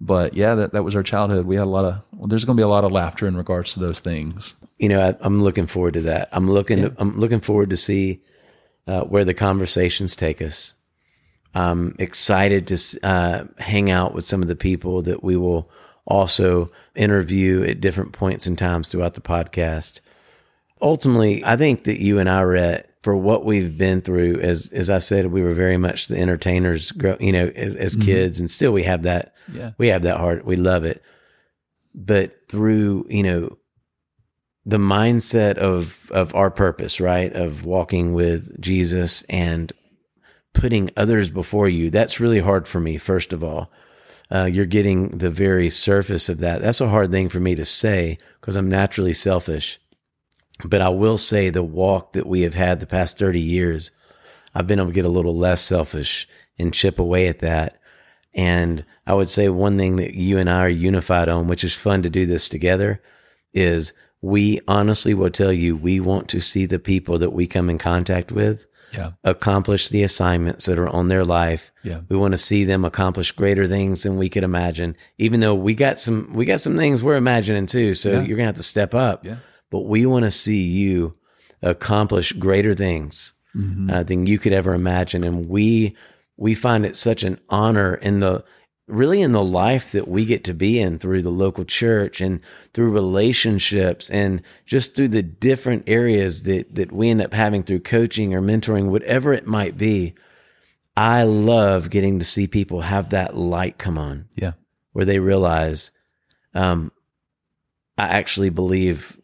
but 0.00 0.34
yeah, 0.34 0.54
that 0.54 0.74
that 0.74 0.84
was 0.84 0.94
our 0.94 1.02
childhood. 1.02 1.44
We 1.44 1.56
had 1.56 1.64
a 1.64 1.70
lot 1.70 1.84
of. 1.84 2.02
Well, 2.12 2.28
there's 2.28 2.44
going 2.44 2.56
to 2.56 2.60
be 2.60 2.64
a 2.64 2.68
lot 2.68 2.84
of 2.84 2.92
laughter 2.92 3.26
in 3.26 3.36
regards 3.36 3.74
to 3.74 3.80
those 3.80 3.98
things. 3.98 4.54
you 4.78 4.88
know, 4.88 5.00
I, 5.00 5.16
I'm 5.20 5.42
looking 5.42 5.66
forward 5.66 5.94
to 5.94 6.02
that. 6.02 6.28
I'm 6.30 6.48
looking, 6.48 6.94
I'm 6.96 7.18
looking 7.18 7.40
forward 7.40 7.70
to 7.70 7.76
see 7.76 8.20
uh, 8.86 9.02
where 9.02 9.24
the 9.24 9.34
conversations 9.34 10.14
take 10.14 10.40
us. 10.40 10.74
I'm 11.52 11.96
excited 11.98 12.68
to 12.68 13.00
uh, 13.02 13.44
hang 13.58 13.90
out 13.90 14.14
with 14.14 14.24
some 14.24 14.40
of 14.40 14.46
the 14.46 14.54
people 14.54 15.02
that 15.02 15.24
we 15.24 15.36
will 15.36 15.68
also 16.10 16.68
interview 16.94 17.62
at 17.62 17.80
different 17.80 18.12
points 18.12 18.46
and 18.46 18.58
times 18.58 18.88
throughout 18.90 19.14
the 19.14 19.20
podcast. 19.20 20.00
Ultimately, 20.82 21.44
I 21.44 21.56
think 21.56 21.84
that 21.84 22.02
you 22.02 22.18
and 22.18 22.28
I, 22.28 22.42
Rhett, 22.42 22.90
for 23.00 23.16
what 23.16 23.44
we've 23.44 23.78
been 23.78 24.02
through, 24.02 24.40
as 24.40 24.70
as 24.72 24.90
I 24.90 24.98
said, 24.98 25.26
we 25.26 25.42
were 25.42 25.54
very 25.54 25.76
much 25.76 26.08
the 26.08 26.18
entertainers, 26.18 26.92
grow- 26.92 27.16
you 27.20 27.32
know, 27.32 27.46
as, 27.54 27.74
as 27.74 27.96
mm-hmm. 27.96 28.06
kids, 28.06 28.40
and 28.40 28.50
still 28.50 28.72
we 28.72 28.82
have 28.82 29.04
that. 29.04 29.34
Yeah. 29.52 29.72
we 29.78 29.88
have 29.88 30.02
that 30.02 30.18
heart. 30.18 30.44
We 30.44 30.56
love 30.56 30.84
it, 30.84 31.02
but 31.94 32.46
through 32.48 33.06
you 33.08 33.22
know 33.22 33.58
the 34.66 34.78
mindset 34.78 35.56
of 35.56 36.10
of 36.12 36.34
our 36.34 36.50
purpose, 36.50 37.00
right? 37.00 37.32
Of 37.32 37.64
walking 37.64 38.12
with 38.12 38.60
Jesus 38.60 39.22
and 39.22 39.72
putting 40.52 40.90
others 40.96 41.30
before 41.30 41.68
you. 41.68 41.90
That's 41.90 42.20
really 42.20 42.40
hard 42.40 42.68
for 42.68 42.80
me. 42.80 42.96
First 42.96 43.32
of 43.32 43.42
all, 43.42 43.70
uh, 44.32 44.44
you're 44.44 44.66
getting 44.66 45.08
the 45.18 45.30
very 45.30 45.68
surface 45.70 46.28
of 46.28 46.38
that. 46.38 46.62
That's 46.62 46.80
a 46.80 46.88
hard 46.88 47.10
thing 47.10 47.28
for 47.28 47.40
me 47.40 47.54
to 47.56 47.64
say 47.64 48.16
because 48.40 48.56
I'm 48.56 48.68
naturally 48.68 49.12
selfish. 49.12 49.80
But 50.64 50.80
I 50.80 50.88
will 50.90 51.18
say 51.18 51.50
the 51.50 51.62
walk 51.62 52.12
that 52.12 52.26
we 52.26 52.42
have 52.42 52.54
had 52.54 52.80
the 52.80 52.86
past 52.86 53.18
30 53.18 53.40
years, 53.40 53.90
I've 54.54 54.66
been 54.66 54.78
able 54.78 54.90
to 54.90 54.94
get 54.94 55.04
a 55.04 55.08
little 55.08 55.36
less 55.36 55.62
selfish 55.62 56.28
and 56.58 56.74
chip 56.74 56.98
away 56.98 57.28
at 57.28 57.40
that. 57.40 57.80
And 58.34 58.84
I 59.06 59.14
would 59.14 59.28
say 59.28 59.48
one 59.48 59.76
thing 59.76 59.96
that 59.96 60.14
you 60.14 60.38
and 60.38 60.48
I 60.48 60.60
are 60.60 60.68
unified 60.68 61.28
on, 61.28 61.48
which 61.48 61.64
is 61.64 61.74
fun 61.74 62.02
to 62.02 62.10
do 62.10 62.26
this 62.26 62.48
together, 62.48 63.02
is 63.52 63.92
we 64.22 64.60
honestly 64.68 65.14
will 65.14 65.30
tell 65.30 65.52
you 65.52 65.76
we 65.76 65.98
want 65.98 66.28
to 66.28 66.40
see 66.40 66.66
the 66.66 66.78
people 66.78 67.18
that 67.18 67.32
we 67.32 67.46
come 67.46 67.70
in 67.70 67.78
contact 67.78 68.30
with 68.30 68.66
Yeah. 68.92 69.12
accomplish 69.24 69.88
the 69.88 70.02
assignments 70.02 70.66
that 70.66 70.78
are 70.78 70.88
on 70.88 71.08
their 71.08 71.24
life. 71.24 71.70
Yeah. 71.84 72.00
We 72.08 72.16
want 72.16 72.32
to 72.32 72.38
see 72.38 72.64
them 72.64 72.84
accomplish 72.84 73.32
greater 73.32 73.66
things 73.66 74.02
than 74.02 74.16
we 74.16 74.28
could 74.28 74.44
imagine. 74.44 74.96
Even 75.18 75.40
though 75.40 75.54
we 75.54 75.74
got 75.74 75.98
some 76.00 76.32
we 76.34 76.44
got 76.44 76.60
some 76.60 76.76
things 76.76 77.02
we're 77.02 77.16
imagining 77.16 77.66
too, 77.66 77.94
so 77.94 78.10
Yeah. 78.10 78.16
you're 78.22 78.36
going 78.36 78.38
to 78.46 78.52
have 78.52 78.54
to 78.56 78.62
step 78.62 78.94
up. 78.94 79.24
Yeah. 79.24 79.36
But 79.70 79.80
we 79.86 80.06
want 80.06 80.24
to 80.24 80.30
see 80.30 80.62
you 80.64 81.14
accomplish 81.62 82.32
greater 82.32 82.74
things 82.74 83.32
Mm-hmm. 83.56 83.90
uh, 83.90 84.02
than 84.04 84.26
you 84.26 84.38
could 84.38 84.52
ever 84.52 84.74
imagine 84.74 85.24
and 85.24 85.48
we 85.48 85.96
we 86.36 86.54
find 86.54 86.86
it 86.86 86.96
such 86.96 87.24
an 87.24 87.40
honor 87.48 87.94
in 87.96 88.20
the 88.20 88.44
really 88.90 89.22
in 89.22 89.32
the 89.32 89.44
life 89.44 89.92
that 89.92 90.08
we 90.08 90.24
get 90.24 90.44
to 90.44 90.54
be 90.54 90.78
in 90.80 90.98
through 90.98 91.22
the 91.22 91.30
local 91.30 91.64
church 91.64 92.20
and 92.20 92.40
through 92.74 92.90
relationships 92.90 94.10
and 94.10 94.42
just 94.66 94.94
through 94.94 95.08
the 95.08 95.22
different 95.22 95.84
areas 95.86 96.42
that 96.44 96.74
that 96.74 96.92
we 96.92 97.08
end 97.10 97.22
up 97.22 97.32
having 97.32 97.62
through 97.62 97.80
coaching 97.80 98.34
or 98.34 98.40
mentoring 98.42 98.90
whatever 98.90 99.32
it 99.32 99.46
might 99.46 99.76
be 99.76 100.14
i 100.96 101.22
love 101.22 101.90
getting 101.90 102.18
to 102.18 102.24
see 102.24 102.46
people 102.46 102.80
have 102.82 103.10
that 103.10 103.36
light 103.36 103.78
come 103.78 103.96
on 103.98 104.28
Yeah. 104.36 104.52
where 104.92 105.04
they 105.04 105.18
realize 105.18 105.90
um 106.54 106.90
i 107.96 108.08
actually 108.08 108.50
believe 108.50 109.18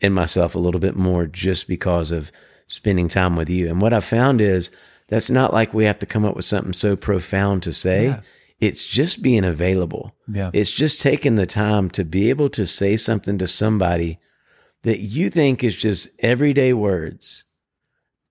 in 0.00 0.12
myself 0.12 0.54
a 0.54 0.58
little 0.58 0.80
bit 0.80 0.96
more 0.96 1.26
just 1.26 1.68
because 1.68 2.10
of 2.10 2.30
spending 2.66 3.08
time 3.08 3.36
with 3.36 3.48
you 3.50 3.68
and 3.68 3.80
what 3.80 3.92
i 3.92 4.00
found 4.00 4.40
is 4.40 4.70
that's 5.08 5.30
not 5.30 5.52
like 5.52 5.72
we 5.72 5.84
have 5.84 5.98
to 6.00 6.06
come 6.06 6.24
up 6.24 6.34
with 6.34 6.44
something 6.44 6.72
so 6.72 6.96
profound 6.96 7.62
to 7.62 7.72
say 7.72 8.04
Yeah. 8.06 8.20
It's 8.60 8.86
just 8.86 9.22
being 9.22 9.44
available 9.44 10.14
Yeah. 10.26 10.50
it's 10.54 10.70
just 10.70 11.00
taking 11.00 11.34
the 11.34 11.46
time 11.46 11.90
to 11.90 12.04
be 12.04 12.30
able 12.30 12.48
to 12.50 12.66
say 12.66 12.96
something 12.96 13.36
to 13.38 13.46
somebody 13.46 14.18
that 14.82 15.00
you 15.00 15.30
think 15.30 15.62
is 15.64 15.74
just 15.76 16.08
everyday 16.20 16.72
words. 16.72 17.44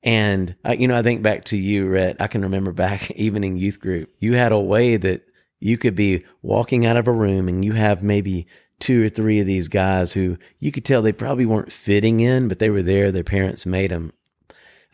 And 0.03 0.55
I, 0.63 0.73
you 0.73 0.87
know, 0.87 0.97
I 0.97 1.01
think 1.01 1.21
back 1.23 1.45
to 1.45 1.57
you, 1.57 1.87
Rhett. 1.87 2.17
I 2.19 2.27
can 2.27 2.41
remember 2.43 2.71
back 2.71 3.11
even 3.15 3.43
in 3.43 3.57
youth 3.57 3.79
group, 3.79 4.09
you 4.19 4.33
had 4.33 4.51
a 4.51 4.59
way 4.59 4.97
that 4.97 5.23
you 5.59 5.77
could 5.77 5.95
be 5.95 6.23
walking 6.41 6.85
out 6.85 6.97
of 6.97 7.07
a 7.07 7.11
room 7.11 7.47
and 7.47 7.65
you 7.65 7.73
have 7.73 8.03
maybe 8.03 8.45
two 8.79 9.05
or 9.05 9.09
three 9.09 9.39
of 9.39 9.47
these 9.47 9.67
guys 9.67 10.13
who 10.13 10.37
you 10.59 10.71
could 10.71 10.85
tell 10.85 11.01
they 11.01 11.11
probably 11.13 11.45
weren't 11.45 11.71
fitting 11.71 12.19
in, 12.19 12.47
but 12.47 12.59
they 12.59 12.69
were 12.69 12.83
there. 12.83 13.11
Their 13.11 13.23
parents 13.23 13.65
made 13.65 13.89
them. 13.91 14.13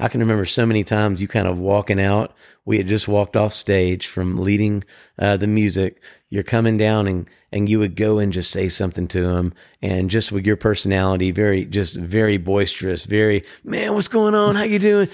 I 0.02 0.08
can 0.10 0.20
remember 0.20 0.46
so 0.46 0.66
many 0.66 0.84
times 0.84 1.22
you 1.22 1.28
kind 1.28 1.48
of 1.48 1.60
walking 1.60 2.00
out. 2.00 2.34
We 2.66 2.78
had 2.78 2.88
just 2.88 3.08
walked 3.08 3.36
off 3.38 3.54
stage 3.54 4.08
from 4.08 4.38
leading 4.38 4.84
uh, 5.18 5.38
the 5.38 5.48
music. 5.48 6.02
You're 6.30 6.44
coming 6.44 6.78
down 6.78 7.08
and, 7.08 7.30
and 7.52 7.68
you 7.70 7.80
would 7.80 7.96
go 7.96 8.20
and 8.20 8.32
just 8.34 8.52
say 8.52 8.68
something 8.70 9.08
to 9.10 9.22
them. 9.22 9.54
And 9.82 10.10
just 10.10 10.32
with 10.32 10.46
your 10.46 10.58
personality, 10.58 11.32
very, 11.32 11.66
just 11.66 11.96
very 11.98 12.38
boisterous, 12.38 13.06
very, 13.06 13.44
man, 13.64 13.94
what's 13.94 14.08
going 14.08 14.36
on? 14.36 14.56
How 14.56 14.64
you 14.64 14.80
doing? 14.80 15.10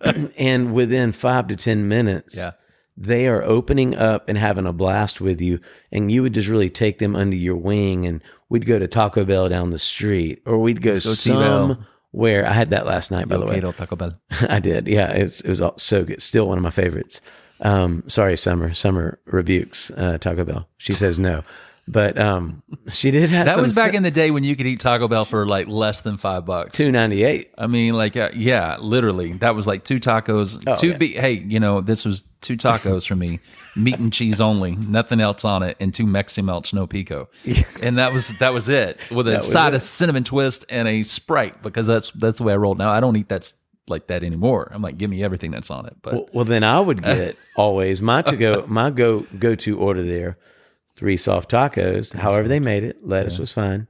and 0.36 0.72
within 0.74 1.12
five 1.12 1.46
to 1.48 1.56
10 1.56 1.88
minutes, 1.88 2.36
Yeah. 2.36 2.52
they 2.96 3.26
are 3.28 3.42
opening 3.42 3.94
up 3.96 4.28
and 4.28 4.38
having 4.38 4.66
a 4.66 4.72
blast 4.72 5.20
with 5.20 5.40
you 5.40 5.60
and 5.90 6.10
you 6.12 6.22
would 6.22 6.34
just 6.34 6.48
really 6.48 6.70
take 6.70 6.98
them 6.98 7.16
under 7.16 7.36
your 7.36 7.56
wing 7.56 8.06
and 8.06 8.22
we'd 8.48 8.66
go 8.66 8.78
to 8.78 8.86
Taco 8.86 9.24
Bell 9.24 9.48
down 9.48 9.70
the 9.70 9.78
street 9.78 10.42
or 10.46 10.58
we'd 10.58 10.82
go, 10.82 10.94
go 10.94 11.14
T-Bell. 11.14 11.78
Somewhere 12.14 12.46
I 12.46 12.52
had 12.52 12.70
that 12.70 12.86
last 12.86 13.10
night 13.10 13.28
by 13.28 13.36
the 13.36 13.46
way. 13.46 13.60
Taco 13.60 13.96
Bell. 13.96 14.12
I 14.48 14.60
did 14.60 14.88
yeah 14.88 15.12
it 15.12 15.22
was, 15.22 15.40
it 15.40 15.48
was 15.48 15.60
all, 15.60 15.78
so 15.78 16.04
good 16.04 16.22
still 16.22 16.48
one 16.48 16.58
of 16.58 16.62
my 16.64 16.70
favorites. 16.70 17.20
Um 17.60 18.04
sorry 18.08 18.36
Summer 18.36 18.74
Summer 18.74 19.18
rebukes 19.26 19.90
uh, 19.90 20.18
Taco 20.18 20.44
Bell. 20.44 20.68
She 20.78 20.92
says 20.92 21.18
no 21.18 21.42
but 21.86 22.18
um 22.18 22.62
she 22.92 23.10
did 23.10 23.30
have 23.30 23.46
That 23.46 23.58
was 23.58 23.74
back 23.74 23.94
in 23.94 24.02
the 24.02 24.10
day 24.10 24.30
when 24.30 24.44
you 24.44 24.56
could 24.56 24.66
eat 24.66 24.80
Taco 24.80 25.08
Bell 25.08 25.24
for 25.24 25.46
like 25.46 25.68
less 25.68 26.00
than 26.00 26.16
five 26.16 26.44
bucks. 26.44 26.76
298 26.76 27.52
I 27.58 27.66
mean, 27.66 27.94
like, 27.94 28.16
uh, 28.16 28.30
yeah, 28.34 28.76
literally, 28.78 29.32
that 29.34 29.54
was 29.54 29.66
like 29.66 29.84
two 29.84 29.98
tacos. 29.98 30.58
two 30.78 30.88
Oh, 30.88 30.90
yeah. 30.92 30.96
be 30.96 31.08
hey, 31.08 31.32
you 31.32 31.60
know, 31.60 31.80
this 31.80 32.04
was 32.04 32.24
two 32.40 32.56
tacos 32.56 33.06
for 33.06 33.16
me, 33.16 33.40
meat 33.76 33.98
and 33.98 34.12
cheese 34.12 34.40
only, 34.40 34.76
nothing 34.76 35.20
else 35.20 35.44
on 35.44 35.62
it, 35.62 35.76
and 35.80 35.92
two 35.92 36.06
Mexi 36.06 36.42
Melts 36.42 36.72
no 36.72 36.86
pico, 36.86 37.28
and 37.82 37.98
that 37.98 38.12
was 38.12 38.38
that 38.38 38.52
was 38.52 38.68
it 38.68 38.98
with 39.10 39.28
a 39.28 39.40
side 39.40 39.74
it. 39.74 39.76
of 39.76 39.82
cinnamon 39.82 40.24
twist 40.24 40.64
and 40.68 40.88
a 40.88 41.02
sprite 41.02 41.62
because 41.62 41.86
that's 41.86 42.10
that's 42.12 42.38
the 42.38 42.44
way 42.44 42.54
I 42.54 42.56
rolled. 42.56 42.78
Now 42.78 42.90
I 42.90 43.00
don't 43.00 43.16
eat 43.16 43.28
that 43.28 43.52
like 43.88 44.06
that 44.06 44.22
anymore. 44.22 44.70
I'm 44.72 44.82
like, 44.82 44.96
give 44.96 45.10
me 45.10 45.22
everything 45.22 45.50
that's 45.50 45.70
on 45.70 45.86
it. 45.86 45.96
But 46.00 46.14
Well, 46.14 46.28
well, 46.32 46.44
then 46.44 46.64
I 46.64 46.80
would 46.80 47.02
get 47.02 47.36
always 47.56 48.00
my 48.00 48.22
to 48.22 48.36
go 48.36 48.64
my 48.66 48.90
go 48.90 49.26
go 49.38 49.54
to 49.54 49.78
order 49.78 50.02
there 50.02 50.38
three 50.96 51.16
soft 51.16 51.50
tacos, 51.50 52.12
however 52.12 52.48
they 52.48 52.60
made 52.60 52.84
it. 52.84 53.06
Lettuce 53.06 53.38
was 53.38 53.52
fine. 53.52 53.88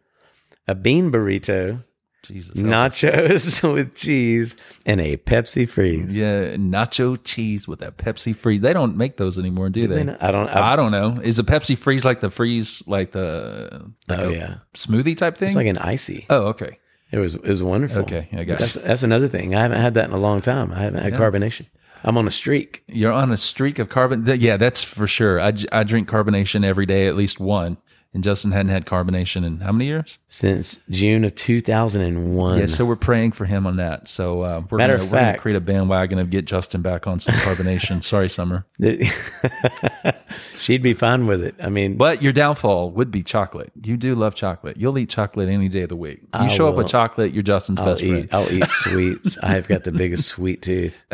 A 0.66 0.74
bean 0.74 1.12
burrito, 1.12 1.84
Jesus, 2.22 2.56
nachos 2.62 3.72
with 3.74 3.94
cheese, 3.94 4.56
and 4.86 5.00
a 5.00 5.16
Pepsi 5.18 5.68
freeze. 5.68 6.18
yeah, 6.18 6.54
nacho 6.56 7.18
cheese 7.22 7.68
with 7.68 7.82
a 7.82 7.92
Pepsi 7.92 8.34
freeze. 8.34 8.62
They 8.62 8.72
don't 8.72 8.96
make 8.96 9.18
those 9.18 9.38
anymore, 9.38 9.68
do 9.68 9.86
they? 9.86 10.00
I 10.00 10.30
don't. 10.30 10.48
I, 10.48 10.72
I 10.72 10.76
don't 10.76 10.90
know. 10.90 11.20
Is 11.22 11.38
a 11.38 11.44
Pepsi 11.44 11.76
freeze 11.76 12.04
like 12.04 12.20
the 12.20 12.30
freeze, 12.30 12.82
like 12.86 13.12
the 13.12 13.92
like 14.08 14.20
oh 14.20 14.30
yeah, 14.30 14.56
smoothie 14.72 15.16
type 15.16 15.36
thing? 15.36 15.48
it's 15.48 15.56
like 15.56 15.66
an 15.66 15.78
icy. 15.78 16.26
oh, 16.30 16.44
okay. 16.48 16.78
It 17.12 17.18
was 17.18 17.34
it 17.34 17.44
was 17.44 17.62
wonderful. 17.62 18.02
Okay, 18.02 18.28
I 18.32 18.42
guess. 18.44 18.74
That's 18.74 18.86
that's 18.86 19.02
another 19.02 19.28
thing. 19.28 19.54
I 19.54 19.60
haven't 19.60 19.80
had 19.80 19.94
that 19.94 20.06
in 20.06 20.12
a 20.12 20.18
long 20.18 20.40
time. 20.40 20.72
I 20.72 20.78
haven't 20.80 21.02
had 21.02 21.12
carbonation. 21.12 21.66
I'm 22.04 22.16
on 22.18 22.26
a 22.28 22.30
streak. 22.30 22.84
You're 22.86 23.12
on 23.12 23.32
a 23.32 23.36
streak 23.36 23.78
of 23.78 23.88
carbon. 23.88 24.24
Yeah, 24.40 24.56
that's 24.58 24.82
for 24.84 25.06
sure. 25.06 25.40
I, 25.40 25.52
I 25.72 25.84
drink 25.84 26.08
carbonation 26.08 26.64
every 26.64 26.86
day, 26.86 27.06
at 27.08 27.16
least 27.16 27.40
one. 27.40 27.78
And 28.12 28.22
Justin 28.22 28.52
hadn't 28.52 28.68
had 28.70 28.86
carbonation 28.86 29.44
in 29.44 29.58
how 29.58 29.72
many 29.72 29.86
years? 29.86 30.20
since 30.28 30.78
June 30.88 31.24
of 31.24 31.34
2001. 31.34 32.58
Yeah, 32.60 32.66
so 32.66 32.84
we're 32.84 32.94
praying 32.94 33.32
for 33.32 33.44
him 33.44 33.66
on 33.66 33.78
that. 33.78 34.06
So 34.06 34.42
uh, 34.42 34.62
we're 34.70 34.78
Matter 34.78 34.98
gonna, 34.98 35.04
of 35.06 35.10
fact- 35.10 35.40
create 35.40 35.56
a 35.56 35.60
bandwagon 35.60 36.20
of 36.20 36.30
get 36.30 36.44
Justin 36.44 36.80
back 36.80 37.08
on 37.08 37.18
some 37.18 37.34
carbonation. 37.34 38.04
Sorry, 38.04 38.28
Summer. 38.28 38.66
She'd 40.54 40.82
be 40.82 40.94
fine 40.94 41.26
with 41.26 41.42
it. 41.42 41.56
I 41.60 41.68
mean, 41.70 41.96
But 41.96 42.22
your 42.22 42.32
downfall 42.32 42.90
would 42.92 43.10
be 43.10 43.24
chocolate. 43.24 43.72
You 43.82 43.96
do 43.96 44.14
love 44.14 44.36
chocolate. 44.36 44.76
You'll 44.76 44.96
eat 44.98 45.10
chocolate 45.10 45.48
any 45.48 45.68
day 45.68 45.82
of 45.82 45.88
the 45.88 45.96
week. 45.96 46.20
You 46.20 46.28
I 46.32 46.46
show 46.48 46.68
up 46.68 46.76
with 46.76 46.86
chocolate, 46.86 47.32
you're 47.34 47.42
Justin's 47.42 47.80
I'll 47.80 47.86
best 47.86 48.02
eat, 48.02 48.10
friend. 48.10 48.28
I'll 48.32 48.52
eat 48.52 48.64
sweets. 48.68 49.38
I 49.42 49.48
have 49.50 49.66
got 49.66 49.82
the 49.82 49.92
biggest 49.92 50.28
sweet 50.28 50.62
tooth. 50.62 51.04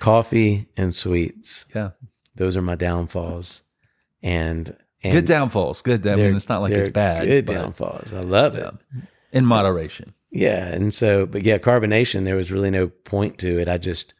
Coffee 0.00 0.66
and 0.76 0.94
sweets. 0.94 1.66
Yeah. 1.74 1.90
Those 2.34 2.56
are 2.56 2.62
my 2.62 2.74
downfalls. 2.74 3.62
And, 4.22 4.76
and 5.02 5.12
Good 5.12 5.26
downfalls. 5.26 5.82
Good. 5.82 6.06
I 6.06 6.16
mean, 6.16 6.34
it's 6.34 6.48
not 6.48 6.62
like 6.62 6.72
it's 6.72 6.88
bad. 6.88 7.26
Good 7.26 7.44
downfalls. 7.44 8.12
I 8.12 8.20
love 8.20 8.56
it. 8.56 8.74
in 9.32 9.44
moderation. 9.44 10.14
Yeah. 10.30 10.66
And 10.66 10.92
so, 10.92 11.26
but 11.26 11.42
yeah, 11.42 11.58
carbonation, 11.58 12.24
there 12.24 12.36
was 12.36 12.50
really 12.50 12.70
no 12.70 12.88
point 12.88 13.38
to 13.38 13.58
it. 13.58 13.68
I 13.68 13.78
just, 13.78 14.14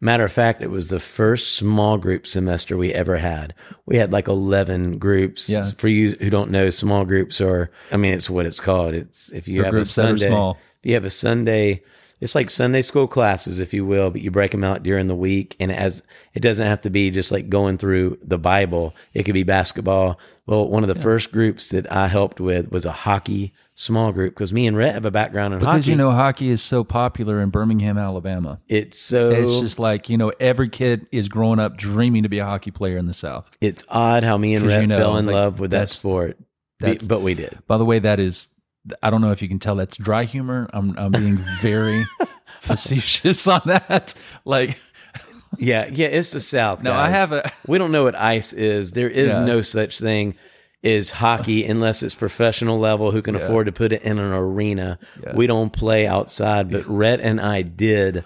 matter 0.00 0.24
of 0.24 0.32
fact, 0.32 0.62
it 0.62 0.70
was 0.70 0.88
the 0.88 1.00
first 1.00 1.56
small 1.56 1.98
group 1.98 2.26
semester 2.26 2.76
we 2.76 2.92
ever 2.92 3.18
had. 3.18 3.54
We 3.86 3.96
had 3.96 4.12
like 4.12 4.28
11 4.28 4.98
groups. 4.98 5.48
Yeah. 5.48 5.64
For 5.64 5.88
you 5.88 6.12
who 6.12 6.30
don't 6.30 6.50
know, 6.50 6.70
small 6.70 7.04
groups 7.04 7.40
are, 7.40 7.70
I 7.90 7.96
mean, 7.96 8.14
it's 8.14 8.30
what 8.30 8.46
it's 8.46 8.60
called. 8.60 8.94
It's 8.94 9.30
if 9.32 9.48
you 9.48 9.64
have 9.64 9.72
a 9.72 9.76
groups 9.76 9.94
that 9.94 10.06
are 10.06 10.16
Sunday, 10.16 10.50
if 10.82 10.86
you 10.88 10.94
have 10.94 11.04
a 11.04 11.10
Sunday, 11.10 11.82
it's 12.22 12.36
like 12.36 12.50
Sunday 12.50 12.82
school 12.82 13.08
classes, 13.08 13.58
if 13.58 13.74
you 13.74 13.84
will, 13.84 14.08
but 14.12 14.20
you 14.20 14.30
break 14.30 14.52
them 14.52 14.62
out 14.62 14.84
during 14.84 15.08
the 15.08 15.16
week. 15.16 15.56
And 15.58 15.72
as 15.72 16.04
it 16.34 16.40
doesn't 16.40 16.64
have 16.64 16.80
to 16.82 16.90
be 16.90 17.10
just 17.10 17.32
like 17.32 17.48
going 17.48 17.78
through 17.78 18.16
the 18.22 18.38
Bible, 18.38 18.94
it 19.12 19.24
could 19.24 19.34
be 19.34 19.42
basketball. 19.42 20.20
Well, 20.46 20.68
one 20.68 20.84
of 20.84 20.88
the 20.88 20.94
first 20.94 21.32
groups 21.32 21.70
that 21.70 21.90
I 21.90 22.06
helped 22.06 22.38
with 22.38 22.70
was 22.70 22.86
a 22.86 22.92
hockey 22.92 23.52
small 23.74 24.12
group 24.12 24.34
because 24.34 24.52
me 24.52 24.68
and 24.68 24.76
Rhett 24.76 24.94
have 24.94 25.04
a 25.04 25.10
background 25.10 25.54
in 25.54 25.58
Because 25.58 25.66
hockey. 25.66 25.78
Because 25.78 25.88
you 25.88 25.96
know 25.96 26.12
hockey 26.12 26.48
is 26.50 26.62
so 26.62 26.84
popular 26.84 27.40
in 27.40 27.50
Birmingham, 27.50 27.98
Alabama. 27.98 28.60
it's 28.68 29.00
so 29.00 29.30
It's 29.30 29.58
just 29.58 29.80
like 29.80 30.08
you 30.08 30.16
know 30.16 30.32
every 30.38 30.68
kid 30.68 31.08
is 31.10 31.28
growing 31.28 31.58
up 31.58 31.76
dreaming 31.76 32.22
to 32.22 32.28
be 32.28 32.38
a 32.38 32.44
hockey 32.44 32.70
player 32.70 32.98
in 32.98 33.06
the 33.06 33.14
South. 33.14 33.50
it's 33.60 33.82
odd 33.88 34.22
how 34.22 34.38
me 34.38 34.54
and 34.54 34.64
Rhett 34.64 34.82
you 34.82 34.86
know, 34.86 34.96
fell 34.96 35.16
in 35.16 35.26
like, 35.26 35.34
love 35.34 35.58
with 35.58 35.72
that 35.72 35.88
sport, 35.88 36.38
Be- 36.78 36.98
but 37.04 37.20
we 37.20 37.34
did. 37.34 37.58
By 37.66 37.78
the 37.78 37.84
way, 37.84 37.98
that 37.98 38.20
is 38.20 38.48
I 39.02 39.10
don't 39.10 39.20
know 39.20 39.30
if 39.30 39.40
you 39.42 39.48
can 39.48 39.58
tell 39.58 39.76
that's 39.76 39.96
dry 39.96 40.24
humor. 40.24 40.68
I'm 40.72 40.96
I'm 40.98 41.12
being 41.12 41.36
very 41.60 42.04
facetious 42.60 43.46
on 43.48 43.60
that. 43.66 44.14
Like 44.44 44.78
Yeah, 45.58 45.86
yeah, 45.90 46.06
it's 46.08 46.30
the 46.32 46.40
South. 46.40 46.82
No, 46.82 46.92
I 46.92 47.08
have 47.10 47.32
a- 47.32 47.50
We 47.66 47.78
don't 47.78 47.92
know 47.92 48.04
what 48.04 48.14
ice 48.14 48.52
is. 48.52 48.92
There 48.92 49.10
is 49.10 49.32
Yeah. 49.32 49.44
no 49.44 49.62
such 49.62 49.98
thing 49.98 50.34
as 50.82 51.10
hockey 51.10 51.64
unless 51.64 52.02
it's 52.02 52.14
professional 52.14 52.78
level 52.78 53.12
who 53.12 53.22
can 53.22 53.36
afford 53.36 53.66
to 53.66 53.72
put 53.72 53.92
it 53.92 54.02
in 54.02 54.18
an 54.18 54.32
arena. 54.32 54.98
We 55.34 55.46
don't 55.46 55.72
play 55.72 56.06
outside, 56.06 56.70
but 56.72 56.84
Rhett 56.88 57.20
and 57.20 57.40
I 57.40 57.62
did 57.62 58.24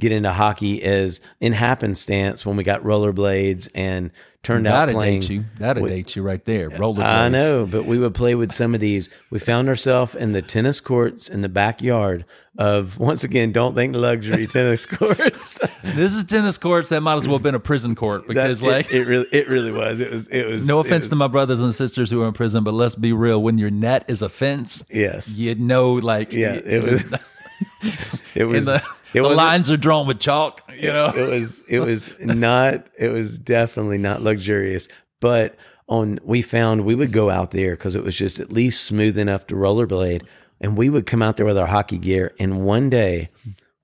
get 0.00 0.12
into 0.12 0.32
hockey 0.32 0.76
is 0.82 1.20
in 1.40 1.52
happenstance 1.52 2.44
when 2.46 2.56
we 2.56 2.64
got 2.64 2.82
rollerblades 2.82 3.68
and 3.74 4.10
turned 4.44 4.66
out 4.68 4.86
that'd 4.86 4.94
playing. 4.94 5.20
date 5.20 5.30
you. 5.30 5.44
That'd 5.58 5.84
date 5.86 6.14
you 6.14 6.22
right 6.22 6.42
there. 6.44 6.70
Roller. 6.70 7.02
I 7.02 7.28
know, 7.28 7.66
but 7.66 7.84
we 7.84 7.98
would 7.98 8.14
play 8.14 8.34
with 8.36 8.52
some 8.52 8.74
of 8.74 8.80
these. 8.80 9.10
We 9.30 9.38
found 9.40 9.68
ourselves 9.68 10.14
in 10.14 10.32
the 10.32 10.40
tennis 10.42 10.80
courts 10.80 11.28
in 11.28 11.40
the 11.40 11.48
backyard 11.48 12.24
of 12.56 12.98
once 12.98 13.24
again, 13.24 13.50
don't 13.52 13.74
think 13.74 13.94
luxury 13.96 14.46
tennis 14.52 14.86
courts. 14.86 15.58
This 15.82 16.14
is 16.14 16.24
tennis 16.24 16.58
courts 16.58 16.88
that 16.90 17.00
might 17.02 17.16
as 17.16 17.26
well 17.28 17.38
have 17.38 17.42
been 17.42 17.54
a 17.56 17.60
prison 17.60 17.94
court 17.96 18.26
because 18.28 18.60
That- 18.60 18.66
like 18.66 18.86
it, 18.92 19.02
it 19.02 19.06
really, 19.06 19.26
it 19.32 19.48
really 19.48 19.72
was. 19.72 20.00
It 20.00 20.10
was, 20.12 20.28
it 20.28 20.46
was. 20.46 20.66
no 20.68 20.78
offense 20.80 21.02
was- 21.04 21.08
to 21.10 21.16
my 21.16 21.26
brothers 21.28 21.60
and 21.60 21.74
sisters 21.74 22.08
who 22.10 22.22
are 22.22 22.28
in 22.28 22.32
prison, 22.32 22.62
but 22.64 22.74
let's 22.74 22.94
be 22.96 23.12
real. 23.12 23.42
When 23.42 23.58
your 23.58 23.70
net 23.70 24.04
is 24.08 24.22
a 24.22 24.28
fence, 24.28 24.84
Yes, 24.90 25.36
you 25.36 25.56
know, 25.56 25.94
like 25.94 26.32
yeah, 26.32 26.52
it 26.54 26.84
was. 26.84 27.04
It 28.34 28.44
was. 28.44 28.68
It 29.14 29.22
the 29.22 29.28
lines 29.28 29.70
are 29.70 29.76
drawn 29.76 30.06
with 30.06 30.20
chalk. 30.20 30.62
You 30.74 30.92
know, 30.92 31.12
It 31.14 31.28
was. 31.28 31.62
It 31.68 31.80
was 31.80 32.10
not. 32.20 32.86
It 32.98 33.12
was 33.12 33.38
definitely 33.38 33.98
not 33.98 34.22
luxurious. 34.22 34.88
But 35.20 35.56
on, 35.88 36.18
we 36.22 36.42
found 36.42 36.84
we 36.84 36.94
would 36.94 37.12
go 37.12 37.30
out 37.30 37.50
there 37.50 37.72
because 37.72 37.96
it 37.96 38.04
was 38.04 38.16
just 38.16 38.40
at 38.40 38.52
least 38.52 38.84
smooth 38.84 39.18
enough 39.18 39.46
to 39.48 39.54
rollerblade, 39.54 40.24
and 40.60 40.76
we 40.76 40.90
would 40.90 41.06
come 41.06 41.22
out 41.22 41.36
there 41.36 41.46
with 41.46 41.58
our 41.58 41.66
hockey 41.66 41.98
gear. 41.98 42.34
And 42.38 42.64
one 42.64 42.90
day, 42.90 43.30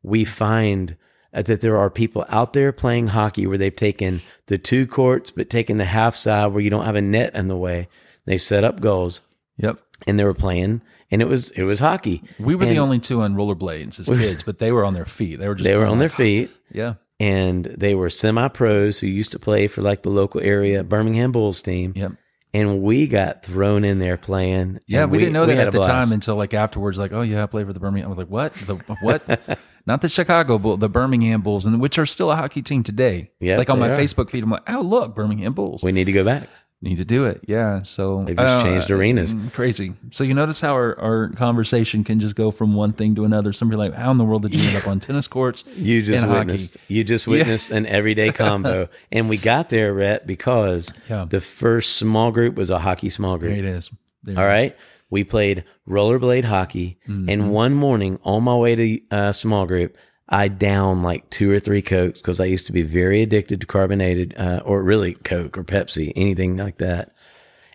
we 0.02 0.24
find 0.24 0.96
that 1.32 1.60
there 1.60 1.76
are 1.76 1.90
people 1.90 2.24
out 2.28 2.52
there 2.52 2.70
playing 2.70 3.08
hockey 3.08 3.46
where 3.46 3.58
they've 3.58 3.74
taken 3.74 4.22
the 4.46 4.58
two 4.58 4.86
courts, 4.86 5.30
but 5.30 5.50
taken 5.50 5.78
the 5.78 5.84
half 5.84 6.14
side 6.14 6.52
where 6.52 6.62
you 6.62 6.70
don't 6.70 6.84
have 6.84 6.94
a 6.94 7.02
net 7.02 7.34
in 7.34 7.48
the 7.48 7.56
way. 7.56 7.88
They 8.24 8.38
set 8.38 8.64
up 8.64 8.80
goals, 8.80 9.20
yep. 9.56 9.78
And 10.06 10.18
they 10.18 10.24
were 10.24 10.34
playing, 10.34 10.82
and 11.10 11.22
it 11.22 11.28
was 11.28 11.50
it 11.52 11.62
was 11.62 11.80
hockey. 11.80 12.22
We 12.38 12.54
were 12.54 12.66
the 12.66 12.78
only 12.78 12.98
two 12.98 13.22
on 13.22 13.34
rollerblades 13.34 14.00
as 14.00 14.08
kids, 14.18 14.42
but 14.42 14.58
they 14.58 14.72
were 14.72 14.84
on 14.84 14.94
their 14.94 15.06
feet. 15.06 15.38
They 15.38 15.48
were 15.48 15.54
just 15.54 15.66
They 15.66 15.76
were 15.76 15.86
on 15.86 15.98
their 15.98 16.08
feet. 16.08 16.50
Yeah. 16.72 16.94
and 17.20 17.64
they 17.66 17.94
were 17.94 18.10
semi 18.10 18.48
pros 18.48 18.98
who 18.98 19.06
used 19.06 19.32
to 19.32 19.38
play 19.38 19.68
for 19.68 19.80
like 19.82 20.02
the 20.02 20.10
local 20.10 20.40
area 20.40 20.82
Birmingham 20.82 21.32
Bulls 21.32 21.62
team. 21.62 21.92
Yep. 21.94 22.12
And 22.52 22.82
we 22.82 23.08
got 23.08 23.44
thrown 23.44 23.84
in 23.84 23.98
there 23.98 24.16
playing. 24.16 24.78
Yeah, 24.86 25.02
and 25.02 25.10
we, 25.10 25.18
didn't 25.18 25.32
know 25.32 25.44
that 25.46 25.58
at 25.58 25.72
the 25.72 25.78
blast. 25.78 25.90
time 25.90 26.12
until 26.12 26.36
like 26.36 26.54
afterwards. 26.54 26.96
Like, 26.96 27.12
oh 27.12 27.22
yeah, 27.22 27.42
I 27.42 27.46
played 27.46 27.66
for 27.66 27.72
the 27.72 27.80
Birmingham. 27.80 28.06
I 28.06 28.08
was 28.10 28.18
like, 28.18 28.28
what? 28.28 28.52
The 28.54 28.76
what? 29.00 29.58
Not 29.86 30.00
the 30.00 30.08
Chicago 30.08 30.58
Bulls, 30.58 30.78
the 30.78 30.88
Birmingham 30.88 31.42
Bulls, 31.42 31.66
and 31.66 31.80
which 31.80 31.98
are 31.98 32.06
still 32.06 32.30
a 32.30 32.36
hockey 32.36 32.62
team 32.62 32.82
today. 32.84 33.32
Yeah, 33.40 33.58
like 33.58 33.68
on 33.70 33.78
my 33.80 33.90
are. 33.90 33.98
Facebook 33.98 34.30
feed, 34.30 34.42
I'm 34.44 34.50
like, 34.50 34.62
oh 34.68 34.80
look, 34.80 35.14
Birmingham 35.16 35.52
Bulls. 35.52 35.82
We 35.82 35.90
need 35.92 36.04
to 36.04 36.12
go 36.12 36.24
back. 36.24 36.48
Need 36.84 36.96
to 36.98 37.04
do 37.04 37.24
it. 37.24 37.40
Yeah. 37.46 37.82
So 37.82 38.24
They've 38.24 38.36
just 38.36 38.46
uh, 38.56 38.62
changed 38.62 38.90
arenas. 38.90 39.32
mm, 39.32 39.52
Crazy. 39.52 39.94
So 40.10 40.22
you 40.22 40.34
notice 40.34 40.60
how 40.60 40.74
our, 40.74 40.98
our 41.00 41.28
conversation 41.30 42.04
can 42.04 42.20
just 42.20 42.36
go 42.36 42.50
from 42.50 42.74
one 42.74 42.92
thing 42.92 43.14
to 43.14 43.24
another. 43.24 43.52
Somebody 43.54 43.78
like, 43.78 43.94
how 43.94 44.10
in 44.10 44.18
the 44.18 44.24
world 44.24 44.42
did 44.42 44.54
you 44.54 44.68
end 44.68 44.76
up 44.76 44.86
on 44.86 45.00
tennis 45.06 45.26
courts? 45.26 45.64
You 45.76 46.02
just 46.02 46.28
witnessed. 46.28 46.76
You 46.88 47.02
just 47.02 47.26
witnessed 47.26 47.70
an 47.70 47.86
everyday 47.86 48.30
combo, 48.42 48.88
and 49.10 49.28
we 49.30 49.36
got 49.38 49.70
there, 49.70 49.94
Rhett, 49.94 50.26
because 50.26 50.92
Yeah. 51.08 51.24
the 51.28 51.40
first 51.40 51.96
small 51.96 52.30
group 52.30 52.54
was 52.56 52.68
a 52.70 52.78
hockey 52.80 53.08
small 53.10 53.38
group. 53.38 53.52
There 53.56 53.64
it 53.64 53.64
is. 53.64 53.90
There 54.22 54.36
All 54.38 54.42
it 54.44 54.46
is. 54.46 54.48
right. 54.50 54.76
We 55.10 55.24
played 55.24 55.64
rollerblade 55.88 56.44
hockey. 56.44 56.98
Mm-hmm. 57.08 57.28
And 57.30 57.52
one 57.52 57.72
morning 57.74 58.18
on 58.24 58.42
my 58.42 58.56
way 58.56 58.74
to 58.76 59.00
uh, 59.10 59.32
small 59.32 59.64
group, 59.66 59.96
I 60.34 60.48
downed 60.48 61.02
like 61.04 61.30
two 61.30 61.50
or 61.50 61.60
three 61.60 61.80
Cokes 61.82 62.20
because 62.20 62.40
I 62.40 62.46
used 62.46 62.66
to 62.66 62.72
be 62.72 62.82
very 62.82 63.22
addicted 63.22 63.60
to 63.60 63.66
carbonated 63.66 64.34
uh, 64.36 64.62
or 64.64 64.82
really 64.82 65.14
Coke 65.14 65.56
or 65.56 65.62
Pepsi, 65.64 66.12
anything 66.16 66.56
like 66.56 66.78
that. 66.78 67.12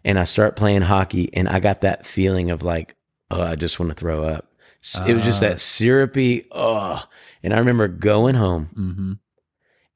And 0.04 0.20
I 0.20 0.26
start 0.26 0.56
playing 0.56 0.82
hockey 0.82 1.30
and 1.34 1.48
I 1.48 1.60
got 1.60 1.82
that 1.82 2.06
feeling 2.06 2.52
of 2.52 2.62
like, 2.64 2.96
oh, 3.32 3.42
I 3.42 3.56
just 3.56 3.80
want 3.80 3.90
to 3.92 3.96
throw 3.96 4.24
up. 4.26 4.52
S- 4.84 5.02
It 5.08 5.14
was 5.14 5.24
just 5.24 5.42
Ah. 5.44 5.50
that 5.50 5.62
syrupy, 5.62 6.48
oh. 6.52 7.04
And 7.44 7.54
I 7.54 7.60
remember 7.60 7.88
going 7.88 8.36
home 8.36 8.70
Mm-hmm. 8.78 9.14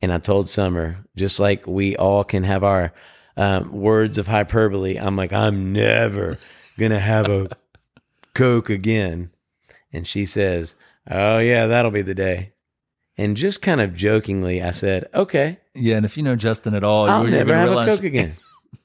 and 0.01 0.14
I 0.14 0.20
told 0.20 0.47
Summer, 0.47 1.05
just 1.16 1.39
like 1.39 1.68
we 1.68 1.95
all 1.97 2.24
can 2.24 2.43
have 2.43 2.64
our 2.64 2.93
um, 3.36 3.72
words 3.72 4.18
of 4.18 4.28
hyperbole, 4.28 4.97
I'm 4.97 5.16
like, 5.18 5.34
I'm 5.34 5.74
never 5.74 6.38
going 6.78 6.91
to 6.91 6.99
have 6.99 7.28
a 7.30 7.49
Coke 8.34 8.70
again. 8.70 9.32
And 9.91 10.07
she 10.07 10.26
says, 10.26 10.76
Oh, 11.10 11.38
yeah, 11.39 11.68
that'll 11.68 11.91
be 11.91 12.01
the 12.01 12.16
day. 12.16 12.54
And 13.18 13.38
just 13.38 13.62
kind 13.62 13.82
of 13.82 13.93
jokingly, 13.93 14.62
I 14.62 14.72
said, 14.72 15.08
Okay, 15.14 15.60
Yeah. 15.76 15.97
And 15.97 16.06
if 16.06 16.18
you 16.18 16.24
know 16.24 16.36
Justin 16.36 16.74
at 16.74 16.84
all, 16.84 17.10
I'll 17.10 17.22
you're, 17.24 17.30
you're 17.30 17.39
never 17.45 17.54
have 17.54 17.68
a 17.68 17.72
realize 17.72 17.95
Coke 17.97 18.06
again. 18.06 18.34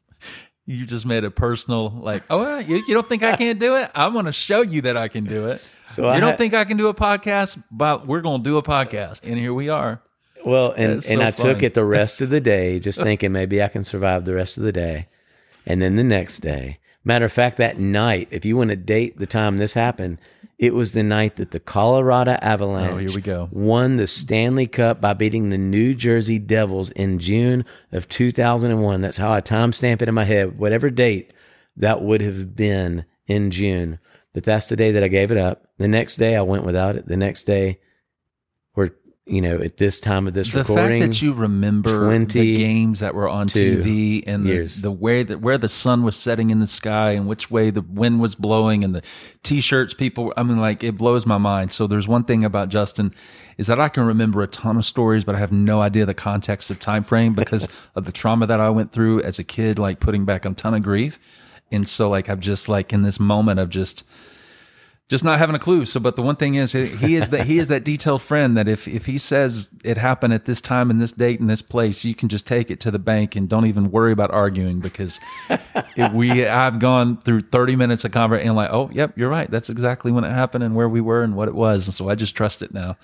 you 0.66 0.84
just 0.84 1.06
made 1.06 1.24
a 1.24 1.30
personal, 1.30 1.90
like, 1.90 2.22
oh, 2.28 2.58
you, 2.58 2.76
you 2.86 2.94
don't 2.94 3.08
think 3.08 3.22
I 3.22 3.36
can't 3.36 3.58
do 3.58 3.76
it? 3.76 3.90
I'm 3.94 4.12
going 4.12 4.26
to 4.26 4.32
show 4.32 4.60
you 4.60 4.82
that 4.82 4.96
I 4.96 5.08
can 5.08 5.24
do 5.24 5.48
it. 5.48 5.62
So 5.88 6.02
you 6.02 6.08
I 6.10 6.20
don't 6.20 6.28
had- 6.32 6.38
think 6.38 6.52
I 6.52 6.64
can 6.64 6.76
do 6.76 6.88
a 6.88 6.94
podcast, 6.94 7.62
but 7.70 8.06
we're 8.06 8.20
going 8.20 8.42
to 8.42 8.44
do 8.44 8.58
a 8.58 8.62
podcast. 8.62 9.26
And 9.26 9.38
here 9.38 9.54
we 9.54 9.70
are. 9.70 10.02
Well, 10.44 10.72
and, 10.72 10.96
That's 10.96 11.08
and 11.08 11.22
so 11.22 11.26
I 11.26 11.30
took 11.30 11.62
it 11.62 11.72
the 11.72 11.82
rest 11.82 12.20
of 12.20 12.28
the 12.28 12.40
day, 12.42 12.78
just 12.88 13.02
thinking 13.02 13.32
maybe 13.32 13.62
I 13.62 13.68
can 13.68 13.84
survive 13.84 14.26
the 14.26 14.34
rest 14.34 14.58
of 14.58 14.64
the 14.64 14.72
day. 14.72 15.08
And 15.64 15.80
then 15.80 15.96
the 15.96 16.04
next 16.04 16.40
day, 16.40 16.78
matter 17.04 17.24
of 17.24 17.32
fact, 17.32 17.56
that 17.56 17.78
night, 17.78 18.28
if 18.30 18.44
you 18.44 18.54
want 18.54 18.68
to 18.68 18.76
date 18.76 19.16
the 19.16 19.26
time 19.26 19.56
this 19.56 19.72
happened, 19.72 20.18
it 20.58 20.74
was 20.74 20.92
the 20.92 21.02
night 21.04 21.36
that 21.36 21.52
the 21.52 21.60
Colorado 21.60 22.32
Avalanche 22.42 22.92
Oh, 22.92 22.96
here 22.98 23.12
we 23.14 23.20
go. 23.20 23.48
won 23.52 23.96
the 23.96 24.06
Stanley 24.08 24.66
Cup 24.66 25.00
by 25.00 25.12
beating 25.12 25.50
the 25.50 25.58
New 25.58 25.94
Jersey 25.94 26.38
Devils 26.38 26.90
in 26.90 27.18
June 27.20 27.64
of 27.92 28.08
2001. 28.08 29.00
That's 29.00 29.18
how 29.18 29.30
I 29.32 29.40
timestamp 29.40 30.02
it 30.02 30.08
in 30.08 30.14
my 30.14 30.24
head. 30.24 30.58
Whatever 30.58 30.90
date 30.90 31.32
that 31.76 32.02
would 32.02 32.20
have 32.20 32.56
been 32.56 33.04
in 33.26 33.50
June, 33.52 33.98
but 34.32 34.42
that's 34.44 34.66
the 34.68 34.76
day 34.76 34.90
that 34.92 35.04
I 35.04 35.08
gave 35.08 35.30
it 35.30 35.36
up. 35.38 35.68
The 35.78 35.86
next 35.88 36.16
day, 36.16 36.34
I 36.34 36.42
went 36.42 36.64
without 36.64 36.96
it. 36.96 37.06
The 37.06 37.16
next 37.16 37.42
day, 37.44 37.78
you 39.28 39.42
know 39.42 39.60
at 39.60 39.76
this 39.76 40.00
time 40.00 40.26
of 40.26 40.32
this 40.32 40.54
recording, 40.54 40.66
The 40.66 40.72
recording, 40.74 41.02
fact 41.02 41.12
that 41.12 41.22
you 41.22 41.34
remember 41.34 42.06
20 42.06 42.40
the 42.40 42.56
games 42.56 43.00
that 43.00 43.14
were 43.14 43.28
on 43.28 43.46
TV 43.46 44.24
and 44.26 44.44
the, 44.44 44.50
years. 44.50 44.80
the 44.80 44.90
way 44.90 45.22
that 45.22 45.40
where 45.40 45.58
the 45.58 45.68
sun 45.68 46.02
was 46.02 46.16
setting 46.16 46.50
in 46.50 46.60
the 46.60 46.66
sky 46.66 47.10
and 47.12 47.28
which 47.28 47.50
way 47.50 47.70
the 47.70 47.82
wind 47.82 48.20
was 48.20 48.34
blowing 48.34 48.84
and 48.84 48.94
the 48.94 49.02
t-shirts 49.42 49.94
people 49.94 50.32
I 50.36 50.42
mean 50.42 50.58
like 50.58 50.82
it 50.82 50.96
blows 50.96 51.26
my 51.26 51.38
mind. 51.38 51.72
So 51.72 51.86
there's 51.86 52.08
one 52.08 52.24
thing 52.24 52.44
about 52.44 52.68
Justin 52.70 53.12
is 53.58 53.66
that 53.66 53.78
I 53.80 53.88
can 53.88 54.04
remember 54.04 54.42
a 54.42 54.46
ton 54.46 54.76
of 54.76 54.84
stories 54.84 55.24
but 55.24 55.34
I 55.34 55.38
have 55.38 55.52
no 55.52 55.80
idea 55.80 56.06
the 56.06 56.14
context 56.14 56.70
of 56.70 56.80
time 56.80 57.04
frame 57.04 57.34
because 57.34 57.68
of 57.94 58.04
the 58.06 58.12
trauma 58.12 58.46
that 58.46 58.60
I 58.60 58.70
went 58.70 58.92
through 58.92 59.22
as 59.22 59.38
a 59.38 59.44
kid 59.44 59.78
like 59.78 60.00
putting 60.00 60.24
back 60.24 60.44
a 60.44 60.50
ton 60.54 60.74
of 60.74 60.82
grief. 60.82 61.18
And 61.70 61.86
so 61.86 62.08
like 62.08 62.28
I'm 62.30 62.40
just 62.40 62.68
like 62.68 62.92
in 62.92 63.02
this 63.02 63.20
moment 63.20 63.60
of 63.60 63.68
just 63.68 64.06
just 65.08 65.24
not 65.24 65.38
having 65.38 65.56
a 65.56 65.58
clue. 65.58 65.86
So, 65.86 66.00
but 66.00 66.16
the 66.16 66.22
one 66.22 66.36
thing 66.36 66.56
is, 66.56 66.72
he 66.72 67.16
is 67.16 67.30
that 67.30 67.46
he 67.46 67.58
is 67.58 67.68
that 67.68 67.82
detailed 67.82 68.20
friend 68.20 68.56
that 68.58 68.68
if 68.68 68.86
if 68.86 69.06
he 69.06 69.16
says 69.16 69.70
it 69.82 69.96
happened 69.96 70.34
at 70.34 70.44
this 70.44 70.60
time 70.60 70.90
and 70.90 71.00
this 71.00 71.12
date 71.12 71.40
and 71.40 71.48
this 71.48 71.62
place, 71.62 72.04
you 72.04 72.14
can 72.14 72.28
just 72.28 72.46
take 72.46 72.70
it 72.70 72.78
to 72.80 72.90
the 72.90 72.98
bank 72.98 73.34
and 73.34 73.48
don't 73.48 73.64
even 73.66 73.90
worry 73.90 74.12
about 74.12 74.30
arguing 74.30 74.80
because 74.80 75.18
we 76.12 76.46
I've 76.46 76.78
gone 76.78 77.16
through 77.16 77.40
thirty 77.40 77.74
minutes 77.74 78.04
of 78.04 78.12
conversation 78.12 78.48
and 78.48 78.56
like, 78.56 78.70
oh, 78.70 78.90
yep, 78.92 79.16
you're 79.16 79.30
right. 79.30 79.50
That's 79.50 79.70
exactly 79.70 80.12
when 80.12 80.24
it 80.24 80.30
happened 80.30 80.62
and 80.62 80.74
where 80.74 80.88
we 80.88 81.00
were 81.00 81.22
and 81.22 81.34
what 81.34 81.48
it 81.48 81.54
was. 81.54 81.86
And 81.86 81.94
so 81.94 82.10
I 82.10 82.14
just 82.14 82.36
trust 82.36 82.60
it 82.60 82.74
now. 82.74 82.96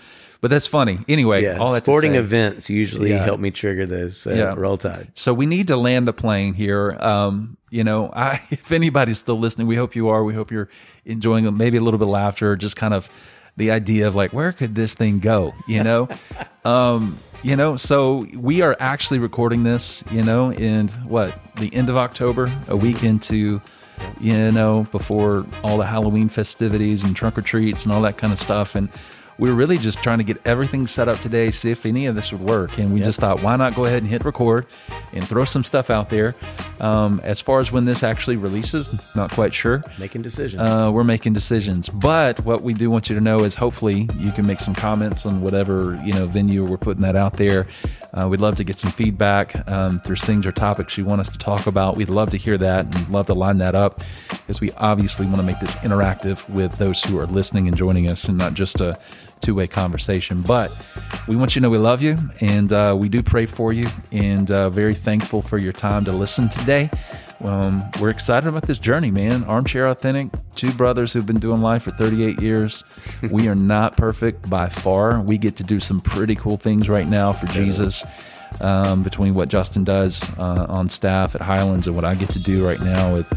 But 0.44 0.50
that's 0.50 0.66
funny. 0.66 0.98
Anyway, 1.08 1.42
yeah, 1.42 1.56
all 1.56 1.72
sporting 1.72 2.16
events 2.16 2.68
usually 2.68 3.08
Yeah. 3.08 3.24
help 3.24 3.40
me 3.40 3.50
trigger 3.50 3.86
those. 3.86 4.18
So 4.18 4.30
Yeah. 4.34 4.52
roll 4.54 4.76
tide. 4.76 5.08
so 5.14 5.32
we 5.32 5.46
need 5.46 5.68
to 5.68 5.76
land 5.78 6.06
the 6.06 6.12
plane 6.12 6.52
here. 6.52 6.98
Um, 7.00 7.56
you 7.70 7.82
know, 7.82 8.12
I, 8.14 8.42
if 8.50 8.70
anybody's 8.70 9.16
still 9.16 9.38
listening, 9.38 9.66
we 9.68 9.76
hope 9.76 9.96
you 9.96 10.10
are. 10.10 10.22
We 10.22 10.34
hope 10.34 10.50
you're 10.50 10.68
enjoying 11.06 11.56
maybe 11.56 11.78
a 11.78 11.80
little 11.80 11.96
bit 11.96 12.08
of 12.08 12.10
laughter, 12.10 12.56
just 12.56 12.76
kind 12.76 12.92
of 12.92 13.08
the 13.56 13.70
idea 13.70 14.06
of 14.06 14.14
like, 14.14 14.34
where 14.34 14.52
could 14.52 14.74
this 14.74 14.92
thing 14.92 15.18
go? 15.18 15.54
You 15.66 15.82
know, 15.82 16.08
um, 16.66 17.16
you 17.42 17.56
know. 17.56 17.76
So 17.76 18.26
we 18.36 18.60
are 18.60 18.76
actually 18.78 19.20
recording 19.20 19.62
this, 19.62 20.04
you 20.10 20.22
know, 20.22 20.52
in 20.52 20.88
what 21.08 21.32
the 21.56 21.74
end 21.74 21.88
of 21.88 21.96
October, 21.96 22.52
a 22.68 22.76
week 22.76 23.02
into, 23.02 23.62
you 24.20 24.52
know, 24.52 24.86
before 24.92 25.46
all 25.62 25.78
the 25.78 25.86
Halloween 25.86 26.28
festivities 26.28 27.02
and 27.02 27.16
trunk 27.16 27.38
or 27.38 27.40
treats 27.40 27.84
and 27.86 27.94
all 27.94 28.02
that 28.02 28.18
kind 28.18 28.30
of 28.30 28.38
stuff, 28.38 28.74
and 28.74 28.90
we 29.38 29.48
were 29.48 29.54
really 29.54 29.78
just 29.78 30.02
trying 30.02 30.18
to 30.18 30.24
get 30.24 30.40
everything 30.44 30.86
set 30.86 31.08
up 31.08 31.18
today, 31.20 31.50
see 31.50 31.70
if 31.70 31.86
any 31.86 32.06
of 32.06 32.14
this 32.14 32.32
would 32.32 32.40
work. 32.40 32.78
And 32.78 32.92
we 32.92 33.00
just 33.00 33.20
thought, 33.20 33.42
why 33.42 33.56
not 33.56 33.74
go 33.74 33.84
ahead 33.84 34.02
and 34.02 34.10
hit 34.10 34.24
record 34.24 34.66
and 35.12 35.26
throw 35.26 35.44
some 35.44 35.64
stuff 35.64 35.90
out 35.90 36.10
there. 36.10 36.34
Um, 36.80 37.20
as 37.24 37.40
far 37.40 37.60
as 37.60 37.72
when 37.72 37.84
this 37.84 38.02
actually 38.02 38.36
releases, 38.36 39.14
not 39.16 39.30
quite 39.30 39.54
sure. 39.54 39.84
Making 39.98 40.22
decisions. 40.22 40.60
Uh, 40.60 40.90
we're 40.92 41.04
making 41.04 41.32
decisions, 41.32 41.88
but 41.88 42.44
what 42.44 42.62
we 42.62 42.74
do 42.74 42.90
want 42.90 43.08
you 43.08 43.14
to 43.14 43.20
know 43.20 43.40
is 43.40 43.54
hopefully 43.54 44.08
you 44.18 44.32
can 44.32 44.46
make 44.46 44.60
some 44.60 44.74
comments 44.74 45.26
on 45.26 45.40
whatever 45.40 45.98
you 46.04 46.12
know 46.12 46.26
venue 46.26 46.64
we're 46.64 46.76
putting 46.76 47.02
that 47.02 47.16
out 47.16 47.34
there. 47.34 47.66
Uh, 48.12 48.28
we'd 48.28 48.40
love 48.40 48.56
to 48.56 48.64
get 48.64 48.78
some 48.78 48.92
feedback. 48.92 49.68
Um, 49.68 49.96
if 49.96 50.04
there's 50.04 50.24
things 50.24 50.46
or 50.46 50.52
topics 50.52 50.96
you 50.96 51.04
want 51.04 51.20
us 51.20 51.28
to 51.30 51.38
talk 51.38 51.66
about, 51.66 51.96
we'd 51.96 52.08
love 52.08 52.30
to 52.30 52.36
hear 52.36 52.56
that 52.58 52.84
and 52.84 53.08
love 53.08 53.26
to 53.26 53.34
line 53.34 53.58
that 53.58 53.74
up 53.74 54.02
because 54.30 54.60
we 54.60 54.70
obviously 54.72 55.26
want 55.26 55.38
to 55.38 55.42
make 55.42 55.58
this 55.58 55.74
interactive 55.76 56.48
with 56.48 56.72
those 56.78 57.02
who 57.02 57.18
are 57.18 57.26
listening 57.26 57.66
and 57.66 57.76
joining 57.76 58.08
us, 58.08 58.28
and 58.28 58.38
not 58.38 58.54
just 58.54 58.80
a 58.80 58.96
two-way 59.44 59.66
conversation. 59.66 60.42
But 60.42 60.70
we 61.28 61.36
want 61.36 61.54
you 61.54 61.60
to 61.60 61.64
know 61.64 61.70
we 61.70 61.78
love 61.78 62.02
you 62.02 62.16
and 62.40 62.72
uh, 62.72 62.96
we 62.98 63.08
do 63.08 63.22
pray 63.22 63.46
for 63.46 63.72
you, 63.72 63.88
and 64.10 64.50
uh, 64.50 64.70
very 64.70 64.94
thankful 64.94 65.42
for 65.42 65.58
your 65.58 65.72
time 65.72 66.04
to 66.06 66.12
listen 66.12 66.48
today. 66.48 66.90
Um, 67.44 67.82
we're 68.00 68.10
excited 68.10 68.48
about 68.48 68.62
this 68.62 68.78
journey, 68.78 69.10
man. 69.10 69.44
Armchair 69.44 69.86
Authentic, 69.86 70.28
two 70.54 70.72
brothers 70.72 71.12
who've 71.12 71.26
been 71.26 71.40
doing 71.40 71.60
life 71.60 71.82
for 71.82 71.90
38 71.90 72.40
years. 72.40 72.84
we 73.30 73.48
are 73.48 73.54
not 73.54 73.96
perfect 73.96 74.48
by 74.48 74.68
far. 74.68 75.20
We 75.20 75.36
get 75.36 75.56
to 75.56 75.64
do 75.64 75.78
some 75.78 76.00
pretty 76.00 76.36
cool 76.36 76.56
things 76.56 76.88
right 76.88 77.06
now 77.06 77.32
for 77.32 77.46
Jesus. 77.46 78.04
Um, 78.60 79.02
between 79.02 79.34
what 79.34 79.48
Justin 79.48 79.82
does 79.82 80.30
uh, 80.38 80.66
on 80.68 80.88
staff 80.88 81.34
at 81.34 81.40
Highlands 81.40 81.88
and 81.88 81.96
what 81.96 82.04
I 82.04 82.14
get 82.14 82.30
to 82.30 82.42
do 82.42 82.64
right 82.64 82.80
now 82.80 83.12
with 83.12 83.28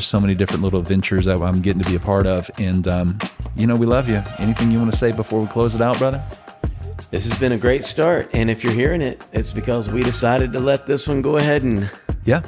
there's 0.00 0.08
so 0.08 0.18
many 0.18 0.34
different 0.34 0.62
little 0.62 0.80
ventures 0.80 1.26
that 1.26 1.42
I'm 1.42 1.60
getting 1.60 1.82
to 1.82 1.88
be 1.90 1.94
a 1.94 2.00
part 2.00 2.24
of. 2.26 2.50
And, 2.58 2.88
um, 2.88 3.18
you 3.54 3.66
know, 3.66 3.76
we 3.76 3.84
love 3.84 4.08
you. 4.08 4.22
Anything 4.38 4.70
you 4.70 4.78
want 4.78 4.90
to 4.90 4.96
say 4.96 5.12
before 5.12 5.42
we 5.42 5.46
close 5.46 5.74
it 5.74 5.82
out, 5.82 5.98
brother? 5.98 6.22
This 7.10 7.28
has 7.28 7.38
been 7.38 7.52
a 7.52 7.58
great 7.58 7.84
start. 7.84 8.30
And 8.32 8.50
if 8.50 8.64
you're 8.64 8.72
hearing 8.72 9.02
it, 9.02 9.22
it's 9.34 9.50
because 9.52 9.90
we 9.90 10.00
decided 10.00 10.54
to 10.54 10.58
let 10.58 10.86
this 10.86 11.06
one 11.06 11.20
go 11.20 11.36
ahead 11.36 11.64
and 11.64 11.90
Yeah. 12.24 12.40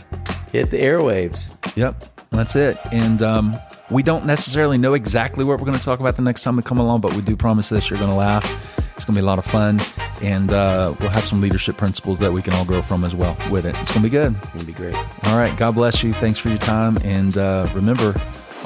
hit 0.50 0.70
the 0.70 0.78
airwaves. 0.78 1.54
Yep, 1.76 2.04
that's 2.30 2.56
it. 2.56 2.78
And 2.90 3.20
um, 3.20 3.58
we 3.90 4.02
don't 4.02 4.24
necessarily 4.24 4.78
know 4.78 4.94
exactly 4.94 5.44
what 5.44 5.58
we're 5.60 5.66
going 5.66 5.78
to 5.78 5.84
talk 5.84 6.00
about 6.00 6.16
the 6.16 6.22
next 6.22 6.44
time 6.44 6.56
we 6.56 6.62
come 6.62 6.78
along, 6.78 7.02
but 7.02 7.14
we 7.14 7.20
do 7.20 7.36
promise 7.36 7.68
this 7.68 7.90
you're 7.90 7.98
going 7.98 8.10
to 8.12 8.16
laugh. 8.16 8.81
It's 9.02 9.06
going 9.08 9.16
to 9.16 9.20
be 9.22 9.24
a 9.24 9.26
lot 9.26 9.40
of 9.40 9.44
fun, 9.44 9.80
and 10.22 10.52
uh, 10.52 10.94
we'll 11.00 11.10
have 11.10 11.24
some 11.24 11.40
leadership 11.40 11.76
principles 11.76 12.20
that 12.20 12.32
we 12.32 12.40
can 12.40 12.52
all 12.52 12.64
grow 12.64 12.82
from 12.82 13.02
as 13.02 13.16
well 13.16 13.36
with 13.50 13.66
it. 13.66 13.76
It's 13.80 13.90
going 13.90 14.04
to 14.04 14.08
be 14.08 14.10
good. 14.10 14.36
It's 14.36 14.46
going 14.46 14.60
to 14.60 14.64
be 14.64 14.72
great. 14.72 14.94
All 15.24 15.36
right, 15.36 15.56
God 15.56 15.74
bless 15.74 16.04
you. 16.04 16.12
Thanks 16.12 16.38
for 16.38 16.50
your 16.50 16.58
time, 16.58 16.96
and 17.02 17.36
uh, 17.36 17.68
remember, 17.74 18.14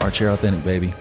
Armchair 0.00 0.28
Authentic, 0.28 0.62
baby. 0.62 0.92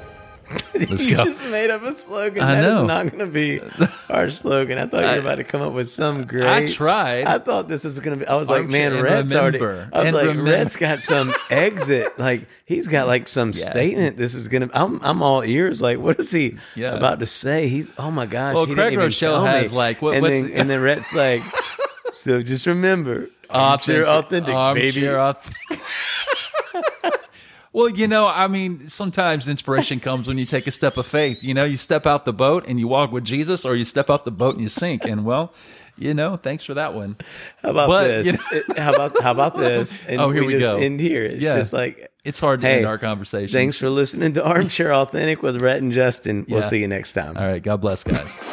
Let's 0.76 1.06
you 1.06 1.16
go. 1.18 1.24
just 1.26 1.44
made 1.50 1.70
up 1.70 1.82
a 1.84 1.92
slogan. 1.92 2.44
I 2.44 2.56
That 2.56 2.64
is 2.72 2.78
know. 2.78 2.86
not 2.86 3.06
going 3.08 3.20
to 3.20 3.28
be 3.28 3.62
our 4.10 4.30
slogan. 4.30 4.78
I 4.78 4.86
thought 4.88 5.04
you 5.06 5.12
were 5.12 5.20
about 5.20 5.36
to 5.36 5.44
come 5.44 5.62
up 5.62 5.74
with 5.74 5.90
some 5.90 6.26
great. 6.26 6.46
I 6.48 6.66
tried. 6.66 7.26
I 7.26 7.40
thought 7.40 7.68
this 7.68 7.84
was 7.84 8.00
going 8.00 8.20
to 8.20 8.26
be. 8.26 8.30
I 8.30 8.36
was 8.36 8.50
like, 8.50 8.68
man, 8.68 8.94
Rhett's 9.02 9.34
already. 9.34 9.58
remember. 9.60 9.90
I 9.92 9.98
was 10.04 10.08
And 10.08 10.16
like, 10.16 10.28
remember. 10.28 10.52
Rhett's 10.52 10.76
got 10.76 11.00
some 11.00 11.32
exit. 11.50 12.20
Like 12.20 12.48
he's 12.66 12.88
got 12.88 13.08
like 13.08 13.28
some 13.28 13.54
statement. 13.54 14.18
This 14.18 14.36
is 14.36 14.48
going 14.48 14.68
to. 14.70 14.80
I'm 14.80 15.00
I'm 15.04 15.24
all 15.24 15.44
ears. 15.44 15.82
Like, 15.82 16.00
what 16.00 16.20
is 16.20 16.32
he 16.32 16.58
Yeah. 16.76 16.94
about 16.96 17.20
to 17.22 17.26
say? 17.26 17.68
He's. 17.68 17.92
Oh 17.98 18.12
my 18.12 18.26
gosh. 18.26 18.54
Well, 18.56 18.68
Craig 18.68 18.94
Groeschel 18.94 19.42
me. 19.44 19.50
has, 19.50 19.74
like, 19.74 20.02
what- 20.02 20.14
and 20.16 20.22
what's- 20.22 20.42
then 20.44 20.52
and 20.52 20.70
then 20.70 20.82
Rhett's 20.82 21.14
like. 21.14 21.42
So 22.12 22.42
just 22.42 22.66
remember, 22.66 23.30
armchair 23.50 24.08
authentic, 24.08 24.46
baby. 24.46 24.56
Armchair 24.56 25.20
authentic. 25.20 25.58
Well, 27.76 27.90
you 27.90 28.08
know, 28.08 28.26
I 28.26 28.48
mean, 28.48 28.88
sometimes 28.88 29.50
inspiration 29.50 30.00
comes 30.00 30.30
when 30.30 30.38
you 30.38 30.46
take 30.46 30.66
a 30.66 30.72
step 30.72 30.96
of 30.96 31.06
faith. 31.06 31.44
You 31.44 31.54
know, 31.54 31.66
you 31.66 31.76
step 31.76 32.06
out 32.06 32.24
the 32.24 32.32
boat 32.32 32.64
and 32.70 32.80
you 32.80 32.88
walk 32.88 33.12
with 33.12 33.26
Jesus, 33.26 33.66
or 33.66 33.76
you 33.76 33.84
step 33.84 34.10
out 34.10 34.24
the 34.24 34.32
boat 34.32 34.54
and 34.56 34.64
you 34.64 34.70
sink. 34.70 35.04
And 35.04 35.26
well, 35.26 35.54
you 35.98 36.14
know, 36.14 36.38
thanks 36.38 36.64
for 36.64 36.74
that 36.76 36.94
one. 36.94 37.18
How 37.62 37.72
about 37.72 37.88
But, 37.90 38.08
this? 38.08 38.26
you 38.28 38.32
know- 38.34 38.82
how 38.82 38.94
about 38.94 39.22
how 39.22 39.32
about 39.32 39.58
this? 39.58 39.98
And 40.08 40.22
Oh, 40.22 40.30
here 40.30 40.46
we 40.46 40.54
just 40.58 40.72
go. 40.72 40.78
End 40.78 41.02
here. 41.02 41.26
It's 41.26 41.44
Yeah. 41.44 41.56
just 41.58 41.74
like 41.74 42.10
It's 42.24 42.40
hard 42.40 42.62
to 42.62 42.68
Hey, 42.68 42.78
end 42.78 42.86
our 42.88 42.98
conversation. 42.98 43.54
thanks 43.54 43.78
for 43.78 43.90
listening 43.90 44.32
to 44.34 44.44
Armchair 44.44 44.94
Authentic 44.94 45.44
with 45.44 45.62
Rhett 45.62 45.82
and 45.82 45.92
Justin. 45.92 46.46
We'll 46.50 46.62
Yeah. 46.62 46.66
see 46.70 46.80
you 46.80 46.88
next 46.88 47.12
time. 47.12 47.36
All 47.38 47.46
right. 47.46 47.62
God 47.62 47.82
bless, 47.82 48.04
guys. 48.06 48.38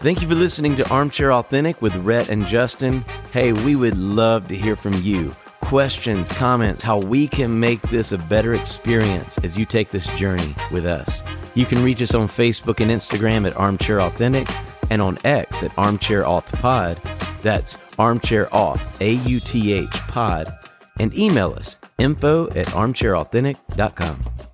Thank 0.00 0.20
you 0.22 0.28
for 0.28 0.34
listening 0.34 0.74
to 0.76 0.88
Armchair 0.90 1.32
Authentic 1.32 1.80
with 1.82 1.94
Rhett 1.96 2.28
and 2.28 2.46
Justin. 2.46 3.04
Hey, 3.32 3.52
we 3.52 3.76
would 3.76 3.96
love 3.96 4.48
to 4.48 4.56
hear 4.56 4.74
from 4.74 4.94
you. 4.94 5.30
Questions, 5.72 6.30
comments, 6.30 6.82
how 6.82 6.98
we 6.98 7.26
can 7.26 7.58
make 7.58 7.80
this 7.88 8.12
a 8.12 8.18
better 8.18 8.52
experience 8.52 9.38
as 9.38 9.56
you 9.56 9.64
take 9.64 9.88
this 9.88 10.06
journey 10.18 10.54
with 10.70 10.84
us. 10.84 11.22
You 11.54 11.64
can 11.64 11.82
reach 11.82 12.02
us 12.02 12.14
on 12.14 12.28
Facebook 12.28 12.82
and 12.82 12.90
Instagram 12.90 13.46
at 13.46 13.56
Armchair 13.56 14.02
Authentic 14.02 14.46
and 14.90 15.00
on 15.00 15.16
X 15.24 15.62
at 15.62 15.72
Armchair 15.78 16.24
Auth 16.24 16.52
Pod. 16.60 17.00
That's 17.40 17.78
Armchair 17.98 18.48
Auth, 18.52 19.00
A 19.00 19.14
U 19.26 19.40
T 19.40 19.72
H 19.72 19.88
Pod. 20.08 20.54
And 21.00 21.16
email 21.16 21.54
us 21.54 21.78
info 21.96 22.48
at 22.50 22.66
armchairauthentic.com. 22.66 24.51